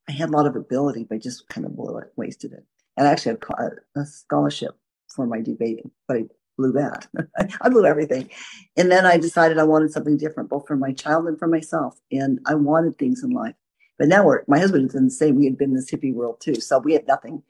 I 0.08 0.12
had 0.12 0.30
a 0.30 0.34
lot 0.34 0.48
of 0.48 0.56
ability, 0.56 1.06
but 1.08 1.16
I 1.16 1.18
just 1.20 1.48
kind 1.50 1.66
of 1.66 1.76
blew 1.76 1.98
it, 1.98 2.12
wasted 2.16 2.54
it. 2.54 2.66
And 2.98 3.08
I 3.08 3.12
actually 3.12 3.38
had 3.58 3.72
a 3.96 4.06
scholarship 4.06 4.76
for 5.16 5.26
my 5.26 5.42
debating, 5.42 5.92
but 6.08 6.18
I 6.18 6.26
blew 6.58 6.74
that. 6.74 7.08
I 7.62 7.70
blew 7.70 7.86
everything. 7.86 8.30
And 8.76 8.92
then 8.92 9.06
I 9.06 9.18
decided 9.18 9.58
I 9.58 9.64
wanted 9.64 9.92
something 9.92 10.18
different, 10.18 10.50
both 10.50 10.68
for 10.68 10.76
my 10.76 10.92
child 10.92 11.28
and 11.28 11.40
for 11.40 11.48
myself. 11.48 12.00
And 12.12 12.40
I 12.46 12.56
wanted 12.56 12.98
things 12.98 13.24
in 13.24 13.32
life. 13.32 13.56
But 13.98 14.10
now 14.10 14.26
we're, 14.26 14.44
my 14.48 14.60
husband 14.60 14.90
the 14.92 15.10
same, 15.10 15.36
we 15.36 15.46
had 15.46 15.58
been 15.58 15.70
in 15.70 15.76
this 15.76 15.90
hippie 15.90 16.14
world 16.14 16.42
too. 16.42 16.56
So 16.56 16.80
we 16.80 16.94
had 16.94 17.08
nothing. 17.08 17.44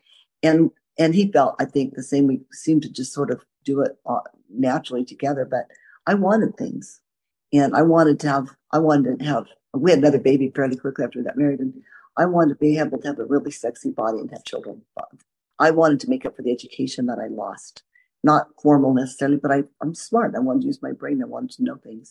And, 0.43 0.71
and 0.97 1.15
he 1.15 1.31
felt, 1.31 1.55
I 1.59 1.65
think, 1.65 1.95
the 1.95 2.03
same. 2.03 2.27
We 2.27 2.41
seemed 2.51 2.83
to 2.83 2.89
just 2.89 3.13
sort 3.13 3.31
of 3.31 3.43
do 3.63 3.81
it 3.81 3.97
uh, 4.05 4.19
naturally 4.49 5.05
together. 5.05 5.45
But 5.45 5.67
I 6.09 6.15
wanted 6.15 6.57
things. 6.57 7.01
And 7.53 7.75
I 7.75 7.83
wanted 7.83 8.19
to 8.21 8.29
have, 8.29 8.49
I 8.73 8.79
wanted 8.79 9.19
to 9.19 9.25
have, 9.25 9.45
we 9.75 9.91
had 9.91 9.99
another 9.99 10.17
baby 10.17 10.51
fairly 10.55 10.75
quickly 10.75 11.05
after 11.05 11.19
we 11.19 11.25
got 11.25 11.37
married. 11.37 11.59
And 11.59 11.83
I 12.17 12.25
wanted 12.25 12.55
to 12.55 12.59
be 12.59 12.79
able 12.79 12.97
to 12.97 13.07
have 13.09 13.19
a 13.19 13.25
really 13.25 13.51
sexy 13.51 13.91
body 13.91 14.17
and 14.17 14.31
have 14.31 14.43
children. 14.43 14.81
I 15.59 15.69
wanted 15.69 15.99
to 15.99 16.09
make 16.09 16.25
up 16.25 16.35
for 16.35 16.41
the 16.41 16.51
education 16.51 17.05
that 17.05 17.19
I 17.19 17.27
lost. 17.27 17.83
Not 18.23 18.47
formal 18.59 18.95
necessarily, 18.95 19.37
but 19.37 19.51
I, 19.51 19.65
I'm 19.83 19.93
smart. 19.93 20.33
I 20.35 20.39
wanted 20.39 20.61
to 20.61 20.67
use 20.67 20.81
my 20.81 20.93
brain. 20.93 21.21
I 21.21 21.27
wanted 21.27 21.51
to 21.51 21.63
know 21.63 21.75
things. 21.75 22.09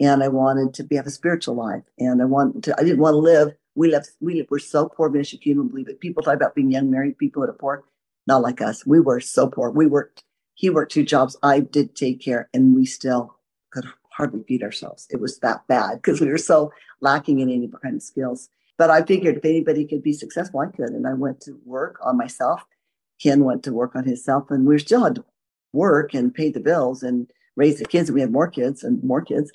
And 0.00 0.24
I 0.24 0.28
wanted 0.28 0.74
to 0.74 0.82
be, 0.82 0.96
have 0.96 1.06
a 1.06 1.10
spiritual 1.10 1.54
life. 1.54 1.84
And 1.96 2.20
I 2.20 2.24
wanted 2.24 2.64
to, 2.64 2.74
I 2.76 2.82
didn't 2.82 2.98
want 2.98 3.14
to 3.14 3.18
live. 3.18 3.54
We 3.76 3.92
left, 3.92 4.10
we 4.20 4.44
were 4.50 4.58
so 4.58 4.88
poor, 4.88 5.10
Miss, 5.10 5.32
you 5.32 5.38
can't 5.38 5.70
believe 5.70 5.88
it. 5.88 6.00
People 6.00 6.24
talk 6.24 6.34
about 6.34 6.56
being 6.56 6.72
young 6.72 6.90
married 6.90 7.18
people 7.18 7.42
that 7.42 7.50
are 7.50 7.54
poor. 7.54 7.84
Not 8.26 8.42
like 8.42 8.60
us. 8.60 8.84
We 8.84 8.98
were 8.98 9.20
so 9.20 9.46
poor. 9.46 9.70
We 9.70 9.86
worked 9.86 10.24
he 10.58 10.70
worked 10.70 10.90
two 10.90 11.04
jobs. 11.04 11.36
I 11.40 11.60
did 11.60 11.94
take 11.94 12.20
care, 12.20 12.50
and 12.52 12.74
we 12.74 12.84
still 12.84 13.37
hardly 14.18 14.42
feed 14.42 14.62
ourselves. 14.62 15.06
It 15.10 15.20
was 15.20 15.38
that 15.38 15.66
bad 15.68 16.02
because 16.02 16.20
we 16.20 16.28
were 16.28 16.38
so 16.38 16.72
lacking 17.00 17.38
in 17.38 17.48
any 17.48 17.70
kind 17.82 17.96
of 17.96 18.02
skills. 18.02 18.50
But 18.76 18.90
I 18.90 19.02
figured 19.02 19.36
if 19.38 19.44
anybody 19.44 19.86
could 19.86 20.02
be 20.02 20.12
successful, 20.12 20.60
I 20.60 20.66
could. 20.66 20.90
And 20.90 21.06
I 21.06 21.14
went 21.14 21.40
to 21.42 21.58
work 21.64 21.98
on 22.02 22.18
myself. 22.18 22.64
Ken 23.22 23.44
went 23.44 23.62
to 23.62 23.72
work 23.72 23.96
on 23.96 24.04
himself, 24.04 24.50
and 24.50 24.66
we 24.66 24.78
still 24.78 25.04
had 25.04 25.16
to 25.16 25.24
work 25.72 26.14
and 26.14 26.34
pay 26.34 26.50
the 26.50 26.60
bills 26.60 27.02
and 27.02 27.30
raise 27.56 27.78
the 27.78 27.84
kids. 27.84 28.08
And 28.08 28.14
we 28.14 28.20
had 28.20 28.32
more 28.32 28.48
kids 28.48 28.84
and 28.84 29.02
more 29.02 29.22
kids. 29.22 29.50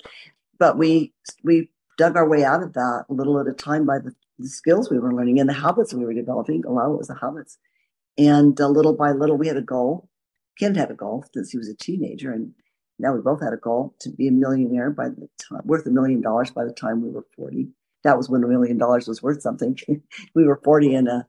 But 0.58 0.76
we 0.76 1.12
we 1.42 1.70
dug 1.96 2.16
our 2.16 2.28
way 2.28 2.44
out 2.44 2.62
of 2.62 2.72
that 2.72 3.04
a 3.08 3.12
little 3.12 3.38
at 3.38 3.46
a 3.46 3.52
time 3.52 3.86
by 3.86 3.98
the, 3.98 4.14
the 4.38 4.48
skills 4.48 4.90
we 4.90 4.98
were 4.98 5.14
learning 5.14 5.38
and 5.38 5.48
the 5.48 5.54
habits 5.54 5.94
we 5.94 6.04
were 6.04 6.12
developing. 6.12 6.64
A 6.66 6.70
lot 6.72 6.86
of 6.86 6.94
it 6.94 6.98
was 6.98 7.08
the 7.08 7.14
habits. 7.14 7.58
And 8.18 8.60
uh, 8.60 8.68
little 8.68 8.94
by 8.94 9.12
little, 9.12 9.36
we 9.36 9.48
had 9.48 9.56
a 9.56 9.62
goal 9.62 10.08
Ken 10.58 10.74
had 10.74 10.90
a 10.90 10.94
goal 10.94 11.24
since 11.32 11.50
he 11.50 11.58
was 11.58 11.68
a 11.68 11.74
teenager, 11.74 12.32
and 12.32 12.52
now 12.98 13.14
we 13.14 13.20
both 13.20 13.42
had 13.42 13.52
a 13.52 13.58
goal 13.58 13.94
to 14.00 14.10
be 14.10 14.28
a 14.28 14.32
millionaire 14.32 14.90
by 14.90 15.08
the 15.08 15.28
time 15.38 15.62
worth 15.64 15.86
a 15.86 15.90
million 15.90 16.20
dollars 16.20 16.50
by 16.50 16.64
the 16.64 16.72
time 16.72 17.02
we 17.02 17.10
were 17.10 17.26
40. 17.36 17.68
That 18.04 18.16
was 18.16 18.28
when 18.28 18.44
a 18.44 18.48
million 18.48 18.78
dollars 18.78 19.08
was 19.08 19.22
worth 19.22 19.42
something. 19.42 19.76
we 20.34 20.46
were 20.46 20.60
40 20.62 20.94
in 20.94 21.08
uh, 21.08 21.22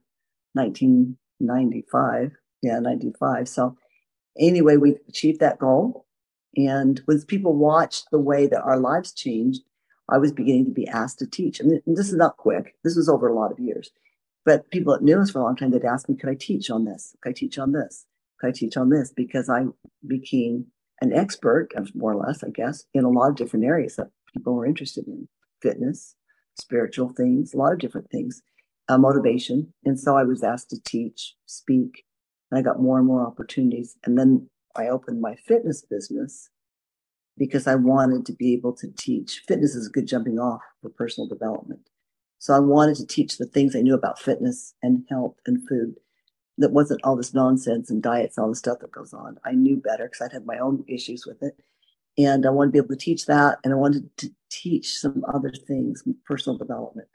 1995. 0.52 2.32
Yeah, 2.62 2.78
95. 2.78 3.48
So 3.48 3.76
anyway, 4.38 4.76
we 4.76 4.96
achieved 5.08 5.40
that 5.40 5.58
goal. 5.58 6.06
And 6.56 7.00
when 7.06 7.20
people 7.22 7.54
watched 7.54 8.06
the 8.10 8.20
way 8.20 8.46
that 8.46 8.62
our 8.62 8.78
lives 8.78 9.12
changed, 9.12 9.62
I 10.08 10.18
was 10.18 10.32
beginning 10.32 10.66
to 10.66 10.70
be 10.70 10.86
asked 10.86 11.18
to 11.18 11.26
teach. 11.26 11.60
And 11.60 11.82
this 11.86 12.08
is 12.08 12.14
not 12.14 12.36
quick. 12.36 12.76
This 12.84 12.96
was 12.96 13.08
over 13.08 13.28
a 13.28 13.34
lot 13.34 13.52
of 13.52 13.58
years. 13.58 13.90
But 14.44 14.70
people 14.70 14.92
that 14.92 15.02
knew 15.02 15.20
us 15.20 15.30
for 15.30 15.40
a 15.40 15.42
long 15.42 15.56
time, 15.56 15.72
they'd 15.72 15.84
ask 15.84 16.08
me, 16.08 16.16
could 16.16 16.30
I 16.30 16.36
teach 16.38 16.70
on 16.70 16.84
this? 16.84 17.16
Could 17.20 17.30
I 17.30 17.32
teach 17.32 17.58
on 17.58 17.72
this? 17.72 18.06
Could 18.38 18.48
I 18.48 18.52
teach 18.52 18.76
on 18.76 18.90
this? 18.90 19.12
Because 19.12 19.50
I 19.50 19.64
became 20.06 20.66
an 21.00 21.12
expert, 21.12 21.68
more 21.94 22.12
or 22.12 22.26
less, 22.26 22.42
I 22.42 22.50
guess, 22.50 22.84
in 22.94 23.04
a 23.04 23.10
lot 23.10 23.30
of 23.30 23.36
different 23.36 23.64
areas 23.64 23.96
that 23.96 24.10
people 24.32 24.54
were 24.54 24.66
interested 24.66 25.06
in 25.06 25.28
fitness, 25.62 26.14
spiritual 26.58 27.10
things, 27.10 27.52
a 27.52 27.56
lot 27.56 27.72
of 27.72 27.78
different 27.78 28.10
things, 28.10 28.42
uh, 28.88 28.98
motivation. 28.98 29.72
And 29.84 29.98
so 29.98 30.16
I 30.16 30.22
was 30.22 30.42
asked 30.42 30.70
to 30.70 30.82
teach, 30.82 31.34
speak, 31.46 32.04
and 32.50 32.58
I 32.58 32.62
got 32.62 32.80
more 32.80 32.98
and 32.98 33.06
more 33.06 33.26
opportunities. 33.26 33.96
And 34.04 34.18
then 34.18 34.48
I 34.76 34.88
opened 34.88 35.20
my 35.20 35.34
fitness 35.34 35.82
business 35.82 36.50
because 37.36 37.66
I 37.66 37.74
wanted 37.74 38.24
to 38.26 38.32
be 38.32 38.54
able 38.54 38.74
to 38.76 38.88
teach. 38.96 39.42
Fitness 39.46 39.74
is 39.74 39.88
a 39.88 39.90
good 39.90 40.06
jumping 40.06 40.38
off 40.38 40.62
for 40.80 40.90
personal 40.90 41.28
development. 41.28 41.90
So 42.38 42.54
I 42.54 42.58
wanted 42.60 42.96
to 42.96 43.06
teach 43.06 43.38
the 43.38 43.46
things 43.46 43.74
I 43.74 43.80
knew 43.80 43.94
about 43.94 44.18
fitness 44.18 44.74
and 44.82 45.04
health 45.08 45.36
and 45.46 45.66
food 45.68 45.96
that 46.58 46.72
wasn't 46.72 47.00
all 47.04 47.16
this 47.16 47.34
nonsense 47.34 47.90
and 47.90 48.02
diets, 48.02 48.36
and 48.36 48.44
all 48.44 48.50
the 48.50 48.56
stuff 48.56 48.78
that 48.80 48.90
goes 48.90 49.12
on. 49.12 49.38
I 49.44 49.52
knew 49.52 49.76
better 49.76 50.04
because 50.04 50.22
I'd 50.22 50.32
had 50.32 50.46
my 50.46 50.58
own 50.58 50.84
issues 50.88 51.26
with 51.26 51.42
it. 51.42 51.56
And 52.18 52.46
I 52.46 52.50
wanted 52.50 52.68
to 52.68 52.72
be 52.72 52.78
able 52.78 52.88
to 52.88 52.96
teach 52.96 53.26
that. 53.26 53.58
And 53.62 53.72
I 53.72 53.76
wanted 53.76 54.08
to 54.18 54.30
teach 54.50 54.98
some 54.98 55.24
other 55.32 55.52
things, 55.66 56.02
personal 56.24 56.56
development. 56.56 57.08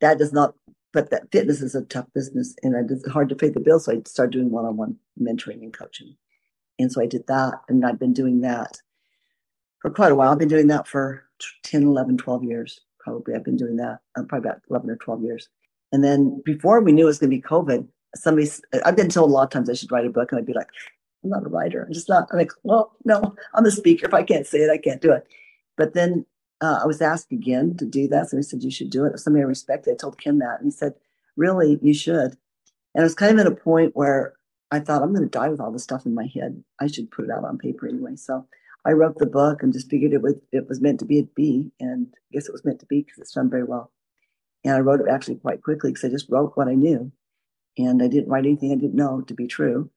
That 0.00 0.18
does 0.18 0.32
not, 0.32 0.54
but 0.92 1.10
that 1.10 1.32
fitness 1.32 1.62
is 1.62 1.74
a 1.74 1.82
tough 1.82 2.06
business 2.14 2.54
and 2.62 2.90
it's 2.90 3.08
hard 3.08 3.30
to 3.30 3.34
pay 3.36 3.48
the 3.48 3.60
bills. 3.60 3.86
So 3.86 3.92
I 3.92 4.02
started 4.06 4.32
doing 4.32 4.50
one 4.50 4.66
on 4.66 4.76
one 4.76 4.96
mentoring 5.20 5.62
and 5.62 5.72
coaching. 5.72 6.16
And 6.78 6.92
so 6.92 7.00
I 7.00 7.06
did 7.06 7.26
that. 7.26 7.54
And 7.68 7.84
I've 7.84 7.98
been 7.98 8.12
doing 8.12 8.42
that 8.42 8.80
for 9.80 9.90
quite 9.90 10.12
a 10.12 10.14
while. 10.14 10.30
I've 10.30 10.38
been 10.38 10.48
doing 10.48 10.68
that 10.68 10.86
for 10.86 11.24
10, 11.64 11.82
11, 11.84 12.18
12 12.18 12.44
years. 12.44 12.80
Probably 13.00 13.34
I've 13.34 13.44
been 13.44 13.56
doing 13.56 13.76
that 13.76 14.00
uh, 14.16 14.22
probably 14.28 14.50
about 14.50 14.62
11 14.70 14.90
or 14.90 14.96
12 14.96 15.22
years. 15.22 15.48
And 15.92 16.04
then 16.04 16.42
before 16.44 16.82
we 16.82 16.92
knew 16.92 17.04
it 17.04 17.06
was 17.06 17.18
going 17.18 17.30
to 17.30 17.36
be 17.36 17.42
COVID, 17.42 17.88
somebody, 18.14 18.50
I've 18.84 18.96
been 18.96 19.08
told 19.08 19.30
a 19.30 19.32
lot 19.32 19.44
of 19.44 19.50
times 19.50 19.70
I 19.70 19.74
should 19.74 19.92
write 19.92 20.06
a 20.06 20.10
book. 20.10 20.32
And 20.32 20.38
I'd 20.38 20.46
be 20.46 20.52
like, 20.52 20.68
I'm 21.24 21.30
not 21.30 21.46
a 21.46 21.48
writer. 21.48 21.84
I'm 21.84 21.92
just 21.92 22.08
not. 22.08 22.28
I'm 22.30 22.38
like, 22.38 22.52
well, 22.62 22.92
no, 23.04 23.34
I'm 23.54 23.66
a 23.66 23.70
speaker. 23.70 24.06
If 24.06 24.14
I 24.14 24.22
can't 24.22 24.46
say 24.46 24.58
it, 24.58 24.70
I 24.70 24.78
can't 24.78 25.02
do 25.02 25.12
it. 25.12 25.26
But 25.76 25.94
then 25.94 26.26
uh, 26.60 26.80
I 26.82 26.86
was 26.86 27.00
asked 27.00 27.32
again 27.32 27.76
to 27.76 27.86
do 27.86 28.08
that. 28.08 28.30
So 28.30 28.36
he 28.36 28.42
said, 28.42 28.62
you 28.62 28.70
should 28.70 28.90
do 28.90 29.04
it. 29.04 29.18
Somebody 29.18 29.42
I 29.42 29.46
respected. 29.46 29.92
I 29.92 29.96
told 29.96 30.20
Ken 30.20 30.38
that. 30.38 30.60
And 30.60 30.66
he 30.66 30.70
said, 30.70 30.94
really, 31.36 31.78
you 31.82 31.94
should. 31.94 32.36
And 32.94 33.00
I 33.00 33.02
was 33.02 33.14
kind 33.14 33.38
of 33.38 33.46
at 33.46 33.52
a 33.52 33.54
point 33.54 33.94
where 33.94 34.34
I 34.70 34.80
thought, 34.80 35.02
I'm 35.02 35.14
going 35.14 35.28
to 35.28 35.30
die 35.30 35.48
with 35.48 35.60
all 35.60 35.72
this 35.72 35.84
stuff 35.84 36.06
in 36.06 36.14
my 36.14 36.26
head. 36.34 36.62
I 36.80 36.88
should 36.88 37.10
put 37.10 37.24
it 37.24 37.30
out 37.30 37.44
on 37.44 37.58
paper 37.58 37.88
anyway. 37.88 38.16
So 38.16 38.46
I 38.84 38.92
wrote 38.92 39.18
the 39.18 39.26
book 39.26 39.62
and 39.62 39.72
just 39.72 39.90
figured 39.90 40.12
it 40.12 40.22
was 40.22 40.34
it 40.52 40.68
was 40.68 40.80
meant 40.80 40.98
to 41.00 41.04
be 41.04 41.18
a 41.18 41.24
B, 41.24 41.70
and 41.80 42.06
I 42.14 42.28
guess 42.32 42.48
it 42.48 42.52
was 42.52 42.64
meant 42.64 42.80
to 42.80 42.86
be 42.86 43.02
because 43.02 43.18
it's 43.18 43.32
done 43.32 43.50
very 43.50 43.64
well. 43.64 43.92
And 44.64 44.74
I 44.74 44.80
wrote 44.80 45.00
it 45.00 45.08
actually 45.08 45.36
quite 45.36 45.62
quickly 45.62 45.90
because 45.90 46.04
I 46.04 46.08
just 46.08 46.30
wrote 46.30 46.52
what 46.56 46.68
I 46.68 46.74
knew, 46.74 47.12
and 47.78 48.02
I 48.02 48.08
didn't 48.08 48.28
write 48.28 48.44
anything 48.44 48.72
I 48.72 48.74
didn't 48.74 48.94
know 48.94 49.22
to 49.22 49.34
be 49.34 49.46
true. 49.46 49.90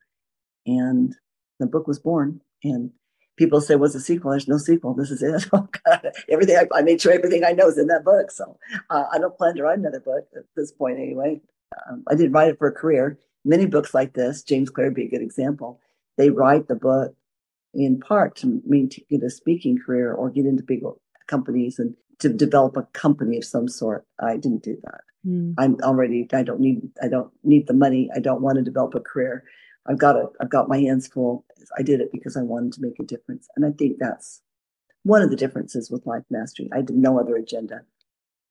And 0.66 1.16
the 1.60 1.66
book 1.66 1.88
was 1.88 2.00
born. 2.00 2.42
And 2.64 2.92
people 3.38 3.60
say, 3.60 3.76
"What's 3.76 3.96
a 3.96 4.00
sequel?" 4.00 4.32
There's 4.32 4.48
no 4.48 4.58
sequel. 4.58 4.94
This 4.94 5.12
is 5.12 5.22
it. 5.22 5.50
Oh, 5.54 5.68
everything 6.30 6.58
I, 6.58 6.68
I, 6.78 6.82
made 6.84 7.02
sure 7.02 7.12
everything 7.12 7.44
I 7.44 7.52
know 7.52 7.68
is 7.68 7.78
in 7.78 7.88
that 7.88 8.06
book. 8.06 8.32
So 8.32 8.58
uh, 8.90 9.06
I 9.12 9.18
don't 9.18 9.36
plan 9.36 9.56
to 9.56 9.64
write 9.64 9.80
another 9.80 10.00
book 10.00 10.28
at 10.36 10.44
this 10.56 10.72
point, 10.72 11.00
anyway. 11.00 11.42
Um, 11.90 12.04
I 12.08 12.16
didn't 12.16 12.34
write 12.34 12.50
it 12.50 12.60
for 12.60 12.68
a 12.68 12.72
career. 12.72 13.18
Many 13.44 13.66
books 13.66 13.94
like 13.94 14.14
this, 14.14 14.44
James 14.44 14.70
Clear 14.70 14.88
would 14.88 14.96
be 14.96 15.06
a 15.06 15.10
good 15.10 15.22
example. 15.22 15.80
They 16.18 16.30
write 16.30 16.68
the 16.68 16.76
book 16.76 17.16
in 17.74 18.00
part 18.00 18.36
to 18.38 18.62
mean 18.66 18.90
to 18.90 19.02
get 19.10 19.24
a 19.24 19.30
speaking 19.30 19.80
career 19.84 20.14
or 20.14 20.30
get 20.30 20.46
into 20.46 20.62
big 20.62 20.84
companies 21.28 21.80
and 21.80 21.96
to 22.20 22.30
develop 22.30 22.78
a 22.78 22.88
company 22.94 23.38
of 23.38 23.46
some 23.46 23.68
sort. 23.68 24.06
I 24.20 24.38
didn't 24.38 24.64
do 24.64 24.78
that. 24.84 25.02
Mm. 25.26 25.55
I'm 25.57 25.78
already. 25.84 26.28
I 26.34 26.43
don't 26.43 26.59
need. 26.59 26.82
I 27.01 27.07
don't 27.07 27.32
need 27.43 27.67
the 27.67 27.74
money. 27.74 28.09
I 28.15 28.19
don't 28.19 28.41
want 28.41 28.57
to 28.57 28.63
develop 28.63 28.95
a 28.95 28.99
career. 28.99 29.43
I've 29.88 29.99
got 29.99 30.15
it. 30.15 30.28
I've 30.39 30.49
got 30.49 30.69
my 30.69 30.80
hands 30.80 31.07
full. 31.07 31.45
I 31.78 31.84
did 31.84 32.01
it 32.01 32.11
because 32.11 32.38
I 32.38 32.41
wanted 32.41 32.74
to 32.74 32.82
make 32.82 32.99
a 32.99 33.03
difference, 33.03 33.47
and 33.55 33.65
I 33.65 33.72
think 33.72 33.97
that's 33.99 34.41
one 35.03 35.22
of 35.22 35.30
the 35.30 35.36
differences 35.36 35.89
with 35.89 36.05
life 36.05 36.24
mastery. 36.30 36.69
I 36.72 36.82
did 36.82 36.95
no 36.95 37.19
other 37.19 37.36
agenda 37.36 37.82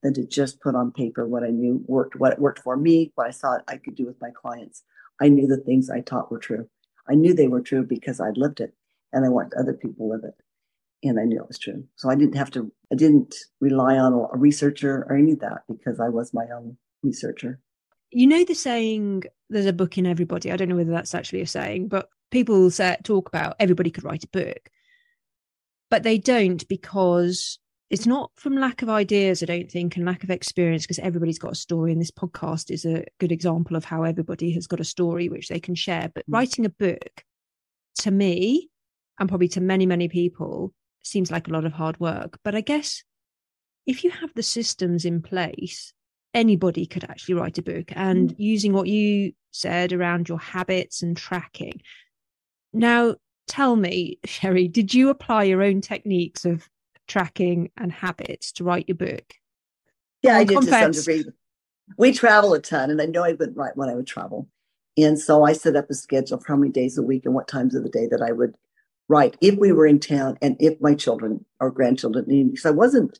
than 0.03 0.13
to 0.15 0.25
just 0.25 0.61
put 0.61 0.75
on 0.75 0.91
paper 0.91 1.27
what 1.27 1.43
I 1.43 1.49
knew 1.49 1.83
worked, 1.87 2.15
what 2.15 2.39
worked 2.39 2.59
for 2.59 2.75
me, 2.75 3.11
what 3.15 3.27
I 3.27 3.31
thought 3.31 3.63
I 3.67 3.77
could 3.77 3.95
do 3.95 4.05
with 4.05 4.19
my 4.21 4.31
clients. 4.31 4.83
I 5.19 5.29
knew 5.29 5.47
the 5.47 5.57
things 5.57 5.89
I 5.89 6.01
taught 6.01 6.31
were 6.31 6.39
true. 6.39 6.67
I 7.07 7.15
knew 7.15 7.33
they 7.33 7.47
were 7.47 7.61
true 7.61 7.83
because 7.83 8.19
I'd 8.19 8.37
lived 8.37 8.59
it 8.59 8.73
and 9.13 9.25
I 9.25 9.29
want 9.29 9.53
other 9.53 9.73
people 9.73 10.07
to 10.07 10.13
live 10.13 10.23
it. 10.23 10.35
And 11.03 11.19
I 11.19 11.23
knew 11.23 11.39
it 11.39 11.47
was 11.47 11.57
true. 11.57 11.83
So 11.95 12.09
I 12.09 12.15
didn't 12.15 12.35
have 12.35 12.51
to, 12.51 12.71
I 12.91 12.95
didn't 12.95 13.33
rely 13.59 13.97
on 13.97 14.13
a 14.13 14.37
researcher 14.37 15.05
or 15.09 15.15
any 15.15 15.31
of 15.31 15.39
that 15.39 15.63
because 15.67 15.99
I 15.99 16.09
was 16.09 16.33
my 16.33 16.45
own 16.55 16.77
researcher. 17.01 17.59
You 18.11 18.27
know 18.27 18.43
the 18.43 18.53
saying, 18.53 19.23
there's 19.49 19.65
a 19.65 19.73
book 19.73 19.97
in 19.97 20.05
everybody. 20.05 20.51
I 20.51 20.57
don't 20.57 20.69
know 20.69 20.75
whether 20.75 20.91
that's 20.91 21.15
actually 21.15 21.41
a 21.41 21.47
saying, 21.47 21.87
but 21.87 22.09
people 22.29 22.69
say, 22.69 22.97
talk 23.03 23.27
about 23.29 23.55
everybody 23.59 23.89
could 23.89 24.03
write 24.03 24.23
a 24.23 24.27
book. 24.27 24.69
But 25.89 26.03
they 26.03 26.17
don't 26.17 26.67
because 26.67 27.57
it's 27.89 28.05
not 28.05 28.31
from 28.35 28.55
lack 28.55 28.81
of 28.81 28.89
ideas, 28.89 29.43
I 29.43 29.47
don't 29.47 29.69
think, 29.69 29.97
and 29.97 30.05
lack 30.05 30.23
of 30.23 30.29
experience, 30.29 30.83
because 30.83 30.99
everybody's 30.99 31.39
got 31.39 31.51
a 31.51 31.55
story. 31.55 31.91
And 31.91 31.99
this 31.99 32.11
podcast 32.11 32.71
is 32.71 32.85
a 32.85 33.03
good 33.19 33.31
example 33.31 33.75
of 33.75 33.83
how 33.83 34.03
everybody 34.03 34.51
has 34.53 34.67
got 34.67 34.79
a 34.79 34.85
story 34.85 35.27
which 35.27 35.49
they 35.49 35.59
can 35.59 35.75
share. 35.75 36.09
But 36.13 36.25
mm. 36.25 36.33
writing 36.33 36.65
a 36.65 36.69
book, 36.69 37.25
to 37.99 38.11
me, 38.11 38.69
and 39.19 39.27
probably 39.27 39.49
to 39.49 39.61
many, 39.61 39.85
many 39.85 40.07
people, 40.07 40.73
seems 41.03 41.31
like 41.31 41.47
a 41.47 41.51
lot 41.51 41.65
of 41.65 41.73
hard 41.73 41.99
work. 41.99 42.39
But 42.43 42.55
I 42.55 42.61
guess 42.61 43.03
if 43.85 44.03
you 44.03 44.11
have 44.11 44.33
the 44.35 44.43
systems 44.43 45.05
in 45.05 45.21
place, 45.21 45.93
anybody 46.33 46.85
could 46.85 47.03
actually 47.03 47.35
write 47.35 47.57
a 47.57 47.63
book 47.63 47.91
and 47.95 48.29
mm. 48.29 48.35
using 48.37 48.73
what 48.73 48.87
you 48.87 49.33
said 49.51 49.93
around 49.93 50.29
your 50.29 50.39
habits 50.39 51.01
and 51.01 51.15
tracking. 51.15 51.81
Now, 52.73 53.15
tell 53.47 53.75
me, 53.75 54.19
Sherry, 54.25 54.67
did 54.67 54.93
you 54.93 55.09
apply 55.09 55.43
your 55.43 55.61
own 55.61 55.81
techniques 55.81 56.45
of 56.45 56.67
tracking 57.07 57.71
and 57.77 57.91
habits 57.91 58.51
to 58.53 58.63
write 58.63 58.87
your 58.87 58.97
book? 58.97 59.33
Yeah, 60.21 60.37
I 60.37 60.43
did 60.43 60.59
confess. 60.59 60.95
to 60.95 61.03
some 61.03 61.15
degree. 61.15 61.31
We 61.97 62.13
travel 62.13 62.53
a 62.53 62.59
ton, 62.59 62.89
and 62.89 63.01
I 63.01 63.05
know 63.05 63.23
I 63.23 63.33
wouldn't 63.33 63.57
write 63.57 63.75
when 63.75 63.89
I 63.89 63.95
would 63.95 64.07
travel. 64.07 64.47
And 64.97 65.19
so 65.19 65.43
I 65.43 65.53
set 65.53 65.75
up 65.75 65.89
a 65.89 65.93
schedule 65.93 66.39
for 66.39 66.47
how 66.47 66.55
many 66.55 66.71
days 66.71 66.97
a 66.97 67.03
week 67.03 67.25
and 67.25 67.33
what 67.33 67.47
times 67.47 67.75
of 67.75 67.83
the 67.83 67.89
day 67.89 68.07
that 68.07 68.21
I 68.21 68.31
would 68.31 68.55
right 69.11 69.35
if 69.41 69.59
we 69.59 69.73
were 69.73 69.85
in 69.85 69.99
town 69.99 70.37
and 70.41 70.55
if 70.59 70.79
my 70.79 70.95
children 70.95 71.43
or 71.59 71.69
grandchildren 71.69 72.25
needed 72.27 72.51
because 72.51 72.65
I 72.65 72.71
wasn't 72.71 73.19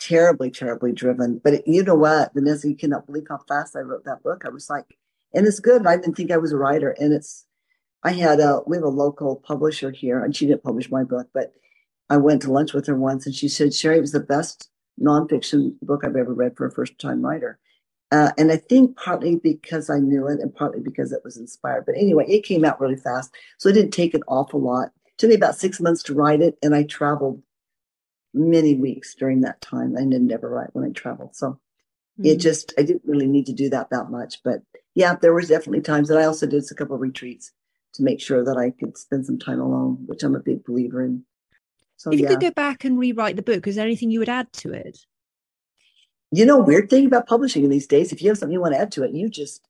terribly, 0.00 0.50
terribly 0.50 0.92
driven. 0.92 1.40
But 1.42 1.54
it, 1.54 1.62
you 1.66 1.82
know 1.84 1.94
what, 1.94 2.34
Vanessa, 2.34 2.68
you 2.68 2.76
cannot 2.76 3.06
believe 3.06 3.26
how 3.28 3.38
fast 3.48 3.76
I 3.76 3.80
wrote 3.80 4.04
that 4.04 4.22
book. 4.22 4.42
I 4.44 4.50
was 4.50 4.68
like, 4.68 4.98
and 5.32 5.46
it's 5.46 5.60
good. 5.60 5.86
I 5.86 5.96
didn't 5.96 6.16
think 6.16 6.32
I 6.32 6.38
was 6.38 6.52
a 6.52 6.56
writer. 6.56 6.94
And 6.98 7.12
it's, 7.12 7.46
I 8.02 8.12
had 8.12 8.40
a, 8.40 8.62
we 8.66 8.76
have 8.76 8.84
a 8.84 8.88
local 8.88 9.36
publisher 9.36 9.90
here, 9.90 10.22
and 10.22 10.34
she 10.34 10.46
didn't 10.46 10.62
publish 10.62 10.90
my 10.90 11.04
book, 11.04 11.28
but 11.32 11.52
I 12.10 12.16
went 12.16 12.42
to 12.42 12.52
lunch 12.52 12.72
with 12.72 12.86
her 12.86 12.96
once 12.96 13.26
and 13.26 13.34
she 13.34 13.48
said, 13.48 13.74
Sherry, 13.74 13.98
it 13.98 14.00
was 14.00 14.12
the 14.12 14.20
best 14.20 14.70
nonfiction 15.00 15.74
book 15.82 16.02
I've 16.04 16.16
ever 16.16 16.32
read 16.32 16.56
for 16.56 16.66
a 16.66 16.72
first 16.72 16.98
time 16.98 17.24
writer. 17.24 17.58
Uh, 18.10 18.32
and 18.38 18.50
I 18.50 18.56
think 18.56 18.96
partly 18.96 19.36
because 19.36 19.90
I 19.90 19.98
knew 19.98 20.26
it 20.28 20.40
and 20.40 20.54
partly 20.54 20.80
because 20.80 21.12
it 21.12 21.20
was 21.22 21.36
inspired. 21.36 21.84
But 21.84 21.96
anyway, 21.96 22.24
it 22.26 22.44
came 22.44 22.64
out 22.64 22.80
really 22.80 22.96
fast. 22.96 23.34
So 23.58 23.68
it 23.68 23.74
didn't 23.74 23.90
take 23.90 24.14
an 24.14 24.22
awful 24.26 24.62
lot 24.62 24.92
took 25.18 25.28
me 25.28 25.34
about 25.34 25.56
six 25.56 25.80
months 25.80 26.02
to 26.04 26.14
write 26.14 26.40
it, 26.40 26.56
and 26.62 26.74
I 26.74 26.84
traveled 26.84 27.42
many 28.32 28.74
weeks 28.74 29.14
during 29.14 29.42
that 29.42 29.60
time. 29.60 29.96
I 29.96 30.00
didn't 30.00 30.32
ever 30.32 30.48
write 30.48 30.70
when 30.72 30.84
I 30.84 30.90
traveled, 30.90 31.36
so 31.36 31.50
mm-hmm. 31.50 32.26
it 32.26 32.36
just 32.36 32.72
I 32.78 32.82
didn't 32.82 33.02
really 33.04 33.26
need 33.26 33.46
to 33.46 33.52
do 33.52 33.68
that 33.70 33.90
that 33.90 34.10
much. 34.10 34.42
But 34.42 34.62
yeah, 34.94 35.16
there 35.20 35.34
was 35.34 35.48
definitely 35.48 35.82
times 35.82 36.08
that 36.08 36.18
I 36.18 36.24
also 36.24 36.46
did 36.46 36.64
a 36.70 36.74
couple 36.74 36.94
of 36.94 37.02
retreats 37.02 37.52
to 37.94 38.02
make 38.02 38.20
sure 38.20 38.44
that 38.44 38.56
I 38.56 38.70
could 38.70 38.96
spend 38.96 39.26
some 39.26 39.38
time 39.38 39.60
alone, 39.60 39.98
which 40.06 40.22
I'm 40.22 40.36
a 40.36 40.40
big 40.40 40.64
believer 40.64 41.04
in. 41.04 41.24
So 41.96 42.10
if 42.12 42.20
you 42.20 42.24
yeah. 42.24 42.30
could 42.30 42.40
go 42.40 42.50
back 42.52 42.84
and 42.84 42.98
rewrite 42.98 43.36
the 43.36 43.42
book, 43.42 43.66
is 43.66 43.74
there 43.74 43.84
anything 43.84 44.10
you 44.10 44.20
would 44.20 44.28
add 44.28 44.52
to 44.54 44.72
it? 44.72 44.98
You 46.30 46.46
know, 46.46 46.58
weird 46.58 46.90
thing 46.90 47.06
about 47.06 47.26
publishing 47.26 47.64
in 47.64 47.70
these 47.70 47.86
days, 47.86 48.12
if 48.12 48.22
you 48.22 48.28
have 48.28 48.38
something 48.38 48.52
you 48.52 48.60
want 48.60 48.74
to 48.74 48.80
add 48.80 48.92
to 48.92 49.02
it, 49.02 49.12
you 49.12 49.28
just 49.28 49.66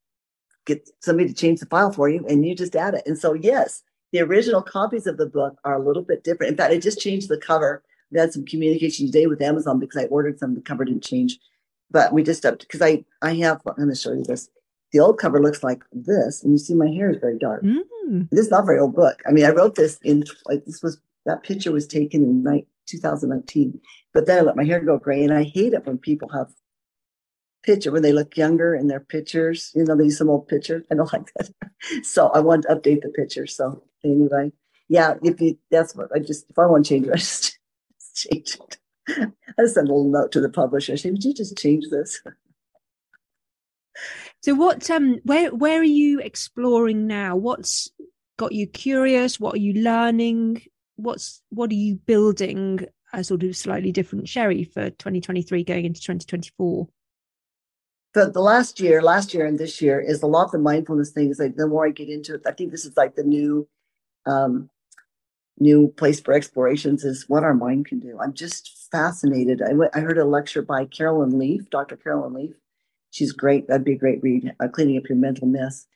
get 0.66 0.90
somebody 1.00 1.28
to 1.28 1.34
change 1.34 1.60
the 1.60 1.66
file 1.66 1.92
for 1.92 2.08
you 2.08 2.26
and 2.28 2.44
you 2.44 2.54
just 2.54 2.76
add 2.76 2.94
it. 2.94 3.04
And 3.06 3.18
so, 3.18 3.32
yes, 3.32 3.82
the 4.12 4.20
original 4.20 4.62
copies 4.62 5.06
of 5.06 5.16
the 5.16 5.26
book 5.26 5.58
are 5.64 5.74
a 5.74 5.84
little 5.84 6.02
bit 6.02 6.24
different. 6.24 6.52
In 6.52 6.56
fact, 6.56 6.72
I 6.72 6.78
just 6.78 7.00
changed 7.00 7.28
the 7.28 7.38
cover. 7.38 7.82
We 8.10 8.18
had 8.18 8.32
some 8.32 8.44
communication 8.44 9.06
today 9.06 9.26
with 9.26 9.42
Amazon 9.42 9.78
because 9.78 10.02
I 10.02 10.06
ordered 10.06 10.38
some. 10.38 10.54
The 10.54 10.60
cover 10.60 10.84
didn't 10.84 11.04
change, 11.04 11.38
but 11.90 12.12
we 12.12 12.22
just 12.22 12.44
upped 12.46 12.62
because 12.62 12.82
I 12.82 13.04
I 13.20 13.34
have. 13.34 13.60
I'm 13.66 13.74
going 13.76 13.88
to 13.88 13.94
show 13.94 14.12
you 14.12 14.24
this. 14.24 14.48
The 14.92 15.00
old 15.00 15.18
cover 15.18 15.42
looks 15.42 15.62
like 15.62 15.82
this, 15.92 16.42
and 16.42 16.52
you 16.52 16.58
see 16.58 16.74
my 16.74 16.88
hair 16.88 17.10
is 17.10 17.18
very 17.18 17.38
dark. 17.38 17.62
Mm. 17.62 18.30
This 18.30 18.46
is 18.46 18.50
not 18.50 18.62
a 18.62 18.66
very 18.66 18.78
old 18.78 18.94
book. 18.94 19.22
I 19.26 19.32
mean, 19.32 19.44
I 19.44 19.50
wrote 19.50 19.74
this 19.74 19.98
in 20.02 20.24
like 20.46 20.64
this 20.64 20.82
was 20.82 20.98
that 21.26 21.42
picture 21.42 21.72
was 21.72 21.86
taken 21.86 22.22
in 22.22 22.42
night 22.42 22.66
2019, 22.86 23.78
but 24.14 24.26
then 24.26 24.38
I 24.38 24.40
let 24.40 24.56
my 24.56 24.64
hair 24.64 24.80
go 24.80 24.96
gray, 24.96 25.22
and 25.22 25.34
I 25.34 25.42
hate 25.42 25.74
it 25.74 25.86
when 25.86 25.98
people 25.98 26.30
have 26.30 26.48
picture 27.62 27.92
when 27.92 28.02
they 28.02 28.12
look 28.12 28.36
younger 28.36 28.74
in 28.74 28.88
their 28.88 29.00
pictures. 29.00 29.70
You 29.74 29.84
know, 29.84 29.96
they 29.96 30.04
use 30.04 30.18
some 30.18 30.30
old 30.30 30.48
pictures. 30.48 30.84
I 30.90 30.94
don't 30.94 31.12
like 31.12 31.32
that. 31.36 31.50
so 32.04 32.28
I 32.28 32.40
want 32.40 32.62
to 32.62 32.74
update 32.74 33.02
the 33.02 33.10
picture. 33.10 33.46
So 33.46 33.82
anyway, 34.04 34.52
yeah, 34.88 35.14
if 35.22 35.40
you 35.40 35.58
that's 35.70 35.94
what 35.94 36.08
I 36.14 36.18
just 36.18 36.46
if 36.50 36.58
I 36.58 36.66
want 36.66 36.86
to 36.86 36.88
change 36.88 37.06
it, 37.06 37.12
I 37.14 37.16
just, 37.16 37.58
just 38.00 38.16
change 38.30 38.58
it. 38.60 38.78
I 39.58 39.66
send 39.66 39.88
a 39.88 39.92
little 39.92 40.10
note 40.10 40.32
to 40.32 40.40
the 40.40 40.50
publisher. 40.50 40.96
Say, 40.96 41.10
would 41.10 41.24
you 41.24 41.34
just 41.34 41.56
change 41.56 41.86
this? 41.90 42.20
So 44.42 44.54
what 44.54 44.88
um 44.90 45.18
where 45.24 45.52
where 45.52 45.80
are 45.80 45.82
you 45.82 46.20
exploring 46.20 47.08
now? 47.08 47.34
What's 47.34 47.90
got 48.36 48.52
you 48.52 48.68
curious? 48.68 49.40
What 49.40 49.54
are 49.56 49.58
you 49.58 49.82
learning? 49.82 50.62
What's 50.94 51.42
what 51.50 51.70
are 51.70 51.74
you 51.74 51.96
building 51.96 52.86
a 53.12 53.24
sort 53.24 53.42
of 53.42 53.56
slightly 53.56 53.90
different 53.90 54.28
Sherry 54.28 54.64
for 54.64 54.90
2023 54.90 55.64
going 55.64 55.84
into 55.86 56.00
2024? 56.00 56.88
But 58.14 58.32
the 58.32 58.40
last 58.40 58.80
year, 58.80 59.02
last 59.02 59.34
year 59.34 59.46
and 59.46 59.58
this 59.58 59.80
year 59.82 60.00
is 60.00 60.22
a 60.22 60.26
lot 60.26 60.46
of 60.46 60.50
the 60.52 60.58
mindfulness 60.58 61.10
things. 61.10 61.38
Like 61.38 61.56
the 61.56 61.66
more 61.66 61.86
I 61.86 61.90
get 61.90 62.08
into 62.08 62.34
it, 62.34 62.42
I 62.46 62.52
think 62.52 62.70
this 62.70 62.84
is 62.84 62.96
like 62.96 63.14
the 63.14 63.24
new 63.24 63.68
um 64.26 64.70
new 65.60 65.88
place 65.96 66.20
for 66.20 66.34
explorations 66.34 67.04
is 67.04 67.28
what 67.28 67.44
our 67.44 67.54
mind 67.54 67.86
can 67.86 67.98
do. 67.98 68.18
I'm 68.20 68.32
just 68.32 68.88
fascinated. 68.90 69.60
I 69.62 70.00
heard 70.00 70.18
a 70.18 70.24
lecture 70.24 70.62
by 70.62 70.84
Caroline 70.84 71.38
Leaf, 71.38 71.68
Dr. 71.70 71.96
Caroline 71.96 72.34
Leaf, 72.34 72.54
she's 73.10 73.32
great. 73.32 73.68
That'd 73.68 73.84
be 73.84 73.94
a 73.94 73.98
great 73.98 74.22
read, 74.22 74.54
uh, 74.60 74.68
Cleaning 74.68 74.98
Up 74.98 75.08
Your 75.08 75.18
Mental 75.18 75.46
Mess. 75.46 75.86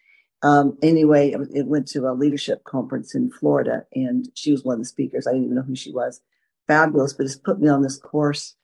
Um, 0.42 0.76
anyway, 0.82 1.34
it 1.54 1.66
went 1.66 1.86
to 1.88 2.08
a 2.08 2.12
leadership 2.14 2.64
conference 2.64 3.14
in 3.14 3.30
Florida, 3.30 3.86
and 3.94 4.28
she 4.34 4.50
was 4.50 4.64
one 4.64 4.74
of 4.74 4.80
the 4.80 4.86
speakers. 4.86 5.26
I 5.26 5.30
didn't 5.30 5.44
even 5.44 5.56
know 5.56 5.62
who 5.62 5.76
she 5.76 5.92
was. 5.92 6.20
Fabulous, 6.66 7.12
but 7.12 7.26
it's 7.26 7.36
put 7.36 7.60
me 7.60 7.68
on 7.68 7.82
this 7.82 7.96
course. 7.96 8.56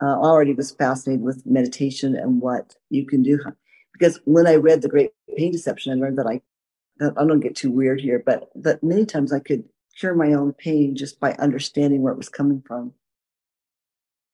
Uh, 0.00 0.16
already 0.16 0.54
was 0.54 0.70
fascinated 0.70 1.24
with 1.24 1.44
meditation 1.44 2.14
and 2.14 2.40
what 2.40 2.76
you 2.88 3.04
can 3.04 3.22
do. 3.22 3.40
Because 3.92 4.20
when 4.24 4.46
I 4.46 4.54
read 4.54 4.82
The 4.82 4.88
Great 4.88 5.10
Pain 5.36 5.50
Deception, 5.50 5.92
I 5.92 5.96
learned 5.96 6.18
that 6.18 6.26
I, 6.26 6.40
that 6.98 7.14
I 7.16 7.26
don't 7.26 7.40
get 7.40 7.56
too 7.56 7.70
weird 7.70 8.00
here, 8.00 8.22
but 8.24 8.48
that 8.54 8.82
many 8.82 9.04
times 9.04 9.32
I 9.32 9.40
could 9.40 9.64
cure 9.98 10.14
my 10.14 10.32
own 10.32 10.52
pain 10.52 10.94
just 10.94 11.18
by 11.18 11.32
understanding 11.34 12.02
where 12.02 12.12
it 12.12 12.18
was 12.18 12.28
coming 12.28 12.62
from 12.64 12.92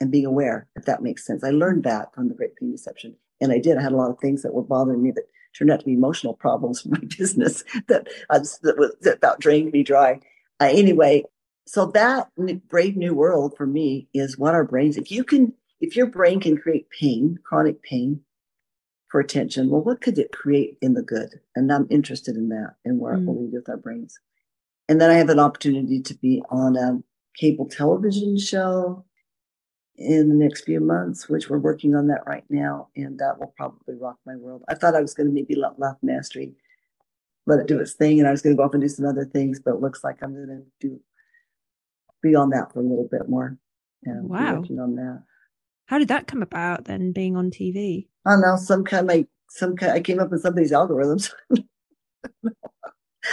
and 0.00 0.10
being 0.10 0.26
aware, 0.26 0.68
if 0.76 0.84
that 0.84 1.02
makes 1.02 1.24
sense. 1.24 1.42
I 1.42 1.50
learned 1.50 1.84
that 1.84 2.14
from 2.14 2.28
The 2.28 2.34
Great 2.34 2.56
Pain 2.56 2.72
Deception. 2.72 3.16
And 3.40 3.52
I 3.52 3.58
did. 3.58 3.78
I 3.78 3.82
had 3.82 3.92
a 3.92 3.96
lot 3.96 4.10
of 4.10 4.18
things 4.18 4.42
that 4.42 4.52
were 4.52 4.62
bothering 4.62 5.02
me 5.02 5.12
that 5.12 5.24
turned 5.56 5.70
out 5.70 5.80
to 5.80 5.86
be 5.86 5.94
emotional 5.94 6.34
problems 6.34 6.82
for 6.82 6.90
my 6.90 6.98
business 7.18 7.64
that, 7.88 8.08
uh, 8.28 8.38
that, 8.62 8.76
was, 8.76 8.94
that 9.02 9.16
about 9.16 9.40
drained 9.40 9.72
me 9.72 9.82
dry. 9.82 10.20
Uh, 10.60 10.68
anyway, 10.70 11.24
so 11.66 11.86
that 11.86 12.30
brave 12.68 12.96
new 12.96 13.14
world 13.14 13.54
for 13.56 13.66
me 13.66 14.08
is 14.12 14.38
what 14.38 14.54
our 14.54 14.64
brains, 14.64 14.96
if 14.96 15.10
you 15.10 15.24
can, 15.24 15.52
if 15.80 15.96
your 15.96 16.06
brain 16.06 16.40
can 16.40 16.56
create 16.56 16.88
pain, 16.90 17.38
chronic 17.42 17.82
pain 17.82 18.20
for 19.08 19.20
attention, 19.20 19.70
well, 19.70 19.80
what 19.80 20.00
could 20.00 20.18
it 20.18 20.32
create 20.32 20.76
in 20.82 20.94
the 20.94 21.02
good? 21.02 21.40
And 21.56 21.72
I'm 21.72 21.86
interested 21.90 22.36
in 22.36 22.48
that 22.50 22.74
and 22.84 22.98
where 22.98 23.16
mm. 23.16 23.26
we 23.26 23.50
do 23.50 23.56
with 23.56 23.68
our 23.68 23.76
brains. 23.76 24.18
And 24.88 25.00
then 25.00 25.10
I 25.10 25.14
have 25.14 25.30
an 25.30 25.40
opportunity 25.40 26.00
to 26.02 26.14
be 26.14 26.42
on 26.50 26.76
a 26.76 27.00
cable 27.34 27.66
television 27.66 28.38
show 28.38 29.04
in 29.96 30.28
the 30.28 30.34
next 30.34 30.64
few 30.64 30.80
months, 30.80 31.28
which 31.28 31.48
we're 31.48 31.58
working 31.58 31.94
on 31.94 32.08
that 32.08 32.26
right 32.26 32.44
now, 32.50 32.88
and 32.96 33.18
that 33.18 33.38
will 33.38 33.54
probably 33.56 33.94
rock 33.94 34.18
my 34.26 34.36
world. 34.36 34.62
I 34.68 34.74
thought 34.74 34.96
I 34.96 35.00
was 35.00 35.14
going 35.14 35.28
to 35.28 35.32
maybe 35.32 35.54
let 35.54 35.78
Life 35.78 35.96
Mastery 36.02 36.52
let 37.46 37.60
it 37.60 37.66
do 37.66 37.78
its 37.78 37.92
thing, 37.92 38.18
and 38.18 38.28
I 38.28 38.30
was 38.30 38.42
going 38.42 38.56
to 38.56 38.60
go 38.60 38.64
off 38.64 38.74
and 38.74 38.82
do 38.82 38.88
some 38.88 39.06
other 39.06 39.24
things, 39.24 39.60
but 39.60 39.74
it 39.74 39.80
looks 39.80 40.02
like 40.02 40.22
I'm 40.22 40.34
going 40.34 40.48
to 40.48 40.86
do 40.86 41.00
be 42.28 42.34
on 42.34 42.50
that 42.50 42.72
for 42.72 42.80
a 42.80 42.82
little 42.82 43.08
bit 43.10 43.28
more. 43.28 43.56
Yeah, 44.06 44.20
wow, 44.20 44.56
working 44.56 44.80
on 44.80 44.96
that. 44.96 45.22
How 45.86 45.98
did 45.98 46.08
that 46.08 46.26
come 46.26 46.42
about 46.42 46.84
then, 46.86 47.12
being 47.12 47.36
on 47.36 47.50
TV? 47.50 48.08
I 48.26 48.32
don't 48.32 48.40
know, 48.40 48.56
some 48.56 48.84
kind 48.84 49.08
of 49.08 49.16
like 49.16 49.28
some 49.50 49.76
kind. 49.76 49.92
I 49.92 50.00
came 50.00 50.20
up 50.20 50.30
with 50.30 50.42
some 50.42 50.54
of 50.54 50.58
these 50.58 50.72
algorithms. 50.72 51.30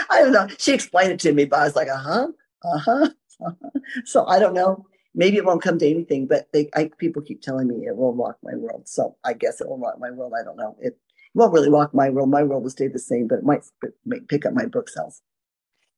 I 0.10 0.22
don't 0.22 0.32
know. 0.32 0.48
She 0.58 0.74
explained 0.74 1.12
it 1.12 1.20
to 1.22 1.34
me, 1.34 1.46
but 1.46 1.60
I 1.60 1.64
was 1.64 1.76
like, 1.76 1.90
uh 1.90 1.98
huh, 1.98 2.28
uh 2.64 2.78
huh. 2.78 3.10
Uh-huh. 3.44 3.70
So 4.06 4.26
I 4.28 4.38
don't 4.38 4.54
know 4.54 4.86
maybe 5.14 5.38
it 5.38 5.46
won't 5.46 5.62
come 5.62 5.78
to 5.80 5.90
anything, 5.90 6.28
but 6.28 6.48
they, 6.54 6.70
I, 6.76 6.90
people 6.98 7.22
keep 7.22 7.42
telling 7.42 7.68
me 7.68 7.86
it 7.86 7.96
will 7.96 8.16
rock 8.16 8.38
my 8.44 8.56
world. 8.56 8.88
So 8.88 9.18
I 9.24 9.34
guess 9.34 9.62
it 9.62 9.68
will 9.68 9.80
rock 9.80 9.96
my 10.00 10.12
world. 10.12 10.34
I 10.40 10.44
don't 10.44 10.58
know. 10.58 10.76
It 10.80 10.98
won't 11.34 11.54
really 11.54 11.70
rock 11.70 11.94
my 11.94 12.10
world. 12.10 12.30
My 12.30 12.44
world 12.44 12.64
will 12.64 12.70
stay 12.70 12.88
the 12.88 13.00
same, 13.00 13.28
but 13.28 13.40
it 13.40 13.44
might, 13.44 13.64
might 14.06 14.28
pick 14.28 14.46
up 14.46 14.54
my 14.54 14.66
book 14.66 14.90
sales. 14.90 15.22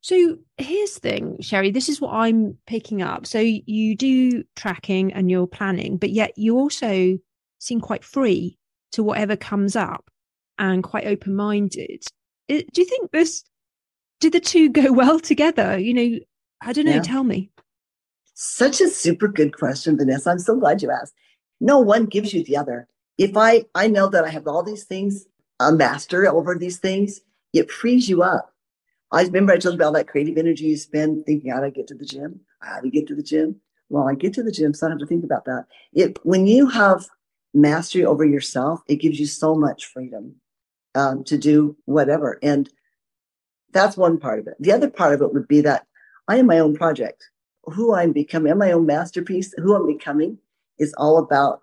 So 0.04 0.36
here's 0.58 0.96
the 0.96 1.00
thing, 1.00 1.38
Sherry, 1.40 1.72
this 1.72 1.88
is 1.88 2.02
what 2.02 2.14
I'm 2.14 2.58
picking 2.68 3.02
up. 3.02 3.26
So 3.26 3.40
you 3.40 3.96
do 3.96 4.44
tracking 4.58 5.14
and 5.14 5.32
you're 5.32 5.48
planning, 5.48 5.96
but 5.96 6.10
yet 6.10 6.38
you 6.38 6.58
also 6.58 7.18
seem 7.60 7.80
quite 7.80 8.04
free 8.04 8.60
to 8.92 9.02
whatever 9.02 9.38
comes 9.38 9.78
up 9.78 10.10
and 10.60 10.84
quite 10.84 11.08
open 11.08 11.38
minded. 11.38 12.04
Do 12.50 12.66
you 12.76 12.86
think 12.86 13.12
this, 13.12 13.46
do 14.20 14.30
the 14.30 14.42
two 14.42 14.70
go 14.72 14.92
well 14.92 15.22
together? 15.22 15.80
You 15.80 15.94
know, 15.94 16.20
I 16.62 16.74
don't 16.74 16.86
know, 16.86 16.96
yeah. 16.96 17.02
tell 17.02 17.24
me. 17.24 17.50
Such 18.34 18.82
a 18.82 18.90
super 18.90 19.30
good 19.30 19.56
question, 19.56 19.96
Vanessa. 19.96 20.32
I'm 20.32 20.40
so 20.40 20.58
glad 20.58 20.82
you 20.82 20.92
asked. 20.92 21.14
No 21.62 21.80
one 21.80 22.08
gives 22.08 22.34
you 22.34 22.44
the 22.44 22.58
other. 22.58 22.90
If 23.18 23.38
I 23.38 23.64
I 23.74 23.88
know 23.88 24.10
that 24.10 24.26
I 24.26 24.30
have 24.32 24.48
all 24.48 24.64
these 24.64 24.84
things, 24.84 25.28
a 25.62 25.72
master 25.72 26.28
over 26.28 26.56
these 26.56 26.80
things, 26.80 27.22
it 27.54 27.72
frees 27.72 28.10
you 28.10 28.22
up. 28.22 28.53
I 29.14 29.24
remember 29.24 29.54
I 29.54 29.58
told 29.58 29.76
you 29.76 29.80
about 29.80 29.94
that 29.94 30.08
creative 30.08 30.38
energy 30.38 30.66
you 30.66 30.78
spend 30.78 31.26
thinking 31.26 31.52
how 31.52 31.60
do 31.60 31.66
I 31.66 31.70
get 31.70 31.88
to 31.88 31.96
the 31.96 32.06
gym, 32.06 32.42
how 32.62 32.82
do 32.82 32.88
I 32.88 32.90
get 32.90 33.08
to 33.08 33.16
the 33.16 33.24
gym. 33.24 33.62
Well, 33.90 34.10
I 34.10 34.16
get 34.16 34.34
to 34.34 34.44
the 34.44 34.52
gym, 34.52 34.74
so 34.74 34.88
I 34.88 34.90
don't 34.90 35.00
have 35.00 35.08
to 35.08 35.10
think 35.10 35.24
about 35.24 35.46
that. 35.46 35.66
It 35.94 36.18
when 36.24 36.48
you 36.48 36.68
have 36.70 37.06
mastery 37.54 38.04
over 38.04 38.26
yourself, 38.26 38.82
it 38.88 38.96
gives 38.96 39.20
you 39.20 39.28
so 39.28 39.56
much 39.56 39.86
freedom 39.86 40.36
um, 40.96 41.24
to 41.26 41.38
do 41.38 41.78
whatever. 41.86 42.40
And 42.42 42.70
that's 43.72 43.96
one 43.96 44.18
part 44.20 44.40
of 44.40 44.48
it. 44.48 44.56
The 44.60 44.72
other 44.72 44.90
part 44.90 45.14
of 45.14 45.22
it 45.22 45.34
would 45.34 45.48
be 45.48 45.62
that 45.62 45.86
I 46.28 46.38
am 46.38 46.48
my 46.48 46.60
own 46.60 46.76
project 46.76 47.30
who 47.66 47.94
I'm 47.94 48.12
becoming, 48.12 48.52
I'm 48.52 48.58
my 48.58 48.72
own 48.72 48.86
masterpiece. 48.86 49.54
Who 49.58 49.76
I'm 49.76 49.88
becoming 49.88 50.40
is 50.80 50.94
all 50.98 51.18
about 51.18 51.62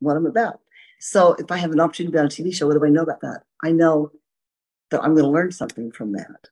what 0.00 0.16
I'm 0.16 0.26
about. 0.26 0.60
So 1.00 1.34
if 1.34 1.50
I 1.50 1.58
have 1.58 1.72
an 1.72 1.80
opportunity 1.80 2.12
to 2.12 2.16
be 2.16 2.18
on 2.18 2.26
a 2.26 2.28
TV 2.28 2.54
show, 2.54 2.66
what 2.66 2.78
do 2.78 2.84
I 2.84 2.88
know 2.88 3.02
about 3.02 3.20
that? 3.20 3.42
I 3.62 3.72
know 3.72 4.12
that 4.90 5.02
I'm 5.02 5.12
going 5.12 5.24
to 5.24 5.30
learn 5.30 5.52
something 5.52 5.92
from 5.92 6.12
that. 6.12 6.48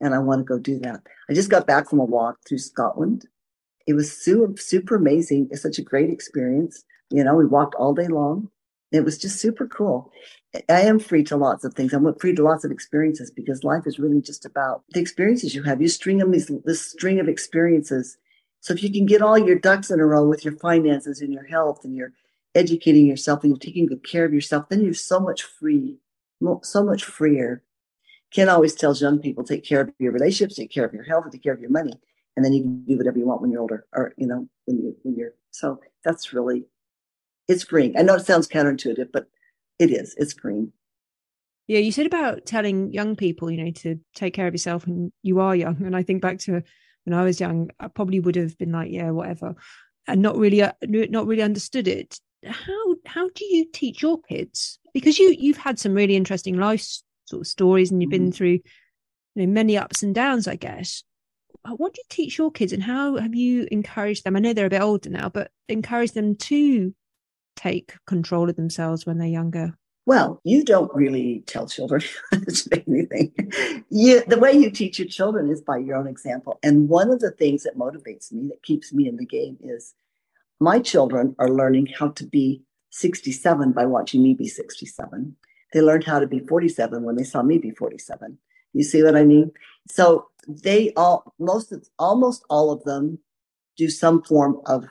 And 0.00 0.14
I 0.14 0.18
want 0.18 0.40
to 0.40 0.44
go 0.44 0.58
do 0.58 0.78
that. 0.80 1.02
I 1.28 1.34
just 1.34 1.50
got 1.50 1.66
back 1.66 1.88
from 1.88 1.98
a 1.98 2.04
walk 2.04 2.38
through 2.46 2.58
Scotland. 2.58 3.26
It 3.86 3.94
was 3.94 4.12
super, 4.12 4.54
super 4.56 4.96
amazing. 4.96 5.48
It's 5.50 5.62
such 5.62 5.78
a 5.78 5.82
great 5.82 6.10
experience. 6.10 6.84
You 7.10 7.24
know, 7.24 7.34
we 7.34 7.46
walked 7.46 7.74
all 7.74 7.94
day 7.94 8.06
long. 8.06 8.50
It 8.92 9.04
was 9.04 9.18
just 9.18 9.40
super 9.40 9.66
cool. 9.66 10.12
I 10.68 10.82
am 10.82 10.98
free 10.98 11.24
to 11.24 11.36
lots 11.36 11.64
of 11.64 11.74
things. 11.74 11.92
I'm 11.92 12.14
free 12.14 12.34
to 12.34 12.42
lots 12.42 12.64
of 12.64 12.70
experiences 12.70 13.30
because 13.30 13.64
life 13.64 13.86
is 13.86 13.98
really 13.98 14.22
just 14.22 14.46
about 14.46 14.82
the 14.90 15.00
experiences 15.00 15.54
you 15.54 15.62
have. 15.64 15.82
You 15.82 15.88
string 15.88 16.18
them 16.18 16.30
these 16.30 16.50
this 16.64 16.90
string 16.90 17.20
of 17.20 17.28
experiences. 17.28 18.16
So 18.60 18.72
if 18.72 18.82
you 18.82 18.90
can 18.90 19.04
get 19.04 19.22
all 19.22 19.38
your 19.38 19.58
ducks 19.58 19.90
in 19.90 20.00
a 20.00 20.06
row 20.06 20.26
with 20.26 20.44
your 20.44 20.56
finances 20.56 21.20
and 21.20 21.32
your 21.32 21.44
health 21.44 21.84
and 21.84 21.94
you're 21.94 22.12
educating 22.54 23.06
yourself 23.06 23.44
and 23.44 23.52
you're 23.52 23.58
taking 23.58 23.86
good 23.86 24.08
care 24.08 24.24
of 24.24 24.32
yourself, 24.32 24.68
then 24.68 24.82
you're 24.82 24.94
so 24.94 25.20
much 25.20 25.42
free, 25.42 25.98
so 26.62 26.82
much 26.82 27.04
freer. 27.04 27.62
Ken 28.32 28.48
always 28.48 28.74
tells 28.74 29.00
young 29.00 29.18
people 29.18 29.44
take 29.44 29.64
care 29.64 29.80
of 29.80 29.90
your 29.98 30.12
relationships, 30.12 30.56
take 30.56 30.70
care 30.70 30.84
of 30.84 30.92
your 30.92 31.04
health, 31.04 31.30
take 31.30 31.42
care 31.42 31.54
of 31.54 31.60
your 31.60 31.70
money, 31.70 31.98
and 32.36 32.44
then 32.44 32.52
you 32.52 32.62
can 32.62 32.84
do 32.84 32.96
whatever 32.98 33.18
you 33.18 33.26
want 33.26 33.40
when 33.40 33.50
you're 33.50 33.60
older, 33.60 33.86
or 33.92 34.12
you 34.16 34.26
know 34.26 34.46
when 34.66 34.78
you 34.78 34.96
when 35.02 35.16
you're. 35.16 35.34
So 35.50 35.80
that's 36.04 36.32
really 36.32 36.66
it's 37.48 37.64
freeing. 37.64 37.96
I 37.96 38.02
know 38.02 38.16
it 38.16 38.26
sounds 38.26 38.46
counterintuitive, 38.46 39.08
but 39.12 39.26
it 39.78 39.90
is. 39.90 40.14
It's 40.18 40.34
freeing. 40.34 40.72
Yeah, 41.66 41.80
you 41.80 41.92
said 41.92 42.06
about 42.06 42.46
telling 42.46 42.92
young 42.92 43.16
people, 43.16 43.50
you 43.50 43.62
know, 43.62 43.70
to 43.72 44.00
take 44.14 44.34
care 44.34 44.46
of 44.46 44.54
yourself, 44.54 44.86
and 44.86 45.10
you 45.22 45.40
are 45.40 45.56
young. 45.56 45.82
And 45.82 45.96
I 45.96 46.02
think 46.02 46.22
back 46.22 46.38
to 46.40 46.62
when 47.04 47.18
I 47.18 47.24
was 47.24 47.40
young, 47.40 47.70
I 47.80 47.88
probably 47.88 48.20
would 48.20 48.36
have 48.36 48.56
been 48.58 48.72
like, 48.72 48.90
yeah, 48.90 49.10
whatever, 49.10 49.54
and 50.06 50.20
not 50.20 50.36
really, 50.36 50.62
uh, 50.62 50.72
not 50.82 51.26
really 51.26 51.42
understood 51.42 51.88
it. 51.88 52.20
How 52.44 52.94
how 53.06 53.28
do 53.30 53.44
you 53.44 53.66
teach 53.72 54.02
your 54.02 54.20
kids? 54.20 54.78
Because 54.92 55.18
you 55.18 55.34
you've 55.38 55.56
had 55.56 55.78
some 55.78 55.94
really 55.94 56.16
interesting 56.16 56.56
life 56.56 56.82
sort 57.28 57.42
of 57.42 57.46
stories, 57.46 57.90
and 57.90 58.02
you've 58.02 58.10
mm-hmm. 58.10 58.24
been 58.24 58.32
through, 58.32 58.58
you 59.34 59.46
know, 59.46 59.46
many 59.46 59.76
ups 59.76 60.02
and 60.02 60.14
downs, 60.14 60.48
I 60.48 60.56
guess. 60.56 61.04
What 61.66 61.92
do 61.94 62.00
you 62.00 62.04
teach 62.08 62.38
your 62.38 62.50
kids, 62.50 62.72
and 62.72 62.82
how 62.82 63.16
have 63.16 63.34
you 63.34 63.68
encouraged 63.70 64.24
them? 64.24 64.36
I 64.36 64.40
know 64.40 64.52
they're 64.52 64.66
a 64.66 64.70
bit 64.70 64.80
older 64.80 65.10
now, 65.10 65.28
but 65.28 65.50
encourage 65.68 66.12
them 66.12 66.36
to 66.36 66.94
take 67.56 67.94
control 68.06 68.48
of 68.48 68.56
themselves 68.56 69.04
when 69.04 69.18
they're 69.18 69.28
younger? 69.28 69.74
Well, 70.06 70.40
you 70.42 70.64
don't 70.64 70.90
really 70.94 71.42
tell 71.46 71.68
children 71.68 72.02
anything. 72.32 73.34
You, 73.90 74.24
the 74.24 74.38
way 74.38 74.52
you 74.52 74.70
teach 74.70 74.98
your 74.98 75.08
children 75.08 75.50
is 75.50 75.60
by 75.60 75.76
your 75.76 75.96
own 75.96 76.06
example. 76.06 76.58
And 76.62 76.88
one 76.88 77.10
of 77.10 77.20
the 77.20 77.32
things 77.32 77.64
that 77.64 77.76
motivates 77.76 78.32
me, 78.32 78.48
that 78.48 78.62
keeps 78.62 78.90
me 78.90 79.06
in 79.06 79.16
the 79.16 79.26
game, 79.26 79.58
is 79.60 79.92
my 80.60 80.78
children 80.78 81.36
are 81.38 81.50
learning 81.50 81.88
how 81.98 82.08
to 82.08 82.24
be 82.24 82.62
67 82.90 83.72
by 83.72 83.84
watching 83.84 84.22
me 84.22 84.32
be 84.32 84.48
67. 84.48 85.36
They 85.72 85.80
learned 85.80 86.04
how 86.04 86.18
to 86.18 86.26
be 86.26 86.40
47 86.40 87.02
when 87.02 87.16
they 87.16 87.24
saw 87.24 87.42
me 87.42 87.58
be 87.58 87.70
47. 87.72 88.38
You 88.72 88.82
see 88.82 89.02
what 89.02 89.16
I 89.16 89.24
mean? 89.24 89.52
So 89.88 90.28
they 90.46 90.92
all, 90.94 91.34
most 91.38 91.72
of, 91.72 91.86
almost 91.98 92.44
all 92.48 92.70
of 92.70 92.84
them 92.84 93.18
do 93.76 93.88
some 93.88 94.22
form 94.22 94.60
of 94.66 94.86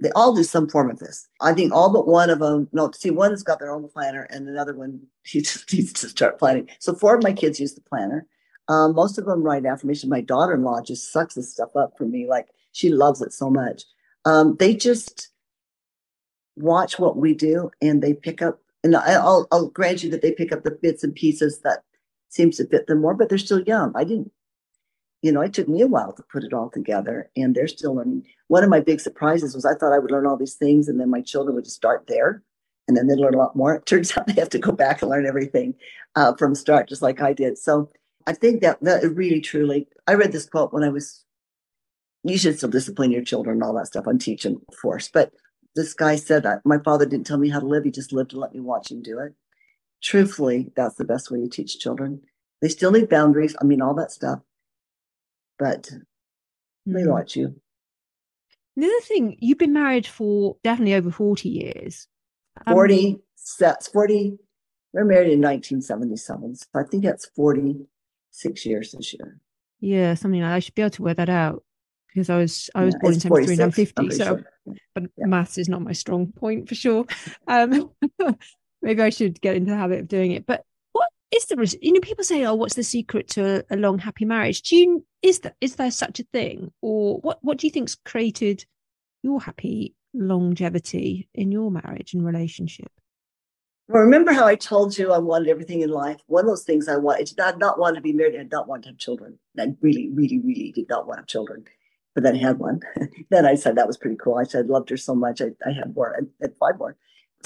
they 0.00 0.10
all 0.14 0.34
do 0.34 0.44
some 0.44 0.68
form 0.68 0.90
of 0.90 0.98
this. 0.98 1.26
I 1.40 1.52
think 1.52 1.72
all 1.72 1.92
but 1.92 2.06
one 2.06 2.30
of 2.30 2.38
them, 2.38 2.68
no, 2.72 2.90
see, 2.92 3.10
one 3.10 3.30
has 3.30 3.42
got 3.42 3.58
their 3.58 3.72
own 3.72 3.88
planner 3.88 4.28
and 4.30 4.48
another 4.48 4.74
one, 4.74 5.00
he 5.24 5.40
just 5.40 5.72
needs 5.72 5.92
to 5.94 6.08
start 6.08 6.38
planning. 6.38 6.68
So 6.78 6.94
four 6.94 7.16
of 7.16 7.22
my 7.22 7.32
kids 7.32 7.60
use 7.60 7.74
the 7.74 7.80
planner. 7.80 8.26
Um, 8.68 8.94
most 8.94 9.18
of 9.18 9.24
them 9.24 9.42
write 9.42 9.64
affirmation. 9.64 10.10
My 10.10 10.20
daughter-in-law 10.20 10.82
just 10.82 11.10
sucks 11.10 11.34
this 11.34 11.52
stuff 11.52 11.74
up 11.74 11.94
for 11.96 12.04
me. 12.04 12.28
Like 12.28 12.48
she 12.72 12.90
loves 12.90 13.22
it 13.22 13.32
so 13.32 13.50
much. 13.50 13.84
Um, 14.24 14.56
they 14.58 14.74
just 14.74 15.30
watch 16.56 16.98
what 16.98 17.16
we 17.16 17.34
do 17.34 17.70
and 17.80 18.02
they 18.02 18.12
pick 18.12 18.42
up, 18.42 18.60
and 18.94 19.16
I'll, 19.18 19.46
I'll 19.50 19.68
grant 19.68 20.02
you 20.02 20.10
that 20.10 20.22
they 20.22 20.32
pick 20.32 20.52
up 20.52 20.64
the 20.64 20.70
bits 20.70 21.04
and 21.04 21.14
pieces 21.14 21.60
that 21.60 21.82
seems 22.28 22.56
to 22.56 22.66
fit 22.66 22.86
them 22.86 23.00
more, 23.00 23.14
but 23.14 23.28
they're 23.28 23.38
still 23.38 23.62
young. 23.62 23.92
I 23.94 24.04
didn't 24.04 24.32
you 25.22 25.32
know, 25.32 25.40
it 25.40 25.52
took 25.52 25.68
me 25.68 25.82
a 25.82 25.86
while 25.86 26.12
to 26.12 26.22
put 26.30 26.44
it 26.44 26.52
all 26.52 26.70
together 26.70 27.30
and 27.36 27.54
they're 27.54 27.68
still 27.68 27.94
learning. 27.94 28.24
One 28.46 28.62
of 28.62 28.70
my 28.70 28.80
big 28.80 29.00
surprises 29.00 29.54
was 29.54 29.64
I 29.64 29.74
thought 29.74 29.92
I 29.92 29.98
would 29.98 30.10
learn 30.10 30.26
all 30.26 30.36
these 30.36 30.54
things 30.54 30.88
and 30.88 31.00
then 31.00 31.10
my 31.10 31.20
children 31.20 31.54
would 31.56 31.64
just 31.64 31.76
start 31.76 32.06
there 32.06 32.42
and 32.86 32.96
then 32.96 33.06
they'd 33.06 33.18
learn 33.18 33.34
a 33.34 33.38
lot 33.38 33.56
more. 33.56 33.74
It 33.74 33.86
turns 33.86 34.12
out 34.16 34.26
they 34.26 34.34
have 34.34 34.50
to 34.50 34.58
go 34.58 34.72
back 34.72 35.02
and 35.02 35.10
learn 35.10 35.26
everything 35.26 35.74
uh, 36.14 36.34
from 36.36 36.54
start, 36.54 36.88
just 36.88 37.02
like 37.02 37.20
I 37.20 37.32
did. 37.32 37.58
So 37.58 37.90
I 38.26 38.32
think 38.32 38.60
that 38.62 38.78
that 38.82 39.10
really, 39.14 39.40
truly, 39.40 39.88
I 40.06 40.14
read 40.14 40.32
this 40.32 40.46
quote 40.46 40.72
when 40.72 40.84
I 40.84 40.88
was, 40.88 41.24
you 42.22 42.38
should 42.38 42.56
still 42.56 42.68
discipline 42.68 43.10
your 43.10 43.24
children 43.24 43.56
and 43.56 43.62
all 43.62 43.74
that 43.74 43.88
stuff 43.88 44.06
on 44.06 44.18
teaching 44.18 44.60
force. 44.80 45.08
But 45.12 45.32
this 45.78 45.94
guy 45.94 46.16
said 46.16 46.42
that 46.42 46.60
my 46.64 46.78
father 46.78 47.06
didn't 47.06 47.26
tell 47.26 47.38
me 47.38 47.48
how 47.48 47.60
to 47.60 47.66
live. 47.66 47.84
He 47.84 47.90
just 47.90 48.12
lived 48.12 48.30
to 48.30 48.38
let 48.38 48.52
me 48.52 48.60
watch 48.60 48.90
him 48.90 49.02
do 49.02 49.18
it. 49.20 49.34
Truthfully, 50.02 50.70
that's 50.76 50.96
the 50.96 51.04
best 51.04 51.30
way 51.30 51.40
to 51.40 51.48
teach 51.48 51.78
children. 51.78 52.22
They 52.60 52.68
still 52.68 52.92
need 52.92 53.08
boundaries. 53.08 53.56
I 53.60 53.64
mean, 53.64 53.80
all 53.80 53.94
that 53.94 54.12
stuff 54.12 54.40
but 55.58 55.90
they 56.86 57.02
mm. 57.02 57.10
watch 57.10 57.36
you. 57.36 57.60
The 58.76 58.86
other 58.86 59.00
thing, 59.02 59.36
you've 59.40 59.58
been 59.58 59.72
married 59.72 60.06
for 60.06 60.56
definitely 60.62 60.94
over 60.94 61.10
40 61.10 61.48
years. 61.48 62.06
Um, 62.64 62.74
40 62.74 63.18
sets, 63.34 63.88
40. 63.88 64.38
We're 64.92 65.04
married 65.04 65.32
in 65.32 65.40
1977. 65.40 66.56
So 66.56 66.66
I 66.74 66.84
think 66.84 67.02
that's 67.02 67.28
46 67.34 68.66
years 68.66 68.92
this 68.92 69.12
year. 69.12 69.40
Yeah, 69.80 70.14
something 70.14 70.40
like 70.40 70.52
I 70.52 70.58
should 70.60 70.74
be 70.74 70.82
able 70.82 70.90
to 70.90 71.02
wear 71.02 71.14
that 71.14 71.28
out 71.28 71.64
because 72.08 72.30
I 72.30 72.38
was 72.38 72.70
I 72.74 72.84
was 72.84 72.94
yeah, 72.94 73.00
born 73.00 73.14
in 73.14 73.20
73 73.20 73.54
and 73.54 73.62
I'm 73.62 73.70
50. 73.70 74.10
So, 74.10 74.42
but 74.94 75.04
yeah. 75.16 75.26
maths 75.26 75.58
is 75.58 75.68
not 75.68 75.82
my 75.82 75.92
strong 75.92 76.32
point 76.32 76.68
for 76.68 76.74
sure. 76.74 77.04
Um, 77.46 77.90
maybe 78.82 79.02
I 79.02 79.10
should 79.10 79.40
get 79.40 79.56
into 79.56 79.70
the 79.70 79.76
habit 79.76 80.00
of 80.00 80.08
doing 80.08 80.32
it. 80.32 80.46
But 80.46 80.64
is 81.30 81.46
there 81.46 81.62
you 81.82 81.92
know 81.92 82.00
people 82.00 82.24
say 82.24 82.44
oh 82.44 82.54
what's 82.54 82.74
the 82.74 82.82
secret 82.82 83.28
to 83.28 83.64
a 83.70 83.76
long 83.76 83.98
happy 83.98 84.24
marriage 84.24 84.62
do 84.62 84.76
you 84.76 85.06
is 85.22 85.40
that 85.40 85.54
is 85.60 85.76
there 85.76 85.90
such 85.90 86.20
a 86.20 86.24
thing 86.32 86.72
or 86.80 87.18
what 87.18 87.38
what 87.42 87.58
do 87.58 87.66
you 87.66 87.70
think's 87.70 87.94
created 87.94 88.64
your 89.22 89.40
happy 89.40 89.94
longevity 90.14 91.28
in 91.34 91.52
your 91.52 91.70
marriage 91.70 92.14
and 92.14 92.24
relationship 92.24 92.90
well, 93.90 94.02
remember 94.02 94.32
how 94.32 94.46
I 94.46 94.54
told 94.54 94.98
you 94.98 95.12
I 95.12 95.18
wanted 95.18 95.48
everything 95.48 95.80
in 95.80 95.88
life? 95.88 96.20
One 96.26 96.44
of 96.44 96.50
those 96.50 96.64
things 96.64 96.88
I 96.88 96.98
wanted, 96.98 97.20
I 97.20 97.24
did 97.24 97.38
not, 97.38 97.58
not 97.58 97.78
want 97.78 97.96
to 97.96 98.02
be 98.02 98.12
married. 98.12 98.34
I 98.34 98.42
did 98.42 98.52
not 98.52 98.68
want 98.68 98.82
to 98.82 98.90
have 98.90 98.98
children. 98.98 99.38
I 99.58 99.74
really, 99.80 100.10
really, 100.12 100.40
really 100.40 100.72
did 100.72 100.90
not 100.90 101.06
want 101.06 101.16
to 101.16 101.20
have 101.22 101.26
children. 101.26 101.64
But 102.14 102.24
then 102.24 102.36
I 102.36 102.38
had 102.38 102.58
one. 102.58 102.80
then 103.30 103.46
I 103.46 103.54
said 103.54 103.76
that 103.76 103.86
was 103.86 103.96
pretty 103.96 104.16
cool. 104.16 104.36
I 104.36 104.44
said 104.44 104.66
I 104.66 104.68
loved 104.68 104.90
her 104.90 104.96
so 104.96 105.14
much. 105.14 105.40
I, 105.40 105.50
I 105.66 105.72
had 105.72 105.94
more. 105.94 106.16
I 106.16 106.26
had 106.40 106.54
five 106.58 106.78
more 106.78 106.96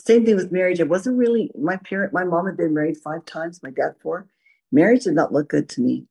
same 0.00 0.24
thing 0.24 0.36
with 0.36 0.52
marriage. 0.52 0.80
It 0.80 0.88
wasn't 0.88 1.18
really 1.18 1.50
my 1.58 1.76
parent. 1.76 2.12
My 2.12 2.24
mom 2.24 2.46
had 2.46 2.56
been 2.56 2.74
married 2.74 2.96
five 2.96 3.24
times. 3.24 3.62
My 3.62 3.70
dad 3.70 3.94
four. 4.02 4.26
Marriage 4.70 5.04
did 5.04 5.14
not 5.14 5.32
look 5.32 5.48
good 5.48 5.68
to 5.70 5.80
me. 5.80 6.06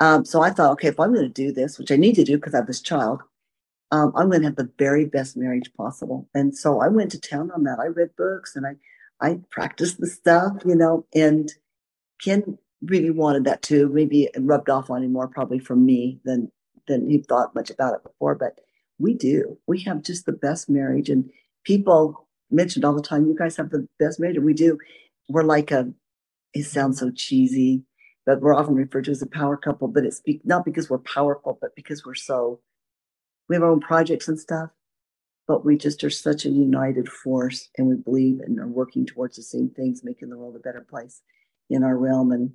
Um, 0.00 0.24
so 0.24 0.42
I 0.42 0.50
thought, 0.50 0.72
okay, 0.72 0.88
if 0.88 1.00
I'm 1.00 1.14
going 1.14 1.26
to 1.26 1.32
do 1.32 1.52
this, 1.52 1.78
which 1.78 1.90
I 1.90 1.96
need 1.96 2.14
to 2.16 2.24
do 2.24 2.36
because 2.36 2.54
I 2.54 2.58
have 2.58 2.66
this 2.66 2.82
child, 2.82 3.22
um, 3.90 4.12
I'm 4.14 4.28
going 4.28 4.42
to 4.42 4.48
have 4.48 4.56
the 4.56 4.70
very 4.78 5.04
best 5.04 5.36
marriage 5.36 5.72
possible. 5.76 6.28
And 6.34 6.56
so 6.56 6.80
I 6.80 6.88
went 6.88 7.12
to 7.12 7.20
town 7.20 7.50
on 7.52 7.64
that. 7.64 7.78
I 7.78 7.86
read 7.86 8.10
books 8.16 8.56
and 8.56 8.66
I, 8.66 8.74
I 9.20 9.40
practiced 9.50 10.00
the 10.00 10.06
stuff, 10.06 10.62
you 10.66 10.74
know. 10.74 11.06
And 11.14 11.50
Ken 12.22 12.58
really 12.82 13.10
wanted 13.10 13.44
that 13.44 13.62
too. 13.62 13.88
Maybe 13.88 14.24
it 14.24 14.32
rubbed 14.38 14.68
off 14.68 14.90
on 14.90 15.02
him 15.02 15.12
more 15.12 15.28
probably 15.28 15.58
from 15.58 15.86
me 15.86 16.20
than 16.24 16.50
than 16.86 17.08
he 17.08 17.18
thought 17.18 17.54
much 17.54 17.70
about 17.70 17.94
it 17.94 18.02
before. 18.02 18.34
But 18.34 18.58
we 18.98 19.14
do. 19.14 19.58
We 19.66 19.80
have 19.82 20.02
just 20.02 20.26
the 20.26 20.32
best 20.32 20.68
marriage, 20.70 21.08
and 21.08 21.30
people 21.64 22.24
mentioned 22.50 22.84
all 22.84 22.94
the 22.94 23.02
time, 23.02 23.26
you 23.26 23.36
guys 23.36 23.56
have 23.56 23.70
the 23.70 23.86
best 23.98 24.20
marriage. 24.20 24.38
We 24.38 24.54
do. 24.54 24.78
We're 25.28 25.42
like 25.42 25.70
a, 25.70 25.92
it 26.52 26.64
sounds 26.64 27.00
so 27.00 27.10
cheesy, 27.10 27.82
but 28.26 28.40
we're 28.40 28.54
often 28.54 28.74
referred 28.74 29.04
to 29.04 29.10
as 29.10 29.22
a 29.22 29.26
power 29.26 29.56
couple, 29.56 29.88
but 29.88 30.04
it's 30.04 30.20
be, 30.20 30.40
not 30.44 30.64
because 30.64 30.88
we're 30.88 30.98
powerful, 30.98 31.58
but 31.60 31.74
because 31.74 32.04
we're 32.04 32.14
so, 32.14 32.60
we 33.48 33.56
have 33.56 33.62
our 33.62 33.70
own 33.70 33.80
projects 33.80 34.28
and 34.28 34.38
stuff, 34.38 34.70
but 35.46 35.64
we 35.64 35.76
just 35.76 36.04
are 36.04 36.10
such 36.10 36.44
a 36.44 36.50
united 36.50 37.08
force 37.08 37.68
and 37.76 37.88
we 37.88 37.96
believe 37.96 38.40
and 38.40 38.58
are 38.58 38.68
working 38.68 39.04
towards 39.04 39.36
the 39.36 39.42
same 39.42 39.70
things, 39.70 40.04
making 40.04 40.30
the 40.30 40.38
world 40.38 40.56
a 40.56 40.60
better 40.60 40.86
place 40.88 41.22
in 41.68 41.82
our 41.82 41.96
realm. 41.96 42.32
And, 42.32 42.52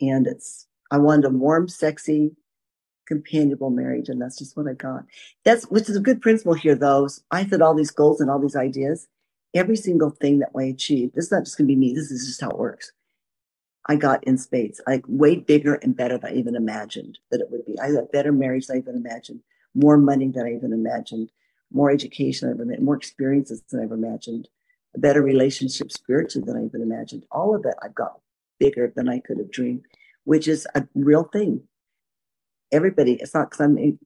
and 0.00 0.26
it's, 0.26 0.66
I 0.90 0.98
wanted 0.98 1.26
a 1.26 1.30
warm, 1.30 1.68
sexy, 1.68 2.32
companionable 3.06 3.70
marriage, 3.70 4.08
and 4.08 4.20
that's 4.20 4.38
just 4.38 4.56
what 4.56 4.68
I 4.68 4.74
got. 4.74 5.04
That's 5.44 5.64
which 5.64 5.88
is 5.88 5.96
a 5.96 6.00
good 6.00 6.22
principle 6.22 6.54
here, 6.54 6.74
though. 6.74 7.08
I 7.30 7.46
set 7.46 7.62
all 7.62 7.74
these 7.74 7.90
goals 7.90 8.20
and 8.20 8.30
all 8.30 8.40
these 8.40 8.56
ideas, 8.56 9.08
every 9.54 9.76
single 9.76 10.10
thing 10.10 10.40
that 10.40 10.50
I 10.56 10.64
achieved, 10.64 11.14
this 11.14 11.26
is 11.26 11.32
not 11.32 11.44
just 11.44 11.58
going 11.58 11.68
to 11.68 11.74
be 11.74 11.76
me, 11.76 11.94
this 11.94 12.10
is 12.10 12.26
just 12.26 12.40
how 12.40 12.50
it 12.50 12.58
works. 12.58 12.92
I 13.86 13.96
got 13.96 14.24
in 14.24 14.38
spades, 14.38 14.80
like 14.86 15.04
way 15.08 15.36
bigger 15.36 15.74
and 15.76 15.96
better 15.96 16.18
than 16.18 16.32
I 16.32 16.36
even 16.36 16.56
imagined 16.56 17.18
that 17.30 17.40
it 17.40 17.50
would 17.50 17.64
be. 17.66 17.78
I 17.80 17.88
a 17.88 18.02
better 18.12 18.32
marriage 18.32 18.66
than 18.66 18.76
I 18.76 18.80
even 18.80 18.96
imagined, 18.96 19.40
more 19.74 19.96
money 19.96 20.28
than 20.28 20.46
I 20.46 20.54
even 20.54 20.72
imagined, 20.72 21.30
more 21.72 21.90
education 21.90 22.48
than 22.56 22.70
I 22.70 22.74
ever 22.74 22.82
more 22.82 22.96
experiences 22.96 23.62
than 23.70 23.80
I 23.80 23.84
ever 23.84 23.94
imagined, 23.94 24.48
a 24.94 24.98
better 24.98 25.22
relationship 25.22 25.92
spiritually 25.92 26.46
than 26.46 26.56
I 26.56 26.64
even 26.64 26.82
imagined. 26.82 27.26
All 27.30 27.54
of 27.54 27.62
that 27.62 27.76
I've 27.82 27.94
got 27.94 28.20
bigger 28.58 28.92
than 28.94 29.08
I 29.08 29.20
could 29.20 29.38
have 29.38 29.50
dreamed, 29.50 29.84
which 30.24 30.48
is 30.48 30.66
a 30.74 30.86
real 30.94 31.24
thing. 31.24 31.62
Everybody, 32.72 33.14
it's 33.14 33.34
not 33.34 33.50
because 33.50 33.64
I'm 33.64 33.98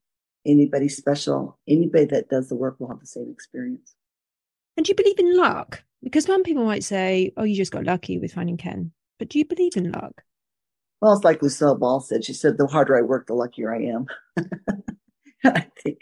anybody 0.46 0.88
special. 0.88 1.58
Anybody 1.68 2.06
that 2.06 2.28
does 2.28 2.48
the 2.48 2.56
work 2.56 2.78
will 2.78 2.88
have 2.88 3.00
the 3.00 3.06
same 3.06 3.30
experience. 3.30 3.94
And 4.76 4.84
do 4.84 4.90
you 4.90 4.96
believe 4.96 5.18
in 5.18 5.36
luck? 5.36 5.82
Because 6.02 6.24
some 6.24 6.42
people 6.42 6.64
might 6.64 6.84
say, 6.84 7.32
oh, 7.36 7.44
you 7.44 7.56
just 7.56 7.72
got 7.72 7.84
lucky 7.84 8.18
with 8.18 8.32
finding 8.32 8.56
Ken. 8.56 8.92
But 9.18 9.28
do 9.28 9.38
you 9.38 9.44
believe 9.44 9.76
in 9.76 9.92
luck? 9.92 10.22
Well, 11.00 11.12
it's 11.14 11.24
like 11.24 11.42
Lucille 11.42 11.76
Ball 11.76 12.00
said. 12.00 12.24
She 12.24 12.32
said, 12.32 12.58
the 12.58 12.66
harder 12.66 12.96
I 12.96 13.02
work, 13.02 13.26
the 13.26 13.34
luckier 13.34 13.74
I 13.74 13.82
am. 13.84 14.06
I 15.44 15.66
think 15.82 15.98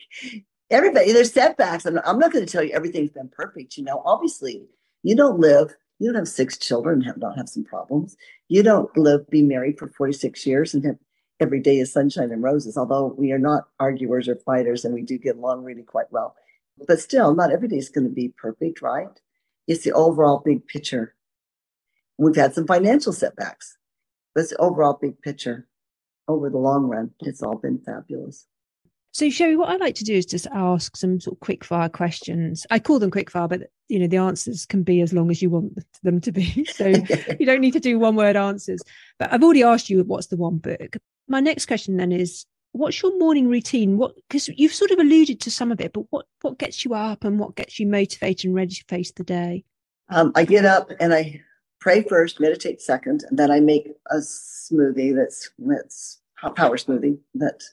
everybody, 0.71 1.13
there's 1.13 1.33
setbacks. 1.33 1.87
I'm 1.87 2.19
not 2.19 2.33
going 2.33 2.45
to 2.45 2.51
tell 2.51 2.63
you 2.63 2.73
everything's 2.73 3.11
been 3.11 3.29
perfect. 3.29 3.77
You 3.77 3.85
know, 3.85 4.03
obviously, 4.05 4.67
you 5.03 5.17
don't 5.17 5.39
live, 5.39 5.75
you 5.99 6.09
don't 6.09 6.19
have 6.19 6.29
six 6.29 6.59
children 6.59 6.99
and 6.99 7.07
have, 7.07 7.19
not 7.19 7.37
have 7.37 7.49
some 7.49 7.65
problems. 7.65 8.17
You 8.49 8.63
don't 8.63 8.95
live, 8.97 9.29
be 9.29 9.43
married 9.43 9.79
for 9.79 9.89
46 9.89 10.47
years 10.47 10.75
and 10.75 10.85
have 10.85 10.97
every 11.41 11.61
day 11.61 11.79
is 11.79 11.93
sunshine 11.93 12.33
and 12.33 12.43
roses, 12.43 12.77
although 12.77 13.07
we 13.07 13.33
are 13.33 13.39
not 13.39 13.69
arguers 13.79 14.29
or 14.29 14.37
fighters 14.37 14.85
and 14.85 14.95
we 14.95 15.03
do 15.03 15.19
get 15.19 15.37
along 15.37 15.65
really 15.65 15.83
quite 15.83 16.11
well. 16.11 16.35
But 16.87 17.01
still, 17.01 17.35
not 17.35 17.51
every 17.51 17.69
day 17.69 17.77
is 17.77 17.89
going 17.89 18.07
to 18.07 18.13
be 18.13 18.33
perfect, 18.37 18.83
right? 18.83 19.09
It's 19.67 19.85
the 19.85 19.93
overall 19.93 20.43
big 20.45 20.67
picture. 20.67 21.15
We've 22.17 22.37
had 22.37 22.55
some 22.55 22.67
financial 22.67 23.13
setbacks, 23.13 23.77
but 24.35 24.43
it's 24.43 24.51
the 24.51 24.57
overall 24.59 24.99
big 25.01 25.21
picture. 25.23 25.67
Over 26.27 26.51
the 26.51 26.59
long 26.59 26.85
run, 26.85 27.13
it's 27.21 27.43
all 27.43 27.57
been 27.57 27.79
fabulous. 27.79 28.47
So, 29.13 29.31
Sherry, 29.31 29.57
what 29.57 29.71
I 29.71 29.77
like 29.77 29.95
to 29.97 30.05
do 30.05 30.13
is 30.13 30.27
just 30.27 30.47
ask 30.53 30.95
some 30.95 31.21
sort 31.21 31.37
of 31.37 31.41
quick 31.41 31.65
fire 31.65 31.89
questions. 31.89 32.67
I 32.71 32.79
call 32.79 32.99
them 32.99 33.11
quick 33.11 33.31
fire, 33.31 33.49
but 33.49 33.63
you 33.89 33.99
know 33.99 34.07
the 34.07 34.19
answers 34.19 34.67
can 34.67 34.83
be 34.83 35.01
as 35.01 35.13
long 35.15 35.31
as 35.31 35.41
you 35.41 35.49
want 35.49 35.79
them 36.03 36.21
to 36.21 36.31
be. 36.31 36.65
So 36.67 36.87
you 37.41 37.47
don't 37.47 37.61
need 37.61 37.73
to 37.73 37.81
do 37.81 37.99
one 37.99 38.17
word 38.17 38.37
answers. 38.37 38.81
But 39.19 39.33
I've 39.33 39.43
already 39.43 39.63
asked 39.63 39.89
you 39.89 40.03
what's 40.05 40.27
the 40.27 40.37
one 40.37 40.59
book. 40.59 40.99
My 41.29 41.41
next 41.41 41.67
question 41.67 41.97
then 41.97 42.13
is 42.13 42.47
what's 42.73 43.03
your 43.03 43.17
morning 43.19 43.49
routine? 43.49 43.99
What 43.99 44.15
because 44.29 44.49
you've 44.49 44.75
sort 44.75 44.91
of 44.91 44.99
alluded 44.99 45.41
to 45.41 45.51
some 45.51 45.73
of 45.73 45.81
it 45.81 45.93
but 45.93 46.05
what 46.11 46.27
what 46.43 46.59
gets 46.59 46.85
you 46.85 46.95
up 46.95 47.25
and 47.25 47.39
what 47.39 47.57
gets 47.57 47.79
you 47.79 47.87
motivated 47.87 48.47
and 48.47 48.55
ready 48.55 48.75
to 48.75 48.85
face 48.89 49.13
the 49.13 49.25
day? 49.25 49.65
Um, 50.11 50.33
i 50.35 50.45
get 50.45 50.65
up 50.65 50.91
and 51.01 51.13
i 51.13 51.41
pray 51.81 52.03
first 52.03 52.41
meditate 52.41 52.81
second 52.81 53.25
and 53.29 53.39
then 53.39 53.51
i 53.51 53.61
make 53.61 53.93
a 54.11 54.17
smoothie 54.17 55.15
that's 55.15 55.51
that's 55.59 56.21
power 56.57 56.79
smoothie 56.79 57.19
that's 57.35 57.71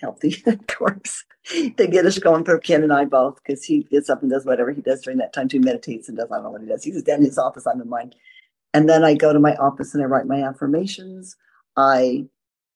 healthy 0.00 0.42
of 0.46 0.66
course 0.66 1.24
to 1.46 1.86
get 1.86 2.04
us 2.04 2.18
going 2.18 2.44
for 2.44 2.58
ken 2.58 2.82
and 2.82 2.92
i 2.92 3.04
both 3.04 3.36
because 3.36 3.64
he 3.64 3.84
gets 3.84 4.10
up 4.10 4.22
and 4.22 4.30
does 4.30 4.44
whatever 4.44 4.72
he 4.72 4.80
does 4.80 5.02
during 5.02 5.18
that 5.18 5.32
time 5.32 5.48
too 5.48 5.60
meditates 5.60 6.08
and 6.08 6.18
does 6.18 6.28
i 6.32 6.34
don't 6.34 6.44
know 6.44 6.50
what 6.50 6.62
he 6.62 6.66
does. 6.66 6.82
He's 6.82 7.02
down 7.02 7.18
in 7.18 7.26
his 7.26 7.38
office 7.38 7.66
i'm 7.66 7.80
in 7.80 7.88
mine. 7.88 8.12
And 8.74 8.88
then 8.88 9.04
i 9.04 9.14
go 9.14 9.32
to 9.32 9.38
my 9.38 9.54
office 9.56 9.94
and 9.94 10.02
i 10.02 10.06
write 10.06 10.26
my 10.26 10.42
affirmations. 10.42 11.36
I 11.76 12.26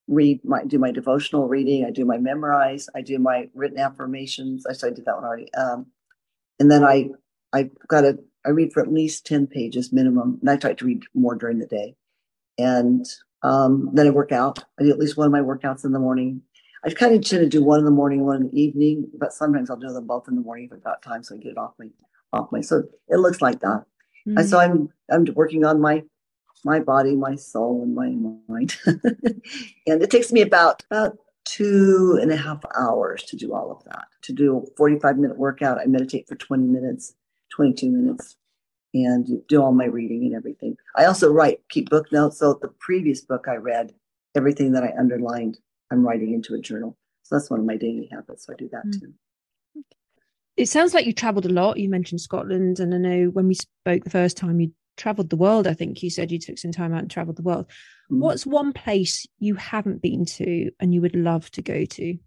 read 0.09 0.41
my 0.45 0.65
do 0.65 0.79
my 0.79 0.91
devotional 0.91 1.49
reading. 1.49 1.85
I 1.85 1.91
do 1.91 2.05
my 2.05 2.19
memorize. 2.19 2.89
I 2.95 3.03
do 3.03 3.19
my 3.19 3.49
written 3.55 3.79
affirmations. 3.79 4.67
I 4.67 4.73
so 4.73 4.89
I 4.89 4.91
did 4.91 5.05
that 5.05 5.15
one 5.15 5.25
already. 5.25 5.53
Um, 5.55 5.87
and 6.59 6.71
then 6.71 6.85
I 6.85 7.11
I 7.53 7.71
got 7.89 8.05
a 8.05 8.19
I 8.45 8.51
read 8.51 8.73
for 8.73 8.83
at 8.83 8.93
least 8.93 9.27
ten 9.27 9.47
pages 9.47 9.93
minimum. 9.93 10.39
And 10.41 10.51
I 10.51 10.57
try 10.57 10.75
to 10.75 10.85
read 10.85 11.05
more 11.15 11.35
during 11.35 11.59
the 11.59 11.67
day. 11.67 11.97
And 12.59 13.07
um, 13.43 13.91
then 13.93 14.07
I 14.07 14.11
work 14.11 14.33
out. 14.33 14.65
I 14.79 14.85
do 14.85 14.91
at 14.91 14.99
least 14.99 15.17
one 15.17 15.27
of 15.27 15.33
my 15.33 15.41
workouts 15.41 15.85
in 15.85 15.93
the 15.93 15.99
morning. 15.99 16.43
I 16.85 16.91
kind 16.91 17.15
of 17.15 17.23
tend 17.23 17.43
to 17.43 17.49
do 17.49 17.63
one 17.63 17.79
in 17.79 17.85
the 17.85 17.93
morning, 17.93 18.27
one 18.27 18.37
in 18.37 18.51
the 18.51 18.61
evening, 18.61 19.09
but 19.17 19.33
sometimes 19.33 19.71
I'll 19.71 19.77
do 19.77 19.93
them 19.93 20.07
both 20.07 20.27
in 20.27 20.35
the 20.35 20.41
morning 20.41 20.67
if 20.67 20.73
I've 20.73 20.83
got 20.83 21.03
time, 21.03 21.23
so 21.23 21.37
I 21.37 21.39
get 21.39 21.53
it 21.53 21.59
off 21.59 21.75
my 21.79 21.87
off 22.33 22.51
my. 22.51 22.61
So 22.61 22.83
it 23.09 23.19
looks 23.19 23.41
like 23.41 23.61
that. 23.61 23.85
Mm-hmm. 24.27 24.39
And 24.39 24.49
so 24.49 24.59
I'm 24.59 24.89
I'm 25.11 25.27
working 25.35 25.65
on 25.65 25.81
my 25.81 26.03
my 26.65 26.81
body, 26.81 27.15
my 27.15 27.37
soul, 27.37 27.83
and 27.83 27.95
my 27.95 28.11
mind, 28.49 28.77
and 28.87 30.03
it 30.03 30.11
takes 30.11 30.33
me 30.33 30.41
about 30.41 30.83
about 30.91 31.19
two 31.45 32.19
and 32.21 32.31
a 32.31 32.37
half 32.37 32.63
hours 32.79 33.23
to 33.25 33.37
do 33.37 33.53
all 33.53 33.71
of 33.71 33.85
that. 33.85 34.07
To 34.23 34.33
do 34.33 34.59
a 34.59 34.77
45 34.77 35.19
minute 35.19 35.39
workout, 35.39 35.79
I 35.79 35.87
meditate 35.87 36.29
for 36.29 36.37
20 36.37 36.65
minutes, 36.65 37.15
22 37.55 37.91
minutes, 37.91 38.37
and 38.95 39.47
do 39.49 39.63
all 39.63 39.73
my 39.73 39.87
reading 39.87 40.25
and 40.25 40.35
everything. 40.35 40.77
I 40.97 41.07
also 41.07 41.33
write, 41.33 41.61
keep 41.69 41.91
book 41.91 42.13
notes. 42.13 42.39
So 42.39 42.59
the 42.61 42.69
previous 42.69 43.23
book 43.23 43.47
I 43.49 43.57
read, 43.57 43.93
everything 44.35 44.73
that 44.73 44.85
I 44.85 44.93
underlined, 44.99 45.59
I'm 45.91 46.07
writing 46.07 46.33
into 46.33 46.55
a 46.55 46.61
journal. 46.61 46.97
So 47.23 47.37
that's 47.37 47.51
one 47.51 47.61
of 47.61 47.67
my 47.67 47.77
daily 47.77 48.09
habits. 48.11 48.47
So 48.47 48.53
I 48.53 48.57
do 48.57 48.69
that 48.73 48.87
mm. 48.87 49.01
too. 49.01 49.15
It 50.57 50.69
sounds 50.69 50.93
like 50.93 51.07
you 51.07 51.15
traveled 51.15 51.47
a 51.47 51.53
lot. 51.53 51.79
You 51.79 51.89
mentioned 51.89 52.21
Scotland, 52.21 52.79
and 52.79 52.95
I 52.95 52.99
know 52.99 53.25
when 53.31 53.49
we 53.49 53.55
spoke 53.55 54.05
the 54.05 54.11
first 54.11 54.37
time, 54.37 54.61
you 54.61 54.73
traveled 54.97 55.31
the 55.31 55.37
world. 55.37 55.67
I 55.67 55.75
think 55.75 56.03
you 56.03 56.11
said 56.11 56.31
you 56.31 56.39
took 56.39 56.59
some 56.59 56.73
time 56.73 56.93
out 56.93 57.01
and 57.01 57.11
traveled 57.11 57.37
the 57.37 57.43
world. 57.43 57.67
Mm. 58.11 58.21
What's 58.21 58.47
one 58.47 58.73
place 58.73 59.27
you 59.39 59.55
haven't 59.55 60.03
been 60.03 60.25
to 60.27 60.71
and 60.81 60.93
you 60.95 61.01
would 61.01 61.17
love 61.17 61.51
to 61.53 61.63
go 61.63 61.85
to? 61.85 62.19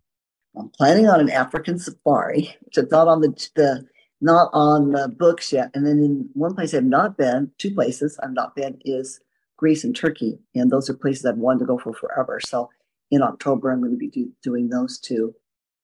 I'm 0.58 0.70
planning 0.70 1.08
on 1.08 1.20
an 1.20 1.30
African 1.30 1.78
safari, 1.78 2.56
which 2.62 2.78
is 2.78 2.90
not 2.90 3.08
on 3.08 3.22
the, 3.22 3.50
the 3.56 3.86
not 4.22 4.50
on 4.54 4.92
the 4.92 5.10
books 5.10 5.52
yet. 5.52 5.72
And 5.74 5.86
then 5.86 6.00
in 6.00 6.30
one 6.34 6.56
place 6.56 6.74
I've 6.74 6.84
not 6.84 7.18
been, 7.18 7.52
two 7.58 7.74
places 7.74 8.18
I've 8.24 8.34
not 8.34 8.56
been 8.56 8.80
is 8.86 9.20
Greece 9.58 9.84
and 9.84 9.96
Turkey, 9.96 10.40
and 10.54 10.72
those 10.72 10.90
are 10.90 10.94
places 10.94 11.26
I've 11.26 11.38
wanted 11.38 11.60
to 11.60 11.66
go 11.66 11.78
for 11.78 11.94
forever. 11.94 12.40
So 12.46 12.70
in 13.12 13.22
October, 13.22 13.72
I'm 13.72 13.80
going 13.80 13.92
to 13.92 13.98
be 13.98 14.10
do, 14.10 14.32
doing 14.44 14.70
those 14.70 15.00
two 15.00 15.34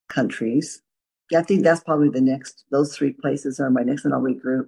countries. 0.09 0.81
Yeah, 1.29 1.39
I 1.39 1.43
think 1.43 1.63
that's 1.63 1.83
probably 1.83 2.09
the 2.09 2.21
next. 2.21 2.65
Those 2.71 2.95
three 2.95 3.13
places 3.13 3.59
are 3.59 3.69
my 3.69 3.83
next, 3.83 4.05
and 4.05 4.13
I'll 4.13 4.21
regroup. 4.21 4.67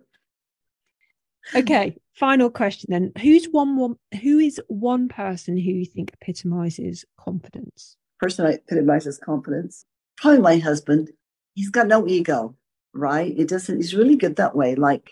Okay, 1.56 1.98
final 2.14 2.50
question 2.50 2.88
then. 2.89 3.12
Who's 3.22 3.46
one, 3.46 3.76
one 3.78 3.96
who 4.22 4.39
is 4.39 4.62
one 4.68 5.10
person 5.10 5.58
who 5.58 5.72
you 5.72 5.86
think 5.86 6.14
epitomizes 6.14 7.06
confidence? 7.18 7.98
Person 8.20 8.46
that 8.46 8.62
epitomizes 8.68 9.20
confidence. 9.20 9.86
Probably 10.18 10.39
my 10.39 10.58
husband. 10.58 11.12
He's 11.56 11.70
got 11.70 11.88
no 11.88 12.08
ego, 12.08 12.56
right? 12.94 13.34
It 13.38 13.50
doesn't. 13.50 13.78
He's 13.78 13.96
really 13.96 14.16
good 14.16 14.38
that 14.38 14.56
way. 14.56 14.76
Like 14.76 15.12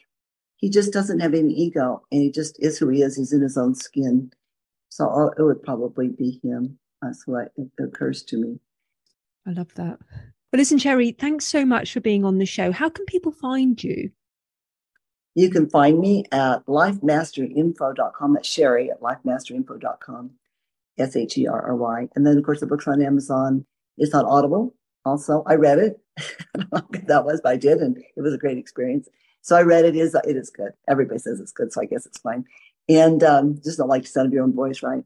he 0.57 0.69
just 0.69 0.93
doesn't 0.93 1.19
have 1.19 1.33
any 1.33 1.53
ego, 1.53 2.03
and 2.11 2.21
he 2.21 2.31
just 2.31 2.57
is 2.59 2.77
who 2.77 2.89
he 2.89 3.01
is. 3.01 3.17
He's 3.17 3.33
in 3.33 3.41
his 3.41 3.57
own 3.57 3.75
skin. 3.75 4.31
So 4.89 5.07
uh, 5.07 5.31
it 5.37 5.43
would 5.43 5.63
probably 5.63 6.09
be 6.09 6.39
him. 6.43 6.77
That's 7.01 7.25
what 7.25 7.51
occurs 7.79 8.23
to 8.23 8.37
me. 8.37 8.59
I 9.47 9.51
love 9.51 9.73
that. 9.75 9.99
Well, 10.51 10.59
listen, 10.59 10.77
Sherry, 10.77 11.11
thanks 11.11 11.45
so 11.45 11.65
much 11.65 11.93
for 11.93 11.99
being 11.99 12.25
on 12.25 12.37
the 12.37 12.45
show. 12.45 12.71
How 12.71 12.89
can 12.89 13.05
people 13.05 13.31
find 13.31 13.81
you? 13.83 14.11
You 15.35 15.49
can 15.49 15.69
find 15.69 15.99
me 15.99 16.25
at 16.31 16.65
lifemasteryinfo.com. 16.65 18.33
That's 18.33 18.47
Sherry 18.47 18.91
at 18.91 19.01
lifemasteryinfo.com, 19.01 20.31
S 20.97 21.15
H 21.15 21.37
E 21.37 21.47
R 21.47 21.61
R 21.61 21.75
Y. 21.75 22.09
And 22.15 22.27
then, 22.27 22.37
of 22.37 22.43
course, 22.43 22.59
the 22.59 22.67
book's 22.67 22.87
on 22.87 23.01
Amazon. 23.01 23.65
It's 23.97 24.13
on 24.13 24.25
Audible 24.25 24.75
also. 25.05 25.43
I 25.47 25.55
read 25.55 25.79
it. 25.79 25.99
That 27.07 27.25
was, 27.25 27.41
but 27.41 27.53
I 27.53 27.57
did, 27.57 27.79
and 27.79 27.97
it 27.97 28.21
was 28.21 28.33
a 28.33 28.37
great 28.37 28.57
experience. 28.57 29.09
So 29.41 29.55
I 29.55 29.63
read 29.63 29.85
it. 29.85 29.95
Is 29.95 30.15
It 30.15 30.37
is 30.37 30.49
good. 30.49 30.71
Everybody 30.87 31.19
says 31.19 31.39
it's 31.39 31.51
good, 31.51 31.73
so 31.73 31.81
I 31.81 31.85
guess 31.85 32.05
it's 32.05 32.19
fine. 32.19 32.45
And 32.87 33.23
um, 33.23 33.59
just 33.63 33.77
don't 33.77 33.89
like 33.89 34.03
to 34.03 34.07
sound 34.07 34.27
of 34.27 34.33
your 34.33 34.43
own 34.43 34.53
voice, 34.53 34.83
right? 34.83 35.03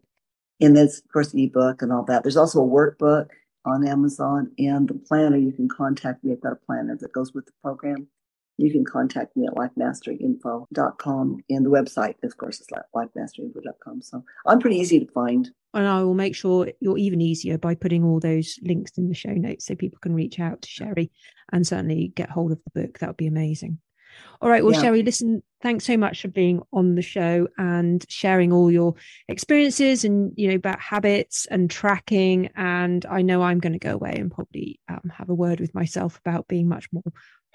And 0.62 0.76
then, 0.76 0.86
of 0.86 1.12
course, 1.12 1.34
ebook 1.34 1.82
and 1.82 1.92
all 1.92 2.04
that. 2.04 2.24
There's 2.24 2.38
also 2.38 2.62
a 2.62 2.68
workbook 2.68 3.30
on 3.66 3.88
Amazon 3.88 4.52
and 4.60 4.88
the 4.88 4.94
planner. 4.94 5.38
You 5.38 5.52
can 5.52 5.68
contact 5.68 6.24
me. 6.24 6.32
I've 6.32 6.42
got 6.42 6.54
a 6.54 6.66
planner 6.68 6.98
that 7.00 7.12
goes 7.12 7.34
with 7.34 7.46
the 7.46 7.54
program 7.64 8.08
you 8.58 8.72
can 8.72 8.86
contact 8.86 9.36
me 9.36 9.48
at 9.48 9.54
lifemasteryinfo.com. 9.54 11.44
And 11.50 11.66
the 11.66 11.70
website, 11.70 12.16
of 12.24 12.38
course, 12.38 12.62
is 12.62 12.68
lifemasteryinfo.com. 12.96 14.02
So 14.02 14.24
I'm 14.46 14.60
pretty 14.60 14.78
easy 14.78 15.00
to 15.00 15.12
find. 15.12 15.50
And 15.74 15.88
I 15.88 16.04
will 16.04 16.14
make 16.14 16.36
sure 16.36 16.70
you're 16.80 16.98
even 16.98 17.20
easier 17.20 17.58
by 17.58 17.76
putting 17.76 18.04
all 18.04 18.20
those 18.20 18.58
links 18.64 18.92
in 18.98 19.10
the 19.10 19.16
show 19.16 19.34
notes 19.34 19.66
so 19.66 19.76
people 19.76 20.00
can 20.02 20.14
reach 20.14 20.40
out 20.40 20.62
to 20.62 20.70
Sherry 20.70 21.12
and 21.52 21.68
certainly 21.68 22.14
get 22.16 22.30
hold 22.30 22.54
of 22.54 22.60
the 22.64 22.82
book. 22.82 23.00
That 23.00 23.10
would 23.10 23.18
be 23.18 23.28
amazing. 23.28 23.80
All 24.42 24.50
right. 24.50 24.64
Well, 24.64 24.74
yeah. 24.74 24.82
Sherry, 24.82 25.04
listen, 25.04 25.44
thanks 25.62 25.86
so 25.86 25.98
much 25.98 26.22
for 26.22 26.30
being 26.30 26.62
on 26.72 26.96
the 26.96 27.02
show 27.02 27.50
and 27.58 28.06
sharing 28.08 28.54
all 28.54 28.72
your 28.72 28.96
experiences 29.28 30.06
and, 30.06 30.32
you 30.36 30.48
know, 30.48 30.56
about 30.56 30.80
habits 30.80 31.46
and 31.48 31.70
tracking. 31.70 32.50
And 32.56 33.06
I 33.06 33.22
know 33.22 33.42
I'm 33.42 33.60
going 33.60 33.74
to 33.74 33.80
go 33.80 33.94
away 33.94 34.14
and 34.16 34.32
probably 34.32 34.80
um, 34.88 35.12
have 35.14 35.30
a 35.30 35.36
word 35.36 35.60
with 35.60 35.74
myself 35.76 36.18
about 36.26 36.48
being 36.48 36.70
much 36.70 36.88
more 36.94 37.04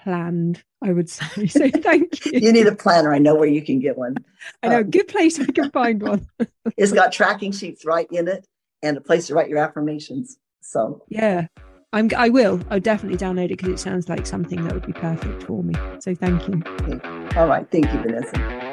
planned, 0.02 0.62
I 0.82 0.92
would 0.92 1.08
say. 1.08 1.46
So 1.48 1.68
thank 1.68 2.24
you. 2.26 2.40
you 2.40 2.52
need 2.52 2.66
a 2.66 2.74
planner. 2.74 3.12
I 3.12 3.18
know 3.18 3.34
where 3.34 3.48
you 3.48 3.62
can 3.62 3.80
get 3.80 3.96
one. 3.96 4.16
I 4.62 4.68
know, 4.68 4.80
um, 4.80 4.90
good 4.90 5.08
place 5.08 5.38
I 5.40 5.46
can 5.46 5.70
find 5.70 6.02
one. 6.02 6.26
it's 6.76 6.92
got 6.92 7.12
tracking 7.12 7.52
sheets 7.52 7.84
right 7.84 8.06
in 8.10 8.28
it 8.28 8.46
and 8.82 8.96
a 8.96 9.00
place 9.00 9.26
to 9.28 9.34
write 9.34 9.48
your 9.48 9.58
affirmations. 9.58 10.38
So 10.60 11.02
yeah, 11.08 11.46
I'm 11.92 12.10
I 12.16 12.28
will. 12.28 12.60
I'll 12.70 12.80
definitely 12.80 13.18
download 13.18 13.46
it 13.46 13.58
because 13.58 13.68
it 13.68 13.78
sounds 13.78 14.08
like 14.08 14.26
something 14.26 14.62
that 14.64 14.72
would 14.72 14.86
be 14.86 14.92
perfect 14.92 15.42
for 15.44 15.62
me. 15.62 15.74
So 16.00 16.14
thank 16.14 16.46
you. 16.48 16.62
Okay. 16.82 17.36
All 17.36 17.48
right. 17.48 17.68
Thank 17.70 17.92
you, 17.92 18.00
Vanessa. 18.00 18.69